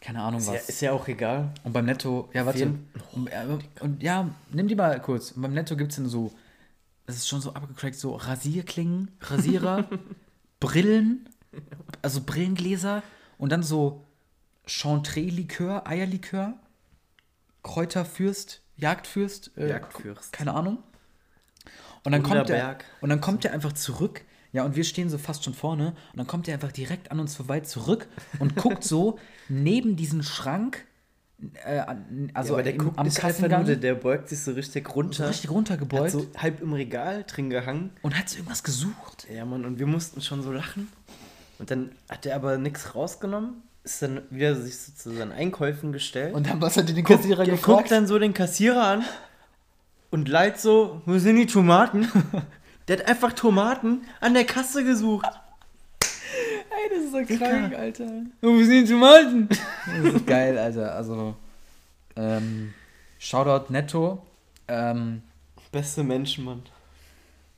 Keine 0.02 0.22
Ahnung 0.22 0.42
Ist 0.42 0.48
ja, 0.48 0.54
was. 0.54 0.70
ist 0.70 0.82
ja 0.82 0.92
auch 0.92 1.08
egal. 1.08 1.54
Und 1.64 1.72
beim 1.72 1.86
Netto, 1.86 2.30
ja, 2.34 2.46
warte. 2.46 2.76
Und, 3.14 3.30
ja, 3.32 3.46
und 3.80 4.04
ja, 4.04 4.30
nimm 4.52 4.68
die 4.68 4.76
mal 4.76 5.00
kurz. 5.02 5.32
Und 5.32 5.42
beim 5.42 5.54
Netto 5.54 5.78
gibt 5.78 5.92
es 5.92 5.98
dann 5.98 6.08
so, 6.08 6.34
das 7.06 7.16
ist 7.16 7.30
schon 7.30 7.40
so 7.40 7.54
abgecrackt, 7.54 7.96
so 7.96 8.14
Rasierklingen, 8.14 9.10
Rasierer, 9.22 9.88
Brillen, 10.60 11.30
also 12.02 12.22
Brillengläser 12.22 13.04
und 13.38 13.52
dann 13.54 13.64
so 13.64 14.04
Chantre-Likör, 14.66 15.88
Eierlikör, 15.88 16.60
Kräuterfürst, 17.64 18.62
Jagdfürst, 18.78 19.52
äh, 19.58 19.70
Jagdfürst. 19.70 20.32
keine 20.34 20.54
Ahnung. 20.54 20.80
Und 22.04 22.12
dann 22.12 22.24
kommt 22.24 22.36
der, 22.36 22.42
Wunderberg. 22.58 22.86
und 23.02 23.10
dann 23.10 23.22
kommt 23.22 23.44
der 23.44 23.54
einfach 23.54 23.74
zurück. 23.74 24.22
Ja, 24.54 24.64
und 24.64 24.76
wir 24.76 24.84
stehen 24.86 25.10
so 25.10 25.18
fast 25.18 25.44
schon 25.44 25.54
vorne. 25.54 25.88
Und 26.14 26.18
dann 26.18 26.28
kommt 26.28 26.48
er 26.48 26.54
einfach 26.54 26.72
direkt 26.72 27.12
an 27.12 27.20
uns 27.20 27.36
vorbei 27.36 27.60
zurück 27.60 28.08
und 28.40 28.56
guckt 28.56 28.84
so 28.84 29.20
neben 29.50 29.96
diesen 29.98 30.24
Schrank, 30.24 30.86
äh, 31.66 31.84
also 32.34 32.54
ja, 32.54 32.56
aber 32.56 32.64
der 32.64 32.74
im- 32.74 32.80
guckt 32.80 32.98
am 32.98 33.06
einfach 33.08 33.48
nur, 33.50 33.64
der, 33.66 33.76
der 33.76 33.96
beugt 33.96 34.30
sich 34.30 34.40
so 34.40 34.52
richtig 34.54 34.96
runter. 34.96 35.24
so 35.24 35.26
richtig 35.26 35.50
hat 35.50 35.56
runtergebeugt 35.56 36.12
so 36.12 36.28
halb 36.38 36.62
im 36.62 36.72
Regal 36.74 37.26
drin 37.28 37.50
gehangen. 37.50 37.92
und 38.04 38.18
hat 38.18 38.34
irgendwas 38.34 38.64
gesucht. 38.64 39.28
Ja, 39.32 39.44
Mann, 39.46 39.66
und 39.66 39.80
wir 39.80 39.86
mussten 39.88 40.22
schon 40.22 40.42
so 40.42 40.52
lachen. 40.52 40.88
Und 41.60 41.70
dann 41.72 41.92
hat 42.10 42.26
er 42.26 42.36
aber 42.38 42.58
nichts 42.58 42.96
rausgenommen, 42.96 43.62
ist 43.88 44.02
dann 44.02 44.22
wieder 44.30 44.56
sich 44.56 44.78
so 44.78 44.92
zu 44.92 45.16
seinen 45.16 45.32
Einkäufen 45.32 45.92
gestellt. 45.94 46.34
Und 46.34 46.48
dann 46.48 46.62
was 46.62 46.76
hat 46.78 46.90
er 46.90 46.94
den 46.94 47.06
Kassierer 47.06 47.46
der 47.46 47.56
gefragt? 47.56 47.78
guckt 47.78 47.92
dann 47.92 48.06
so 48.06 48.20
den 48.20 48.34
Kassierer 48.34 48.84
an 48.84 49.06
und 50.12 50.28
leiht 50.28 50.60
so, 50.60 51.02
wo 51.06 51.18
sind 51.18 51.38
die 51.38 51.46
Tomaten? 51.46 52.08
der 52.88 53.00
hat 53.00 53.08
einfach 53.08 53.34
Tomaten 53.34 54.02
an 54.20 54.34
der 54.34 54.44
Kasse 54.46 54.84
gesucht. 54.84 55.26
Ey, 56.02 56.90
das 56.90 57.06
ist 57.06 57.12
so 57.12 57.20
Dicker. 57.20 57.50
krank, 57.50 57.76
Alter. 57.76 58.08
Wo 58.42 58.58
sind 58.58 58.88
die 58.88 58.92
Tomaten? 58.92 59.48
das 59.50 60.14
ist 60.14 60.28
geil, 60.28 60.58
Alter. 60.58 60.94
Also, 60.94 61.36
ähm, 62.16 62.74
Shoutout 63.20 63.72
Netto. 63.72 64.22
Ähm, 64.68 65.24
Beste 65.72 66.04
Menschen, 66.04 66.44
Mann. 66.44 66.62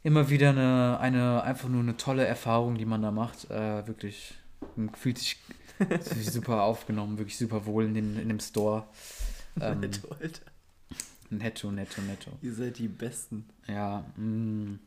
immer 0.04 0.30
wieder 0.30 0.50
eine, 0.50 1.00
eine, 1.02 1.44
einfach 1.44 1.70
nur 1.70 1.82
eine 1.82 1.98
tolle 1.98 2.26
Erfahrung, 2.26 2.78
die 2.78 2.86
man 2.86 3.02
da 3.02 3.12
macht. 3.12 3.50
Äh, 3.50 3.88
wirklich, 3.88 4.36
man 4.76 4.94
fühlt 4.94 5.18
sich 5.18 5.38
super 6.22 6.64
aufgenommen, 6.64 7.18
wirklich 7.18 7.38
super 7.38 7.66
wohl 7.66 7.86
in, 7.86 7.94
den, 7.94 8.20
in 8.20 8.28
dem 8.30 8.40
Store. 8.40 8.86
Ähm, 9.62 9.80
Netto, 9.82 10.08
Alter. 10.22 10.42
netto, 11.32 11.72
netto, 11.72 12.02
netto. 12.02 12.32
Ihr 12.42 12.54
seid 12.54 12.78
die 12.78 12.88
Besten. 12.88 13.50
Ja, 13.68 14.06
mh. 14.16 14.78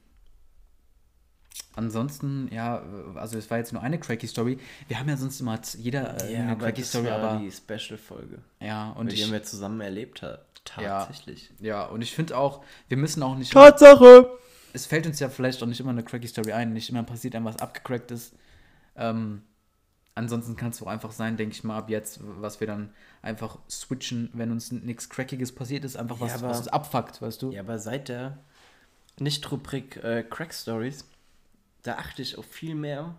Ansonsten, 1.75 2.49
ja, 2.53 2.83
also 3.15 3.37
es 3.39 3.51
war 3.51 3.59
jetzt 3.59 3.73
nur 3.73 3.83
eine 3.83 3.99
Cracky 3.99 4.27
Story. 4.27 4.59
Wir 4.89 4.99
haben 4.99 5.09
ja 5.09 5.17
sonst 5.17 5.41
immer 5.41 5.59
jeder 5.77 6.23
äh, 6.29 6.37
eine 6.37 6.57
Cracky 6.57 6.83
Story, 6.83 7.09
aber 7.09 7.41
die 7.41 7.51
Special-Folge. 7.51 8.39
ja, 8.61 8.91
und 8.91 8.99
Und 9.01 9.13
die 9.13 9.17
ich, 9.17 9.25
haben 9.25 9.33
wir 9.33 9.43
zusammen 9.43 9.81
erlebt. 9.81 10.23
ha- 10.23 10.39
Ja. 10.81 11.05
Tatsächlich. 11.05 11.51
ja, 11.61 11.85
und 11.87 12.03
ich 12.03 12.15
finde 12.15 12.37
auch, 12.37 12.63
wir 12.89 12.97
müssen 12.97 13.23
auch 13.23 13.37
nicht, 13.37 13.53
Tatsache! 13.53 14.31
es 14.73 14.87
fällt 14.87 15.07
uns 15.07 15.19
ja 15.19 15.29
vielleicht 15.29 15.63
auch 15.63 15.67
nicht 15.67 15.81
immer 15.81 15.91
eine 15.91 16.05
Cracky 16.05 16.29
Story 16.29 16.53
ein, 16.53 16.73
nicht 16.73 16.89
immer 16.89 17.03
passiert 17.03 17.35
einem 17.35 17.47
was 17.47 17.57
abgecracktes. 17.59 18.33
Ähm, 18.97 19.43
ansonsten 20.15 20.57
kann 20.57 20.71
es 20.71 20.83
auch 20.83 20.87
einfach 20.87 21.13
sein, 21.13 21.37
denke 21.37 21.55
ich 21.55 21.65
mal, 21.65 21.79
ab 21.79 21.89
jetzt, 21.91 22.21
was 22.23 22.61
wir 22.61 22.67
dann 22.67 22.93
einfach 23.23 23.59
switchen, 23.69 24.31
wenn 24.33 24.51
uns 24.51 24.73
nichts 24.73 25.09
Crackiges 25.09 25.53
passiert 25.53 25.85
ist, 25.85 25.97
einfach 25.97 26.21
was, 26.21 26.31
Ja, 26.33 26.39
aber- 26.39 26.49
was 26.51 26.59
uns 26.59 26.69
abfuckt, 26.69 27.23
weißt 27.23 27.43
du? 27.43 27.53
Ja, 27.53 27.61
aber 27.61 27.79
seit 27.79 28.09
der 28.09 28.39
Nicht-Rubrik 29.19 29.97
äh, 30.03 30.23
Crack 30.23 30.53
Stories, 30.55 31.05
da 31.83 31.97
achte 31.97 32.23
ich 32.23 32.39
auch 32.39 32.45
viel 32.45 32.75
mehr 32.75 33.15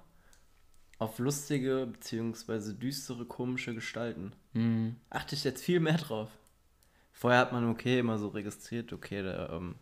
auf 0.99 1.19
lustige 1.19 1.85
beziehungsweise 1.87 2.73
düstere, 2.73 3.25
komische 3.25 3.73
Gestalten. 3.75 4.33
Mhm. 4.53 4.95
Achte 5.09 5.35
ich 5.35 5.43
jetzt 5.43 5.63
viel 5.63 5.79
mehr 5.79 5.97
drauf. 5.97 6.29
Vorher 7.11 7.39
hat 7.41 7.51
man 7.51 7.69
okay 7.69 7.99
immer 7.99 8.17
so 8.17 8.29
registriert, 8.29 8.91
okay, 8.93 9.21
da, 9.21 9.49
ähm, 9.51 9.75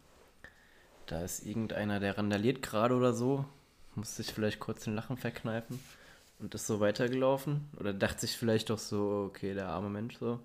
da 1.05 1.21
ist 1.23 1.45
irgendeiner, 1.45 1.99
der 1.99 2.17
randaliert 2.17 2.61
gerade 2.61 2.95
oder 2.95 3.13
so, 3.13 3.45
muss 3.95 4.15
sich 4.15 4.27
vielleicht 4.33 4.59
kurz 4.59 4.83
den 4.85 4.95
Lachen 4.95 5.17
verkneifen 5.17 5.79
und 6.41 6.55
ist 6.55 6.67
so 6.67 6.79
weitergelaufen. 6.79 7.69
Oder 7.79 7.93
dachte 7.93 8.21
sich 8.21 8.37
vielleicht 8.37 8.69
doch 8.69 8.79
so, 8.79 9.29
okay, 9.29 9.53
der 9.53 9.67
arme 9.67 9.89
Mensch 9.89 10.17
so. 10.17 10.39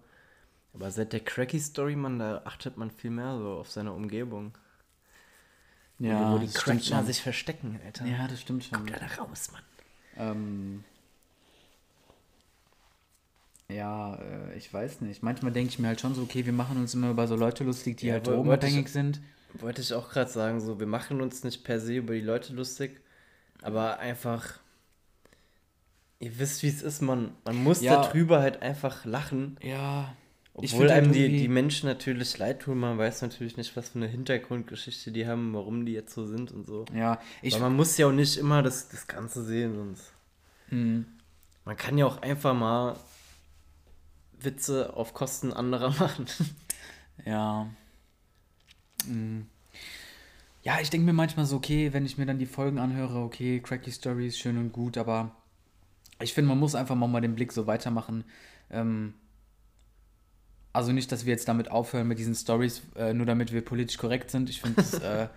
Aber 0.75 0.91
seit 0.91 1.13
der 1.13 1.21
Cracky-Story, 1.21 1.97
man, 1.97 2.19
da 2.19 2.43
achtet 2.45 2.77
man 2.77 2.91
viel 2.91 3.11
mehr 3.11 3.39
so 3.39 3.55
auf 3.55 3.71
seine 3.71 3.93
Umgebung. 3.93 4.53
Ja, 5.99 6.35
wo 6.35 6.39
die 6.39 6.49
Crackner 6.49 7.03
sich 7.05 7.23
verstecken, 7.23 7.81
Alter. 7.85 8.05
Ja, 8.05 8.29
das 8.29 8.43
stimmt 8.43 8.65
schon. 8.65 8.79
Kommt 8.79 8.91
ja 8.91 8.99
da 8.99 9.23
raus, 9.23 9.51
Mann. 9.53 9.63
Ähm, 10.19 10.85
ja, 13.69 14.17
äh, 14.17 14.57
ich 14.57 14.73
weiß 14.73 15.01
nicht. 15.01 15.23
Manchmal 15.23 15.53
denke 15.53 15.71
ich 15.71 15.79
mir 15.79 15.89
halt 15.89 16.01
schon 16.01 16.15
so, 16.15 16.23
okay, 16.23 16.45
wir 16.45 16.53
machen 16.53 16.77
uns 16.77 16.95
immer 16.95 17.11
über 17.11 17.27
so 17.27 17.35
Leute 17.35 17.65
lustig, 17.65 17.97
die 17.97 18.09
Ja, 18.09 18.15
halt 18.15 18.27
drogenabhängig 18.27 18.89
sind. 18.89 19.21
Wollte 19.55 19.81
ich 19.81 19.95
auch 19.95 20.11
gerade 20.11 20.31
sagen, 20.31 20.61
so, 20.61 20.79
wir 20.79 20.87
machen 20.87 21.21
uns 21.21 21.43
nicht 21.43 21.65
per 21.65 21.81
se 21.81 21.97
über 21.97 22.13
die 22.13 22.21
Leute 22.21 22.53
lustig, 22.53 23.01
aber 23.63 23.99
einfach, 23.99 24.61
ihr 26.19 26.39
wisst, 26.39 26.63
wie 26.63 26.69
es 26.69 26.83
ist, 26.83 27.03
man, 27.03 27.33
man 27.45 27.57
muss 27.57 27.81
Ja. 27.81 27.97
darüber 28.03 28.41
halt 28.41 28.63
einfach 28.63 29.05
lachen 29.05 29.59
Ja, 29.63 30.15
Obwohl 30.55 30.91
einem 30.91 31.13
die, 31.13 31.29
die 31.37 31.49
Menschen 31.49 31.87
natürlich 31.89 32.39
leid 32.39 32.61
tun, 32.61 32.79
man 32.79 32.97
weiß 32.97 33.23
natürlich 33.23 33.57
nicht, 33.59 33.77
was 33.77 33.91
für 33.91 33.97
eine 33.99 34.09
Hintergrundgeschichte 34.09 35.13
die 35.13 35.27
haben, 35.27 35.53
warum 35.53 35.85
die 35.85 35.93
jetzt 35.93 36.15
so 36.15 36.25
sind 36.25 36.51
und 36.53 36.67
so. 36.67 36.87
Ja, 36.95 37.21
ich, 37.43 37.55
Aber 37.55 37.65
man 37.65 37.77
muss 37.77 37.97
ja 37.99 38.07
auch 38.07 38.13
nicht 38.13 38.39
immer 38.39 38.63
das, 38.63 38.89
das 38.89 39.07
Ganze 39.07 39.45
sehen, 39.45 39.75
sonst. 39.75 40.13
Mhm. 40.71 41.07
Man 41.67 41.77
kann 41.77 41.99
ja 41.99 42.07
auch 42.07 42.23
einfach 42.23 42.55
mal 42.55 42.97
Witze 44.41 44.95
auf 44.95 45.13
Kosten 45.13 45.53
anderer 45.53 45.91
machen. 45.99 46.27
Ja. 47.25 47.69
Mm. 49.07 49.43
Ja, 50.63 50.81
ich 50.81 50.91
denke 50.91 51.05
mir 51.07 51.13
manchmal 51.13 51.47
so, 51.47 51.57
okay, 51.57 51.93
wenn 51.93 52.07
ich 52.07 52.19
mir 52.19 52.27
dann 52.27 52.39
die 52.39 52.47
Folgen 52.47 52.79
anhöre, 52.79 53.19
okay, 53.21 53.61
Cracky 53.61 53.93
Stories, 53.93 54.39
schön 54.39 54.59
und 54.59 54.73
gut, 54.73 54.99
aber 54.99 55.36
ich 56.21 56.33
finde, 56.33 56.49
man 56.49 56.59
muss 56.59 56.75
einfach 56.75 56.95
mal, 56.95 57.07
mal 57.07 57.21
den 57.21 57.35
Blick 57.35 57.53
so 57.53 57.67
weitermachen. 57.67 58.25
Ähm, 58.71 59.15
also 60.73 60.93
nicht, 60.93 61.11
dass 61.11 61.25
wir 61.25 61.33
jetzt 61.33 61.49
damit 61.49 61.71
aufhören 61.71 62.07
mit 62.07 62.19
diesen 62.19 62.35
Stories, 62.35 62.83
äh, 62.97 63.15
nur 63.15 63.27
damit 63.27 63.53
wir 63.53 63.65
politisch 63.65 63.99
korrekt 63.99 64.31
sind. 64.31 64.51
Ich 64.51 64.61
finde, 64.61 64.77
das, 64.77 64.95
äh, 65.01 65.29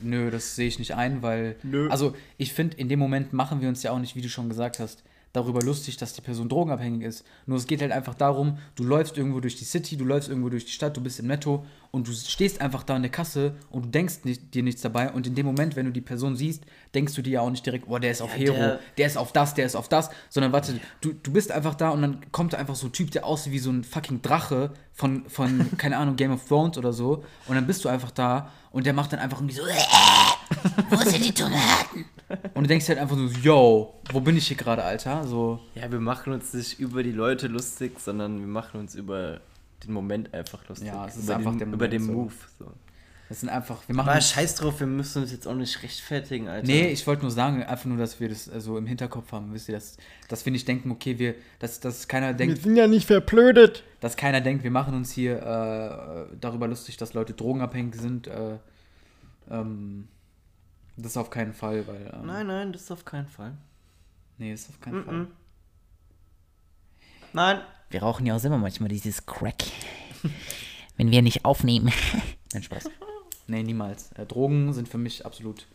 nö, 0.00 0.30
das 0.30 0.54
sehe 0.54 0.68
ich 0.68 0.78
nicht 0.78 0.94
ein, 0.94 1.22
weil. 1.22 1.56
Nö. 1.62 1.88
Also 1.88 2.14
ich 2.36 2.52
finde, 2.52 2.76
in 2.76 2.88
dem 2.88 2.98
Moment 2.98 3.32
machen 3.32 3.60
wir 3.60 3.68
uns 3.68 3.82
ja 3.82 3.90
auch 3.90 3.98
nicht, 3.98 4.16
wie 4.16 4.22
du 4.22 4.28
schon 4.28 4.48
gesagt 4.48 4.78
hast, 4.78 5.02
darüber 5.32 5.60
lustig, 5.62 5.96
dass 5.96 6.12
die 6.12 6.20
Person 6.20 6.48
drogenabhängig 6.48 7.02
ist. 7.06 7.24
Nur 7.46 7.56
es 7.56 7.66
geht 7.66 7.80
halt 7.80 7.90
einfach 7.92 8.14
darum, 8.14 8.58
du 8.74 8.84
läufst 8.84 9.16
irgendwo 9.16 9.40
durch 9.40 9.56
die 9.56 9.64
City, 9.64 9.96
du 9.96 10.04
läufst 10.04 10.28
irgendwo 10.28 10.50
durch 10.50 10.66
die 10.66 10.72
Stadt, 10.72 10.94
du 10.96 11.00
bist 11.00 11.18
im 11.20 11.26
Netto 11.26 11.64
und 11.90 12.06
du 12.06 12.12
stehst 12.12 12.60
einfach 12.60 12.82
da 12.82 12.96
in 12.96 13.02
der 13.02 13.10
Kasse 13.10 13.54
und 13.70 13.86
du 13.86 13.88
denkst 13.88 14.24
nicht, 14.24 14.52
dir 14.54 14.62
nichts 14.62 14.82
dabei. 14.82 15.10
Und 15.10 15.26
in 15.26 15.34
dem 15.34 15.46
Moment, 15.46 15.74
wenn 15.74 15.86
du 15.86 15.92
die 15.92 16.00
Person 16.02 16.36
siehst, 16.36 16.64
denkst 16.94 17.14
du 17.14 17.22
dir 17.22 17.30
ja 17.34 17.40
auch 17.40 17.50
nicht 17.50 17.64
direkt, 17.64 17.86
oh, 17.88 17.98
der 17.98 18.10
ist 18.10 18.20
auf 18.20 18.30
Ja, 18.32 18.36
Hero, 18.38 18.54
der- 18.56 18.80
der 18.98 19.06
ist 19.06 19.16
auf 19.16 19.32
das, 19.32 19.54
der 19.54 19.64
ist 19.66 19.74
auf 19.74 19.88
das, 19.88 20.10
sondern 20.28 20.52
warte, 20.52 20.78
du, 21.00 21.12
du 21.14 21.32
bist 21.32 21.50
einfach 21.50 21.74
da 21.76 21.90
und 21.90 22.02
dann 22.02 22.30
kommt 22.30 22.52
da 22.52 22.58
einfach 22.58 22.76
so 22.76 22.88
ein 22.88 22.92
Typ, 22.92 23.10
der 23.10 23.24
aussieht 23.24 23.52
wie 23.52 23.58
so 23.58 23.70
ein 23.70 23.84
fucking 23.84 24.20
Drache 24.20 24.72
von, 24.92 25.24
von 25.30 25.70
keine 25.78 25.96
Ahnung, 25.96 26.16
Game 26.16 26.32
of 26.32 26.46
Thrones 26.46 26.76
oder 26.76 26.92
so. 26.92 27.24
Und 27.46 27.54
dann 27.54 27.66
bist 27.66 27.84
du 27.84 27.88
einfach 27.88 28.10
da 28.10 28.50
und 28.70 28.84
der 28.86 28.92
macht 28.92 29.12
dann 29.14 29.20
einfach 29.20 29.38
irgendwie 29.38 29.56
so, 29.56 29.62
wo 30.90 30.96
sind 30.96 31.24
die 31.24 31.32
Tomaten? 31.32 32.04
Und 32.54 32.64
du 32.64 32.68
denkst 32.68 32.88
halt 32.88 32.98
einfach 32.98 33.16
so, 33.16 33.26
yo, 33.26 33.94
wo 34.12 34.20
bin 34.20 34.36
ich 34.36 34.48
hier 34.48 34.56
gerade, 34.56 34.82
Alter? 34.82 35.26
So, 35.26 35.60
Ja, 35.74 35.90
wir 35.90 36.00
machen 36.00 36.32
uns 36.32 36.52
nicht 36.54 36.78
über 36.78 37.02
die 37.02 37.12
Leute 37.12 37.48
lustig, 37.48 37.98
sondern 38.00 38.40
wir 38.40 38.46
machen 38.46 38.80
uns 38.80 38.94
über 38.94 39.40
den 39.84 39.92
Moment 39.92 40.32
einfach 40.32 40.66
lustig. 40.68 40.88
Ja, 40.88 41.06
es 41.06 41.16
ist 41.16 41.24
über 41.24 41.36
einfach 41.36 41.52
den, 41.52 41.58
der 41.58 41.68
Über 41.68 41.76
Moment 41.76 41.92
den 41.92 42.04
so. 42.04 42.12
Move. 42.12 42.32
So. 42.58 42.66
das 43.28 43.40
sind 43.40 43.48
einfach, 43.48 43.80
wir 43.86 43.94
machen. 43.94 44.08
Aber 44.10 44.20
scheiß 44.20 44.54
drauf, 44.56 44.78
wir 44.80 44.86
müssen 44.86 45.22
uns 45.22 45.32
jetzt 45.32 45.48
auch 45.48 45.54
nicht 45.54 45.82
rechtfertigen, 45.82 46.48
Alter. 46.48 46.66
Nee, 46.66 46.88
ich 46.88 47.06
wollte 47.06 47.22
nur 47.22 47.30
sagen, 47.30 47.62
einfach 47.62 47.86
nur, 47.86 47.98
dass 47.98 48.20
wir 48.20 48.28
das 48.28 48.46
äh, 48.48 48.60
so 48.60 48.78
im 48.78 48.86
Hinterkopf 48.86 49.32
haben, 49.32 49.52
wisst 49.52 49.68
ihr, 49.68 49.74
dass, 49.74 49.96
dass 50.28 50.44
wir 50.44 50.52
nicht 50.52 50.68
denken, 50.68 50.90
okay, 50.90 51.18
wir, 51.18 51.34
dass, 51.58 51.80
dass 51.80 52.06
keiner 52.08 52.32
denkt, 52.34 52.62
sind 52.62 52.76
ja 52.76 52.86
nicht 52.86 53.06
verblödet. 53.06 53.82
dass 54.00 54.16
keiner 54.16 54.40
denkt, 54.40 54.62
wir 54.64 54.70
machen 54.70 54.94
uns 54.94 55.10
hier 55.10 55.38
äh, 55.38 56.36
darüber 56.40 56.68
lustig, 56.68 56.96
dass 56.96 57.12
Leute 57.14 57.32
drogenabhängig 57.32 57.94
sind. 57.96 58.26
Äh, 58.28 58.58
ähm, 59.50 60.08
das 60.96 61.16
auf 61.16 61.30
keinen 61.30 61.52
Fall, 61.54 61.86
weil. 61.86 62.10
Ähm, 62.14 62.26
Nein, 62.26 62.46
nein, 62.46 62.72
das 62.72 62.82
ist 62.82 62.90
auf 62.90 63.04
keinen 63.04 63.28
Fall. 63.28 63.56
Nee, 64.38 64.52
das 64.52 64.68
auf 64.68 64.80
keinen 64.80 65.00
Mhm. 65.00 65.04
Fall. 65.04 65.26
Nein. 67.32 67.60
Wir 67.90 68.02
rauchen 68.02 68.26
ja 68.26 68.34
auch 68.36 68.44
immer 68.44 68.58
manchmal 68.58 68.88
dieses 68.88 69.26
Crack. 69.26 69.62
Wenn 70.96 71.10
wir 71.10 71.22
nicht 71.22 71.44
aufnehmen. 71.44 71.92
Nein, 72.52 72.62
Spaß. 72.62 72.90
nee, 73.46 73.62
niemals. 73.62 74.12
Äh, 74.12 74.26
Drogen 74.26 74.72
sind 74.72 74.88
für 74.88 74.98
mich 74.98 75.24
absolut 75.24 75.66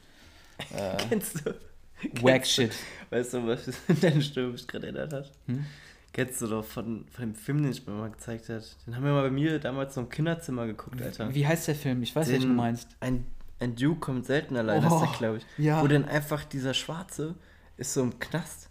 Kennst 1.10 1.46
du? 1.46 1.52
wack 1.52 2.44
kennst 2.44 2.58
du- 2.58 2.62
shit. 2.64 2.76
Weißt 3.12 3.34
du, 3.34 3.46
was 3.48 3.70
deine 4.02 4.22
Stimme 4.22 4.50
mich 4.54 4.68
gerade 4.68 4.88
erinnert 4.88 5.14
hat? 5.14 5.32
Hm? 5.46 5.66
Kennst 6.14 6.42
du 6.42 6.48
doch 6.48 6.66
von, 6.66 7.06
von 7.10 7.26
dem 7.26 7.36
Film, 7.36 7.62
den 7.62 7.72
ich 7.72 7.86
mir 7.86 7.94
mal 7.94 8.10
gezeigt 8.10 8.50
hat? 8.50 8.76
Den 8.88 8.96
haben 8.96 9.04
wir 9.04 9.12
mal 9.12 9.22
bei 9.24 9.30
mir 9.30 9.60
damals 9.60 9.94
so 9.94 10.02
im 10.02 10.10
Kinderzimmer 10.10 10.66
geguckt, 10.66 11.00
Alter. 11.02 11.34
Wie 11.36 11.46
heißt 11.46 11.68
der 11.68 11.76
Film? 11.76 12.02
Ich 12.02 12.16
weiß, 12.16 12.28
welchen 12.30 12.42
du 12.44 12.48
Den- 12.50 12.56
meinst. 12.56 12.88
Ein, 13.00 13.26
ein 13.60 13.76
Duke 13.76 14.00
kommt 14.00 14.26
selten 14.26 14.56
allein, 14.58 14.86
Oh, 14.86 14.96
ist 14.96 15.02
der, 15.12 15.18
glaube 15.18 15.38
ich. 15.38 15.46
ja. 15.58 15.82
Wo 15.82 15.88
dann 15.88 16.06
einfach 16.06 16.44
dieser 16.46 16.74
Schwarze 16.74 17.36
ist 17.78 17.94
so 17.94 18.02
im 18.04 18.20
Knast. 18.20 18.70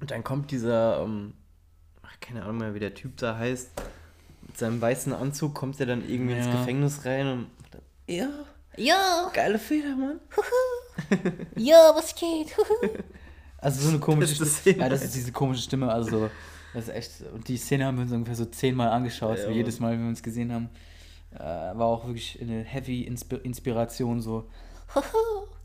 Und 0.00 0.10
dann 0.10 0.22
kommt 0.24 0.50
dieser, 0.50 1.00
ähm, 1.02 1.34
ach, 2.02 2.14
keine 2.20 2.42
Ahnung 2.42 2.58
mehr, 2.58 2.74
wie 2.74 2.80
der 2.80 2.94
Typ 2.94 3.16
da 3.16 3.36
heißt. 3.38 3.70
Mit 4.46 4.58
seinem 4.58 4.80
weißen 4.80 5.12
Anzug 5.14 5.54
kommt 5.54 5.80
er 5.80 5.86
dann 5.86 6.06
irgendwie 6.08 6.34
ins 6.36 6.46
Ja. 6.46 6.52
Gefängnis 6.52 7.04
rein 7.06 7.26
und 7.28 7.46
dann, 7.70 7.80
ja, 8.06 8.28
Jo, 8.76 9.30
geile 9.32 9.58
Feder, 9.60 9.94
Mann. 9.94 10.18
jo, 11.56 11.74
was 11.94 12.12
geht? 12.14 12.52
Also 13.58 13.82
so 13.82 13.88
eine 13.90 14.00
komische 14.00 14.36
Das 14.38 14.62
die 14.64 14.70
Ja, 14.70 14.88
das 14.88 14.98
Szene. 14.98 15.08
ist 15.08 15.14
diese 15.14 15.32
komische 15.32 15.62
Stimme. 15.62 15.92
Also, 15.92 16.28
das 16.74 16.88
ist 16.88 16.94
echt. 16.94 17.10
Und 17.32 17.46
die 17.46 17.56
Szene 17.56 17.86
haben 17.86 17.96
wir 17.98 18.02
uns 18.02 18.10
ungefähr 18.12 18.34
so 18.34 18.46
zehnmal 18.46 18.88
angeschaut. 18.88 19.38
Ja, 19.38 19.44
so 19.44 19.50
jedes 19.50 19.78
Mal, 19.78 19.92
wenn 19.92 20.02
wir 20.02 20.08
uns 20.08 20.22
gesehen 20.24 20.52
haben. 20.52 20.68
Äh, 21.34 21.40
war 21.40 21.86
auch 21.86 22.06
wirklich 22.06 22.40
eine 22.40 22.62
heavy 22.62 23.02
Insp 23.02 23.32
Inspiration. 23.42 24.20
So. 24.20 24.48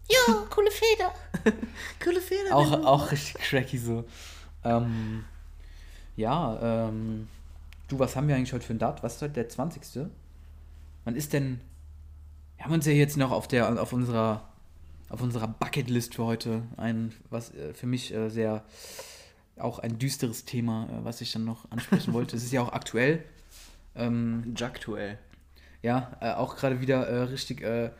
Jo, 0.10 0.46
coole 0.50 0.72
Feder. 0.72 1.14
Coole 2.04 2.20
Feder. 2.20 2.56
Auch, 2.56 2.72
auch 2.84 3.12
richtig 3.12 3.36
cracky 3.36 3.78
so. 3.78 4.06
Ähm, 4.64 5.24
ja, 6.16 6.88
ähm, 6.88 7.28
du, 7.88 8.00
was 8.00 8.16
haben 8.16 8.28
wir 8.28 8.36
eigentlich 8.36 8.54
heute 8.54 8.66
für 8.66 8.74
ein 8.74 8.80
Date? 8.80 9.04
Was 9.04 9.16
ist 9.16 9.22
heute 9.22 9.34
der 9.36 9.50
20.? 9.50 10.08
Wann 11.06 11.16
ist 11.16 11.34
denn. 11.34 11.62
Wir 12.58 12.66
haben 12.66 12.74
uns 12.74 12.88
ja 12.88 12.92
jetzt 12.92 13.18
noch 13.18 13.32
auf 13.32 13.48
der 13.48 13.82
auf 13.82 13.94
unserer 13.94 14.50
auf 15.10 15.22
unserer 15.22 15.48
Bucketlist 15.48 16.16
für 16.16 16.26
heute 16.26 16.64
ein, 16.78 17.14
was 17.30 17.54
äh, 17.54 17.74
für 17.74 17.88
mich 17.88 18.14
äh, 18.14 18.30
sehr 18.30 18.64
auch 19.58 19.80
ein 19.80 20.00
düsteres 20.00 20.46
Thema, 20.46 20.86
äh, 20.86 21.04
was 21.04 21.22
ich 21.22 21.32
dann 21.32 21.46
noch 21.46 21.70
ansprechen 21.72 22.14
wollte. 22.14 22.36
Es 22.36 22.44
ist 22.44 22.52
ja 22.52 22.62
auch 22.62 22.74
aktuell. 22.74 23.24
Ähm, 23.96 24.54
Jactuell. 24.56 25.18
Ja, 25.82 26.18
äh, 26.22 26.32
auch 26.34 26.56
gerade 26.56 26.82
wieder 26.82 27.08
äh, 27.08 27.22
richtig, 27.24 27.62
äh, 27.62 27.92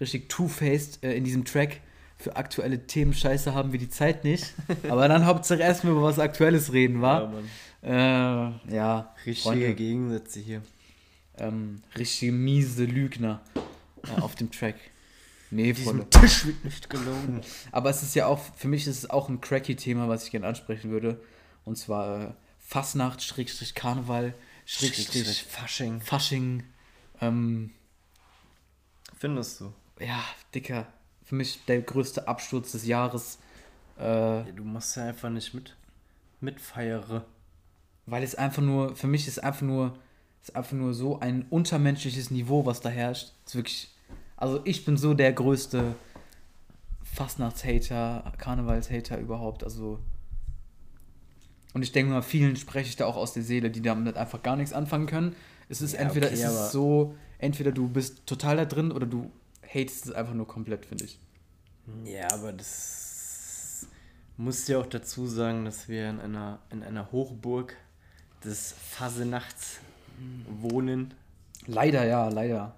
richtig 0.00 0.28
two-faced 0.28 1.02
äh, 1.04 1.14
in 1.14 1.24
diesem 1.24 1.44
Track. 1.44 1.80
Für 2.18 2.36
aktuelle 2.36 2.86
Themen 2.86 3.12
scheiße 3.12 3.52
haben 3.54 3.72
wir 3.72 3.78
die 3.78 3.90
Zeit 3.90 4.24
nicht. 4.24 4.54
Aber 4.88 5.06
dann 5.08 5.26
Hauptsache 5.26 5.60
erstmal 5.60 5.92
über 5.92 6.02
was 6.02 6.18
Aktuelles 6.18 6.72
reden, 6.72 6.96
Ja, 6.96 7.02
wa? 7.02 7.26
Mann. 7.28 7.48
Äh, 7.82 8.74
ja, 8.74 9.14
Richtige 9.26 9.42
Freunde, 9.42 9.74
Gegensätze 9.74 10.40
hier. 10.40 10.62
ähm, 11.38 11.82
richtig 11.96 12.32
miese 12.32 12.84
Lügner 12.84 13.40
äh, 13.54 14.20
auf 14.20 14.34
dem 14.34 14.50
Track. 14.50 14.76
Nee, 15.50 15.74
Freunde. 15.74 16.08
Tisch 16.10 16.46
wird 16.46 16.64
nicht 16.64 16.88
gelogen. 16.90 17.42
Aber 17.70 17.90
es 17.90 18.02
ist 18.02 18.14
ja 18.16 18.26
auch, 18.26 18.40
für 18.56 18.66
mich 18.68 18.86
ist 18.86 18.98
es 19.04 19.10
auch 19.10 19.28
ein 19.28 19.40
cracky 19.40 19.76
Thema, 19.76 20.08
was 20.08 20.24
ich 20.24 20.30
gerne 20.32 20.46
ansprechen 20.46 20.90
würde. 20.90 21.20
Und 21.64 21.76
zwar 21.76 22.34
Fasnacht, 22.58 23.22
Schrägstrich 23.22 23.74
Karneval, 23.74 24.34
Schrägstrich 24.64 25.44
Fasching. 25.44 26.00
Fasching. 26.00 26.64
Ähm, 27.20 27.70
Findest 29.18 29.60
du? 29.60 29.72
ja, 30.00 30.22
Dicker, 30.54 30.86
für 31.24 31.34
mich 31.34 31.64
der 31.66 31.80
größte 31.82 32.28
Absturz 32.28 32.72
des 32.72 32.86
Jahres, 32.86 33.38
äh, 33.98 34.02
Ja, 34.02 34.42
du 34.52 34.62
machst 34.64 34.96
ja 34.96 35.04
einfach 35.06 35.30
nicht 35.30 35.54
mit. 35.54 35.74
Mitfeiere. 36.40 37.24
weil 38.04 38.22
es 38.22 38.34
einfach 38.34 38.62
nur, 38.62 38.94
für 38.94 39.06
mich 39.06 39.26
ist 39.26 39.42
einfach 39.42 39.62
nur, 39.62 39.98
ist 40.42 40.54
einfach 40.54 40.74
nur 40.74 40.94
so 40.94 41.18
ein 41.18 41.46
untermenschliches 41.50 42.30
Niveau, 42.30 42.64
was 42.66 42.80
da 42.80 42.88
herrscht. 42.90 43.32
Es 43.44 43.52
ist 43.52 43.56
wirklich, 43.56 43.94
also 44.36 44.60
ich 44.64 44.84
bin 44.84 44.96
so 44.96 45.14
der 45.14 45.32
größte 45.32 45.96
Fastnachtshater, 47.02 48.32
Karnevalshater 48.38 49.18
überhaupt, 49.18 49.64
also 49.64 49.98
und 51.72 51.82
ich 51.82 51.92
denke 51.92 52.12
mal, 52.12 52.22
vielen 52.22 52.56
spreche 52.56 52.88
ich 52.88 52.96
da 52.96 53.04
auch 53.06 53.16
aus 53.16 53.32
der 53.34 53.42
Seele, 53.42 53.70
die 53.70 53.82
damit 53.82 54.16
einfach 54.16 54.42
gar 54.42 54.56
nichts 54.56 54.72
anfangen 54.72 55.06
können. 55.06 55.36
Es 55.68 55.82
ist 55.82 55.94
Ja, 55.94 56.00
entweder 56.00 56.26
okay, 56.26 56.34
ist 56.36 56.44
es 56.44 56.72
so, 56.72 57.14
entweder 57.38 57.72
du 57.72 57.88
bist 57.88 58.26
total 58.26 58.56
da 58.56 58.64
drin 58.64 58.92
oder 58.92 59.06
du 59.06 59.30
hatest 59.62 60.06
es 60.06 60.12
einfach 60.12 60.34
nur 60.34 60.46
komplett, 60.46 60.86
finde 60.86 61.04
ich. 61.04 61.18
Ja, 62.04 62.30
aber 62.32 62.52
das 62.52 63.86
muss 64.36 64.66
ja 64.68 64.78
auch 64.78 64.86
dazu 64.86 65.26
sagen, 65.26 65.64
dass 65.64 65.88
wir 65.88 66.10
in 66.10 66.20
einer, 66.20 66.58
in 66.70 66.82
einer 66.82 67.10
Hochburg 67.12 67.76
des 68.44 68.72
Fasenachts 68.72 69.80
wohnen. 70.60 71.14
Leider, 71.66 72.04
ja, 72.04 72.28
leider. 72.28 72.74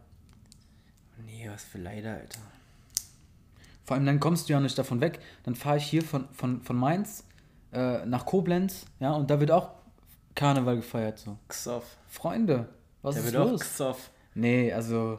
Nee, 1.25 1.49
was 1.51 1.65
für 1.65 1.79
leider, 1.79 2.15
Alter. 2.15 2.41
Vor 3.85 3.97
allem 3.97 4.07
dann 4.07 4.21
kommst 4.21 4.49
du 4.49 4.53
ja 4.53 4.61
nicht 4.61 4.79
davon 4.79 5.01
weg. 5.01 5.21
Dann 5.45 5.55
fahre 5.55 5.79
ich 5.79 5.85
hier 5.85 6.03
von, 6.03 6.29
von, 6.33 6.63
von 6.63 6.77
Mainz 6.77 7.25
äh, 7.73 8.05
nach 8.07 8.25
Koblenz, 8.25 8.87
ja, 9.01 9.13
und 9.13 9.31
da 9.31 9.41
wird 9.41 9.51
auch 9.51 9.71
Karneval 10.35 10.77
gefeiert. 10.77 11.19
So. 11.19 11.37
Xoff. 11.49 11.97
Freunde, 12.09 12.69
was 13.03 13.15
Der 13.15 13.25
ist 13.25 13.33
wird 13.33 13.43
auch 13.43 13.51
los? 13.51 13.61
Xoff. 13.61 14.11
Nee, 14.35 14.73
also, 14.73 15.19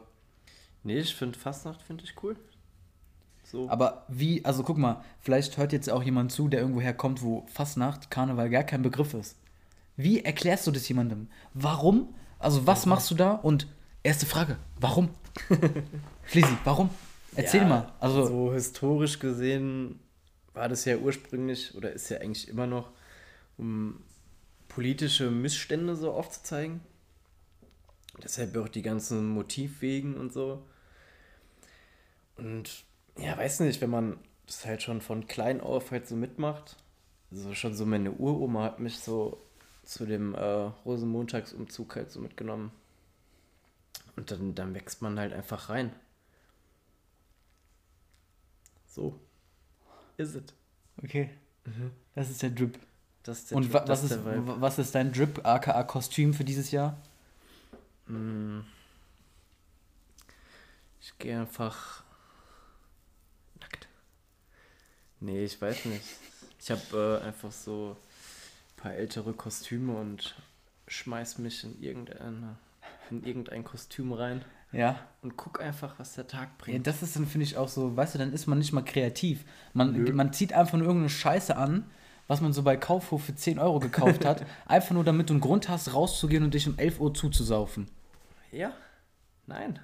Nee, 0.82 0.98
ich 0.98 1.14
finde 1.14 1.38
Fastnacht 1.38 1.82
finde 1.82 2.04
ich 2.04 2.14
cool. 2.22 2.36
So. 3.44 3.68
aber 3.68 4.04
wie, 4.06 4.44
also 4.44 4.62
guck 4.62 4.78
mal, 4.78 5.02
vielleicht 5.18 5.56
hört 5.56 5.72
jetzt 5.72 5.90
auch 5.90 6.04
jemand 6.04 6.30
zu, 6.30 6.46
der 6.46 6.60
irgendwo 6.60 6.80
herkommt, 6.80 7.22
wo 7.22 7.44
Fastnacht, 7.52 8.08
Karneval 8.08 8.48
gar 8.48 8.62
kein 8.62 8.82
Begriff 8.82 9.12
ist. 9.12 9.36
Wie 9.96 10.24
erklärst 10.24 10.68
du 10.68 10.70
das 10.70 10.88
jemandem? 10.88 11.28
Warum? 11.52 12.14
Also, 12.38 12.66
was 12.66 12.86
machst 12.86 13.10
du 13.10 13.16
da? 13.16 13.32
Und 13.32 13.66
erste 14.04 14.24
Frage, 14.24 14.56
warum? 14.78 15.10
Fließi, 16.22 16.56
warum? 16.64 16.90
Erzähl 17.34 17.62
Ja, 17.62 17.68
mal. 17.68 17.92
Also, 17.98 18.24
so 18.24 18.54
historisch 18.54 19.18
gesehen 19.18 19.98
war 20.54 20.68
das 20.68 20.84
ja 20.84 20.96
ursprünglich 20.96 21.74
oder 21.74 21.92
ist 21.92 22.08
ja 22.08 22.18
eigentlich 22.18 22.48
immer 22.48 22.68
noch, 22.68 22.92
um 23.58 24.00
politische 24.68 25.28
Missstände 25.30 25.96
so 25.96 26.12
aufzuzeigen. 26.12 26.80
Deshalb 28.22 28.56
auch 28.56 28.68
die 28.68 28.82
ganzen 28.82 29.28
Motivwegen 29.28 30.16
und 30.16 30.32
so. 30.32 30.62
Und 32.36 32.84
ja, 33.18 33.36
weiß 33.36 33.60
nicht, 33.60 33.80
wenn 33.80 33.90
man 33.90 34.18
das 34.46 34.64
halt 34.64 34.82
schon 34.82 35.00
von 35.00 35.26
klein 35.26 35.60
auf 35.60 35.90
halt 35.90 36.08
so 36.08 36.16
mitmacht. 36.16 36.76
Also 37.30 37.54
schon 37.54 37.74
so 37.74 37.86
meine 37.86 38.12
Uroma 38.12 38.64
hat 38.64 38.80
mich 38.80 38.98
so 38.98 39.40
zu 39.84 40.06
dem 40.06 40.34
äh, 40.34 40.40
Rosenmontagsumzug 40.84 41.96
halt 41.96 42.10
so 42.10 42.20
mitgenommen. 42.20 42.72
Und 44.16 44.30
dann, 44.30 44.54
dann 44.54 44.74
wächst 44.74 45.02
man 45.02 45.18
halt 45.18 45.32
einfach 45.32 45.68
rein. 45.68 45.92
So. 48.86 49.18
Ist 50.16 50.34
es. 50.34 50.42
Okay. 51.02 51.30
Das 52.14 52.30
ist 52.30 52.42
der 52.42 52.50
Drip. 52.50 52.78
Das 53.22 53.38
ist 53.38 53.50
der 53.50 53.56
Und 53.58 53.64
Drip, 53.64 53.74
wa 53.74 53.84
was, 53.86 54.04
ist 54.04 54.18
was 54.24 54.78
ist 54.78 54.94
dein 54.94 55.12
Drip, 55.12 55.46
aka 55.46 55.82
Kostüm 55.84 56.34
für 56.34 56.44
dieses 56.44 56.70
Jahr? 56.70 57.00
Ich 61.00 61.16
gehe 61.18 61.40
einfach 61.40 62.02
nackt. 63.60 63.88
Nee, 65.20 65.44
ich 65.44 65.60
weiß 65.60 65.86
nicht. 65.86 66.04
Ich 66.60 66.70
habe 66.70 67.20
äh, 67.22 67.26
einfach 67.26 67.52
so 67.52 67.96
ein 68.76 68.82
paar 68.82 68.92
ältere 68.94 69.32
Kostüme 69.32 69.94
und 69.96 70.34
schmeiß 70.88 71.38
mich 71.38 71.64
in 71.64 71.80
irgendeine, 71.82 72.56
in 73.10 73.24
irgendein 73.24 73.64
Kostüm 73.64 74.12
rein 74.12 74.44
Ja. 74.72 74.98
und 75.22 75.36
guck 75.36 75.60
einfach, 75.60 75.98
was 75.98 76.14
der 76.14 76.26
Tag 76.26 76.48
Ja, 76.48 76.54
bringt. 76.58 76.86
das 76.86 77.02
ist 77.02 77.16
dann, 77.16 77.26
finde 77.26 77.44
ich, 77.46 77.56
auch 77.56 77.68
so, 77.68 77.96
weißt 77.96 78.14
du, 78.14 78.18
dann 78.18 78.32
ist 78.32 78.46
man 78.46 78.58
nicht 78.58 78.72
mal 78.72 78.84
kreativ. 78.84 79.44
Man, 79.72 79.92
Nö. 79.92 80.12
man 80.12 80.32
zieht 80.32 80.52
einfach 80.52 80.76
nur 80.76 80.86
irgendeine 80.86 81.10
Scheiße 81.10 81.56
an, 81.56 81.84
was 82.28 82.40
man 82.40 82.52
so 82.52 82.62
bei 82.62 82.76
Kaufhof 82.76 83.24
für 83.24 83.34
10 83.34 83.58
Euro 83.58 83.80
gekauft 83.80 84.24
hat, 84.24 84.44
einfach 84.66 84.92
nur 84.92 85.04
damit 85.04 85.30
du 85.30 85.34
einen 85.34 85.40
Grund 85.40 85.68
hast, 85.68 85.94
rauszugehen 85.94 86.42
und 86.44 86.54
dich 86.54 86.66
um 86.68 86.78
11 86.78 87.00
Uhr 87.00 87.14
zuzusaufen. 87.14 87.88
Ja? 88.52 88.72
Nein. 89.46 89.78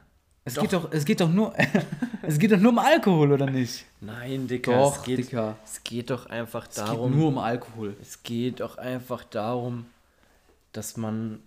Es 0.44 0.54
Doch. 0.54 0.62
geht 0.62 0.72
doch, 0.72 0.92
es 0.92 1.04
geht 1.04 1.20
doch 1.20 1.28
nur, 1.28 1.52
es 2.22 2.38
geht 2.38 2.52
doch 2.52 2.58
nur 2.58 2.70
um 2.70 2.78
Alkohol, 2.78 3.32
oder 3.32 3.50
nicht? 3.50 3.84
Nein, 4.00 4.46
Dicker. 4.46 4.74
Doch, 4.74 4.98
es 4.98 5.02
geht, 5.02 5.18
Dicker. 5.18 5.58
Es 5.64 5.82
geht 5.82 6.10
doch 6.10 6.26
einfach 6.26 6.68
Es 6.68 6.76
darum. 6.76 7.10
geht 7.10 7.18
nur 7.18 7.28
um 7.28 7.38
Alkohol. 7.38 7.96
Es 8.00 8.22
geht 8.22 8.62
auch 8.62 8.78
einfach 8.78 9.24
darum, 9.24 9.86
dass 10.72 10.96
man. 10.96 11.40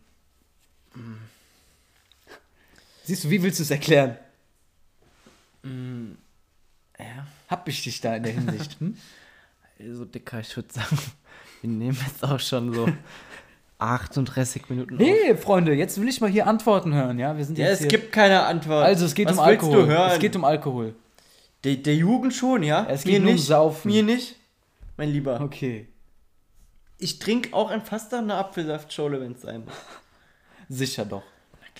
Siehst 3.03 3.23
du, 3.23 3.29
wie 3.29 3.41
willst 3.41 3.59
du 3.59 3.63
es 3.63 3.71
erklären? 3.71 4.17
Ja, 5.63 7.27
Hab 7.47 7.67
ich 7.67 7.83
dich 7.83 8.01
da 8.01 8.15
in 8.15 8.23
der 8.23 8.33
Hinsicht? 8.33 8.79
Hm? 8.79 8.97
also 9.79 10.03
Dicker, 10.03 10.41
ich 10.41 10.53
würde 10.55 10.73
sagen, 10.73 10.97
wir 11.61 11.69
nehmen 11.69 11.97
jetzt 12.05 12.23
auch 12.23 12.39
schon 12.39 12.73
so 12.73 12.85
38 13.79 14.69
Minuten. 14.69 14.97
Nee, 14.97 15.35
Freunde, 15.35 15.73
jetzt 15.73 15.99
will 15.99 16.07
ich 16.09 16.19
mal 16.21 16.29
hier 16.29 16.47
Antworten 16.47 16.93
hören, 16.93 17.17
ja? 17.17 17.35
Wir 17.37 17.45
sind 17.45 17.57
Ja, 17.57 17.67
es 17.67 17.79
hier. 17.79 17.87
gibt 17.87 18.11
keine 18.11 18.43
Antwort. 18.45 18.83
also 18.85 19.05
es 19.05 19.15
geht 19.15 19.27
Was 19.29 19.37
um 19.37 19.45
willst 19.45 19.63
Alkohol. 19.63 19.85
Du 19.85 19.87
hören? 19.87 20.11
Es 20.11 20.19
geht 20.19 20.35
um 20.35 20.43
Alkohol. 20.43 20.95
der, 21.63 21.75
der 21.77 21.95
Jugend 21.95 22.33
schon, 22.33 22.61
ja? 22.63 22.85
Es 22.89 23.03
geht 23.03 23.21
nur 23.21 23.29
um 23.31 23.35
nicht. 23.35 23.45
Saufen. 23.47 23.89
Mir 23.91 24.03
nicht, 24.03 24.35
mein 24.97 25.09
Lieber. 25.09 25.39
Okay. 25.41 25.87
Ich 26.97 27.19
trinke 27.19 27.53
auch 27.53 27.71
ein 27.71 27.81
fast 27.81 28.13
eine 28.13 28.35
Apfelsaftschorle, 28.35 29.21
wenn 29.21 29.31
es 29.31 29.41
sein 29.41 29.63
muss. 29.63 29.73
Sicher 30.69 31.05
doch. 31.05 31.23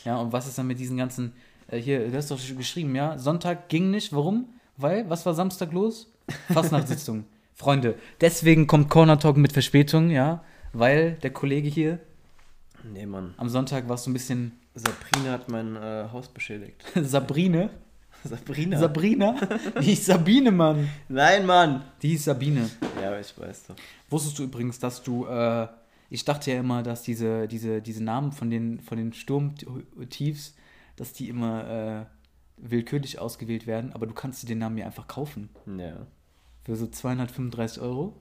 Ja, 0.06 0.16
und 0.18 0.32
was 0.32 0.48
ist 0.48 0.58
dann 0.58 0.68
mit 0.68 0.80
diesen 0.80 0.96
ganzen. 0.96 1.34
Äh, 1.68 1.78
hier, 1.80 2.08
du 2.10 2.16
hast 2.16 2.32
doch 2.32 2.40
schon 2.40 2.58
geschrieben, 2.58 2.96
ja? 2.96 3.18
Sonntag 3.18 3.68
ging 3.68 3.92
nicht. 3.92 4.14
Warum? 4.14 4.48
Weil, 4.78 5.10
was 5.10 5.26
war 5.26 5.34
Samstag 5.34 5.74
los? 5.74 6.10
Fastnachtssitzung. 6.54 7.26
Freunde, 7.54 7.96
deswegen 8.22 8.68
kommt 8.68 8.90
Corner 8.90 9.20
Talk 9.20 9.36
mit 9.36 9.52
Verspätung, 9.52 10.10
ja? 10.12 10.42
Weil 10.74 11.14
der 11.14 11.32
Kollege 11.32 11.68
hier 11.70 12.00
Nee, 12.84 13.06
Mann. 13.06 13.34
am 13.38 13.50
Sonntag 13.50 13.90
war 13.90 13.98
so 13.98 14.10
ein 14.10 14.14
bisschen 14.14 14.54
Sabrina 14.76 15.32
hat 15.32 15.50
mein 15.50 15.76
äh, 15.76 16.08
Haus 16.12 16.28
beschädigt. 16.30 16.84
Sabrine. 16.96 17.70
Sabrina? 18.24 18.78
Sabrina? 18.80 19.36
Die 19.82 19.86
hieß 19.86 20.06
Sabine, 20.08 20.52
Mann. 20.52 20.90
Nein, 21.08 21.46
Mann. 21.46 21.84
Die 22.02 22.10
hieß 22.10 22.26
Sabine. 22.26 22.70
Ja, 23.02 23.18
ich 23.20 23.38
weiß 23.38 23.68
doch. 23.68 23.76
Wusstest 24.10 24.40
du 24.40 24.44
übrigens, 24.44 24.80
dass 24.80 25.02
du, 25.04 25.26
äh, 25.26 25.68
ich 26.10 26.26
dachte 26.26 26.52
ja 26.52 26.60
immer, 26.60 26.84
dass 26.84 27.02
diese, 27.04 27.48
diese, 27.48 27.82
diese 27.82 28.04
Namen 28.04 28.32
von 28.32 28.50
den, 28.50 28.80
von 28.82 28.98
den 28.98 29.14
Sturmtiefs, 29.14 30.56
dass 30.96 31.14
die 31.14 31.30
immer 31.30 31.70
äh, 31.70 32.06
willkürlich 32.58 33.20
ausgewählt 33.20 33.68
werden, 33.68 33.94
aber 33.94 34.06
du 34.06 34.14
kannst 34.14 34.44
dir 34.44 34.48
den 34.48 34.60
Namen 34.60 34.78
ja 34.78 34.86
einfach 34.86 35.08
kaufen. 35.08 35.50
Ja. 35.78 36.06
Für 36.66 36.76
so 36.76 36.88
235 36.88 37.82
Euro. 37.82 38.20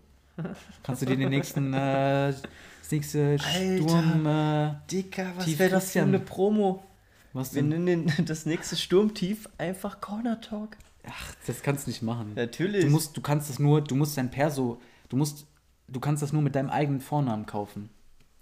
Kannst 0.83 1.03
du 1.03 1.07
dir 1.07 1.17
den 1.17 1.31
nächsten, 1.31 1.73
äh, 1.75 2.33
das 2.33 2.91
nächste 2.91 3.39
Sturm, 3.39 4.27
äh, 4.27 4.75
Dicker, 4.91 5.33
was 5.37 5.59
wäre 5.59 5.71
das 5.71 5.93
für 5.93 6.03
eine 6.03 6.21
Promo? 6.21 6.85
was 7.33 7.55
Wir 7.55 7.63
denn? 7.63 7.85
nennen 7.85 8.07
den, 8.09 8.25
das 8.27 8.47
nächste 8.47 8.77
Sturmtief 8.77 9.49
einfach 9.59 10.01
Corner 10.01 10.41
Talk. 10.41 10.77
Ach, 11.07 11.35
das 11.47 11.63
kannst 11.63 11.87
du 11.87 11.91
nicht 11.91 12.03
machen. 12.03 12.33
Natürlich. 12.35 12.85
Du 12.85 12.91
musst, 12.91 13.17
du 13.17 13.21
kannst 13.21 13.49
das 13.49 13.59
nur, 13.59 13.81
du 13.81 13.95
musst 13.95 14.17
dein 14.17 14.31
Perso, 14.31 14.81
du 15.09 15.17
musst, 15.17 15.47
du 15.87 16.01
kannst 16.01 16.23
das 16.23 16.33
nur 16.33 16.43
mit 16.43 16.55
deinem 16.55 16.71
eigenen 16.71 17.01
Vornamen 17.01 17.47
kaufen. 17.47 17.91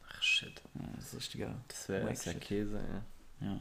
Ach 0.09 0.23
shit. 0.23 0.63
Ja, 0.75 0.81
das 0.97 1.13
ist 1.13 1.17
richtiger. 1.21 1.55
Das 1.69 1.89
wäre 1.89 2.07
Wack 2.07 2.19
shit. 2.19 2.41
Käse, 2.41 2.79
ey. 2.79 3.47
Ja. 3.47 3.59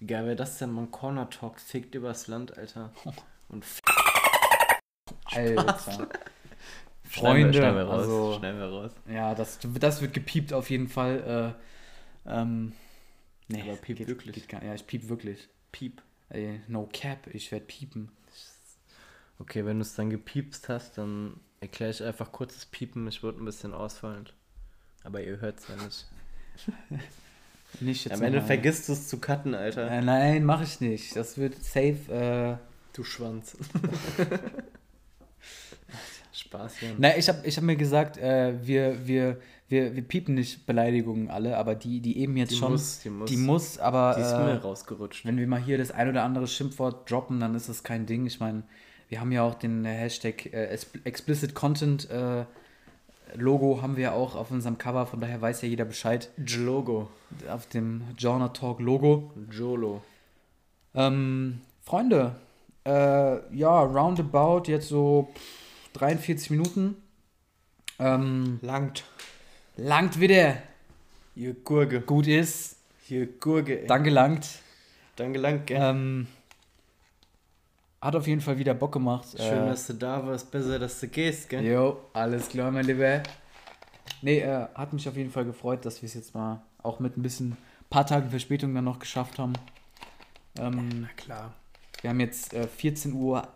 Wie 0.00 0.06
geil 0.06 0.24
wäre 0.24 0.36
das 0.36 0.58
denn, 0.58 0.72
man 0.72 0.90
Corner 0.90 1.30
Talk 1.30 1.60
fickt 1.60 1.94
übers 1.94 2.26
Land, 2.26 2.56
Alter. 2.58 2.90
Und 3.48 3.62
f 3.64 3.80
Alter. 5.26 6.08
Freunde, 7.20 7.54
schneiden 7.58 7.76
wir 7.76 7.84
raus. 7.84 8.00
also, 8.00 8.34
schneiden 8.38 8.60
wir 8.60 8.66
raus. 8.66 8.92
ja, 9.10 9.34
das, 9.34 9.58
das 9.78 10.00
wird 10.00 10.12
gepiept 10.14 10.52
auf 10.52 10.70
jeden 10.70 10.88
Fall. 10.88 11.54
Äh, 12.26 12.30
ähm, 12.30 12.72
nee, 13.48 13.62
Aber 13.62 13.76
piep 13.76 14.06
wirklich? 14.06 14.34
Geht 14.34 14.48
gar, 14.48 14.64
ja, 14.64 14.74
ich 14.74 14.86
piep 14.86 15.08
wirklich. 15.08 15.48
Piep. 15.72 16.02
Ey, 16.30 16.60
no 16.68 16.88
cap, 16.92 17.26
ich 17.32 17.52
werde 17.52 17.66
piepen. 17.66 18.10
Okay, 19.38 19.64
wenn 19.66 19.78
du 19.78 19.82
es 19.82 19.94
dann 19.94 20.10
gepiepst 20.10 20.68
hast, 20.68 20.96
dann 20.98 21.40
erkläre 21.60 21.90
ich 21.90 22.02
einfach 22.02 22.30
kurz 22.32 22.54
das 22.54 22.66
Piepen. 22.66 23.06
Ich 23.08 23.22
wurde 23.22 23.42
ein 23.42 23.44
bisschen 23.44 23.74
ausfallend. 23.74 24.32
Aber 25.02 25.20
ihr 25.22 25.40
hört 25.40 25.58
es 25.58 25.68
ja 25.68 25.76
nicht. 25.76 26.06
Nicht 27.80 28.04
jetzt 28.04 28.14
Am 28.14 28.22
Ende 28.22 28.38
nochmal. 28.38 28.46
vergisst 28.46 28.88
du 28.88 28.92
es 28.92 29.08
zu 29.08 29.18
cutten, 29.18 29.52
Alter. 29.56 29.90
Äh, 29.90 30.00
nein, 30.00 30.44
mache 30.44 30.62
ich 30.62 30.80
nicht. 30.80 31.16
Das 31.16 31.36
wird 31.38 31.56
safe. 31.62 31.98
Äh, 32.08 32.56
Du 32.92 33.02
Schwanz. 33.02 33.56
Spaß, 36.34 36.80
ja. 36.80 36.88
na, 36.98 37.16
ich 37.16 37.28
habe 37.28 37.46
ich 37.46 37.56
hab 37.56 37.64
mir 37.64 37.76
gesagt, 37.76 38.16
äh, 38.18 38.54
wir, 38.66 39.06
wir, 39.06 39.38
wir, 39.68 39.94
wir 39.94 40.02
piepen 40.02 40.34
nicht 40.34 40.66
Beleidigungen 40.66 41.30
alle, 41.30 41.56
aber 41.56 41.74
die, 41.74 42.00
die 42.00 42.18
eben 42.18 42.36
jetzt 42.36 42.50
Die 42.52 42.56
schon. 42.56 42.72
muss, 42.72 42.98
die 43.00 43.10
muss. 43.10 43.30
Die 43.30 43.36
muss, 43.36 43.78
aber. 43.78 44.14
Die 44.16 44.22
ist 44.22 44.32
äh, 44.32 44.44
mir 44.44 44.56
rausgerutscht. 44.62 45.24
Wenn 45.24 45.36
wir 45.38 45.46
mal 45.46 45.60
hier 45.60 45.78
das 45.78 45.90
ein 45.90 46.08
oder 46.08 46.24
andere 46.24 46.46
Schimpfwort 46.46 47.10
droppen, 47.10 47.40
dann 47.40 47.54
ist 47.54 47.68
das 47.68 47.82
kein 47.84 48.06
Ding. 48.06 48.26
Ich 48.26 48.40
meine, 48.40 48.64
wir 49.08 49.20
haben 49.20 49.30
ja 49.32 49.42
auch 49.42 49.54
den 49.54 49.84
äh, 49.84 49.92
Hashtag 49.94 50.46
äh, 50.52 50.74
Expl- 50.74 51.04
Explicit 51.04 51.54
Content 51.54 52.10
äh, 52.10 52.44
Logo 53.36 53.80
haben 53.82 53.96
wir 53.96 54.14
auch 54.14 54.36
auf 54.36 54.50
unserem 54.50 54.78
Cover, 54.78 55.06
von 55.06 55.20
daher 55.20 55.40
weiß 55.40 55.62
ja 55.62 55.68
jeder 55.68 55.84
Bescheid. 55.84 56.30
Logo. 56.36 57.08
Auf 57.50 57.66
dem 57.66 58.02
Genre 58.16 58.52
Talk 58.52 58.80
Logo. 58.80 59.32
Jolo. 59.50 60.02
Ähm, 60.94 61.60
Freunde, 61.82 62.36
äh, 62.86 63.56
ja, 63.56 63.80
roundabout 63.80 64.64
jetzt 64.70 64.88
so 64.88 65.28
pff, 65.34 65.40
43 65.94 66.50
Minuten. 66.50 66.96
Ähm, 67.98 68.58
Langt. 68.62 69.04
langt 69.76 70.20
wieder. 70.20 70.56
Ihr 71.36 71.54
Gurke. 71.54 72.00
Gut 72.00 72.26
ist. 72.26 72.76
Ihr 73.08 73.26
Gurke, 73.26 73.82
ey. 73.82 73.86
Danke 73.86 74.10
langt. 74.10 74.46
Danke, 75.16 75.38
lang, 75.38 75.64
gell? 75.66 75.78
Ähm, 75.80 76.26
hat 78.00 78.16
auf 78.16 78.26
jeden 78.26 78.40
Fall 78.40 78.58
wieder 78.58 78.74
Bock 78.74 78.92
gemacht. 78.92 79.28
Schön, 79.36 79.64
äh, 79.64 79.68
dass 79.68 79.86
du 79.86 79.94
da 79.94 80.26
warst. 80.26 80.50
Besser, 80.50 80.78
dass 80.78 80.98
du 81.00 81.08
gehst, 81.08 81.48
gell? 81.48 81.64
Jo, 81.64 82.00
alles 82.12 82.48
klar, 82.48 82.70
mein 82.70 82.84
Lieber. 82.84 83.22
Nee, 84.20 84.40
äh, 84.40 84.66
hat 84.74 84.92
mich 84.92 85.08
auf 85.08 85.16
jeden 85.16 85.30
Fall 85.30 85.44
gefreut, 85.44 85.84
dass 85.84 86.02
wir 86.02 86.08
es 86.08 86.14
jetzt 86.14 86.34
mal 86.34 86.62
auch 86.82 86.98
mit 86.98 87.16
ein 87.16 87.22
bisschen 87.22 87.56
paar 87.88 88.06
Tagen 88.06 88.30
Verspätung 88.30 88.74
dann 88.74 88.84
noch 88.84 88.98
geschafft 88.98 89.38
haben. 89.38 89.52
Ähm, 90.58 91.08
klar. 91.16 91.54
wir 92.00 92.10
haben 92.10 92.20
jetzt 92.20 92.52
äh, 92.52 92.66
14.28 92.66 93.14
Uhr. 93.14 93.48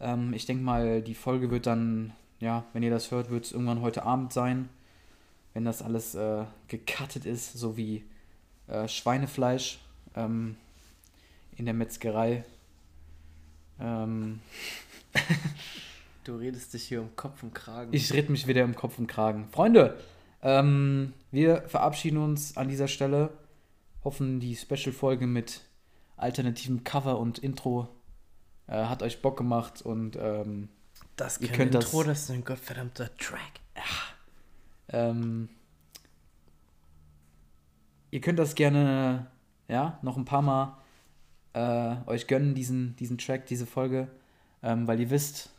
Ähm, 0.00 0.32
ich 0.32 0.46
denke 0.46 0.62
mal, 0.62 1.02
die 1.02 1.14
Folge 1.14 1.50
wird 1.50 1.66
dann, 1.66 2.12
ja, 2.40 2.64
wenn 2.72 2.82
ihr 2.82 2.90
das 2.90 3.10
hört, 3.10 3.30
wird 3.30 3.44
es 3.44 3.52
irgendwann 3.52 3.82
heute 3.82 4.04
Abend 4.04 4.32
sein. 4.32 4.68
Wenn 5.52 5.64
das 5.64 5.82
alles 5.82 6.14
äh, 6.14 6.44
gecuttet 6.68 7.26
ist, 7.26 7.54
so 7.54 7.76
wie 7.76 8.04
äh, 8.68 8.86
Schweinefleisch 8.86 9.80
ähm, 10.14 10.56
in 11.56 11.64
der 11.64 11.74
Metzgerei. 11.74 12.44
Ähm, 13.80 14.40
Du 16.24 16.36
redest 16.36 16.74
dich 16.74 16.84
hier 16.84 17.00
um 17.00 17.16
Kopf 17.16 17.42
und 17.42 17.54
Kragen. 17.54 17.92
Ich 17.92 18.12
rede 18.12 18.30
mich 18.30 18.46
wieder 18.46 18.62
im 18.62 18.76
Kopf 18.76 18.98
und 18.98 19.06
Kragen. 19.06 19.48
Freunde, 19.50 19.98
ähm, 20.42 21.14
wir 21.30 21.62
verabschieden 21.62 22.18
uns 22.18 22.56
an 22.56 22.68
dieser 22.68 22.88
Stelle. 22.88 23.30
Hoffen, 24.04 24.38
die 24.38 24.54
Special-Folge 24.54 25.26
mit 25.26 25.62
alternativem 26.16 26.84
Cover 26.84 27.18
und 27.18 27.38
Intro 27.38 27.88
äh, 28.70 28.84
hat 28.86 29.02
euch 29.02 29.20
Bock 29.20 29.36
gemacht 29.36 29.82
und 29.82 30.16
ähm, 30.16 30.68
das 31.16 31.38
ihr 31.40 31.48
könnt 31.48 31.74
das- 31.74 31.84
Intro, 31.86 32.04
das 32.04 32.22
ist 32.22 32.30
ein 32.30 32.44
gottverdammter 32.44 33.14
Track. 33.18 33.60
Ähm, 34.92 35.48
ihr 38.10 38.20
könnt 38.20 38.38
das 38.38 38.54
gerne, 38.54 39.26
ja, 39.68 39.98
noch 40.02 40.16
ein 40.16 40.24
paar 40.24 40.42
Mal 40.42 40.76
äh, 41.52 41.96
euch 42.06 42.26
gönnen, 42.26 42.54
diesen, 42.54 42.96
diesen 42.96 43.18
Track, 43.18 43.46
diese 43.46 43.66
Folge, 43.66 44.08
ähm, 44.62 44.86
weil 44.86 44.98
ihr 45.00 45.10
wisst, 45.10 45.50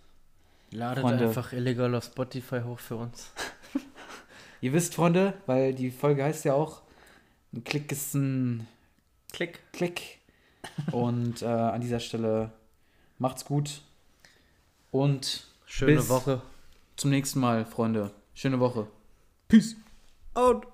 Ladet 0.72 1.02
Freunde. 1.02 1.28
einfach 1.28 1.52
illegal 1.54 1.94
auf 1.96 2.06
Spotify 2.06 2.62
hoch 2.62 2.80
für 2.80 2.96
uns. 2.96 3.32
ihr 4.62 4.72
wisst, 4.74 4.96
Freunde, 4.96 5.34
weil 5.46 5.74
die 5.74 5.92
Folge 5.92 6.24
heißt 6.24 6.46
ja 6.46 6.54
auch, 6.54 6.82
ein 7.54 7.64
Klick 7.66 7.92
ist 7.92 8.14
ein 8.16 8.68
Klick. 9.34 9.60
Klick. 9.74 10.20
Und 10.92 11.42
äh, 11.42 11.46
an 11.46 11.82
dieser 11.82 12.00
Stelle 12.00 12.52
macht's 13.22 13.46
gut 13.46 13.82
und 14.90 15.46
Schöne 15.66 16.10
Woche. 16.10 16.42
zum 16.98 17.12
nächsten 17.12 17.40
Mal, 17.40 17.66
Freunde. 17.66 18.12
Schöne 18.34 18.60
Woche. 18.60 18.88
Peace. 19.48 19.76
Out. 20.34 20.66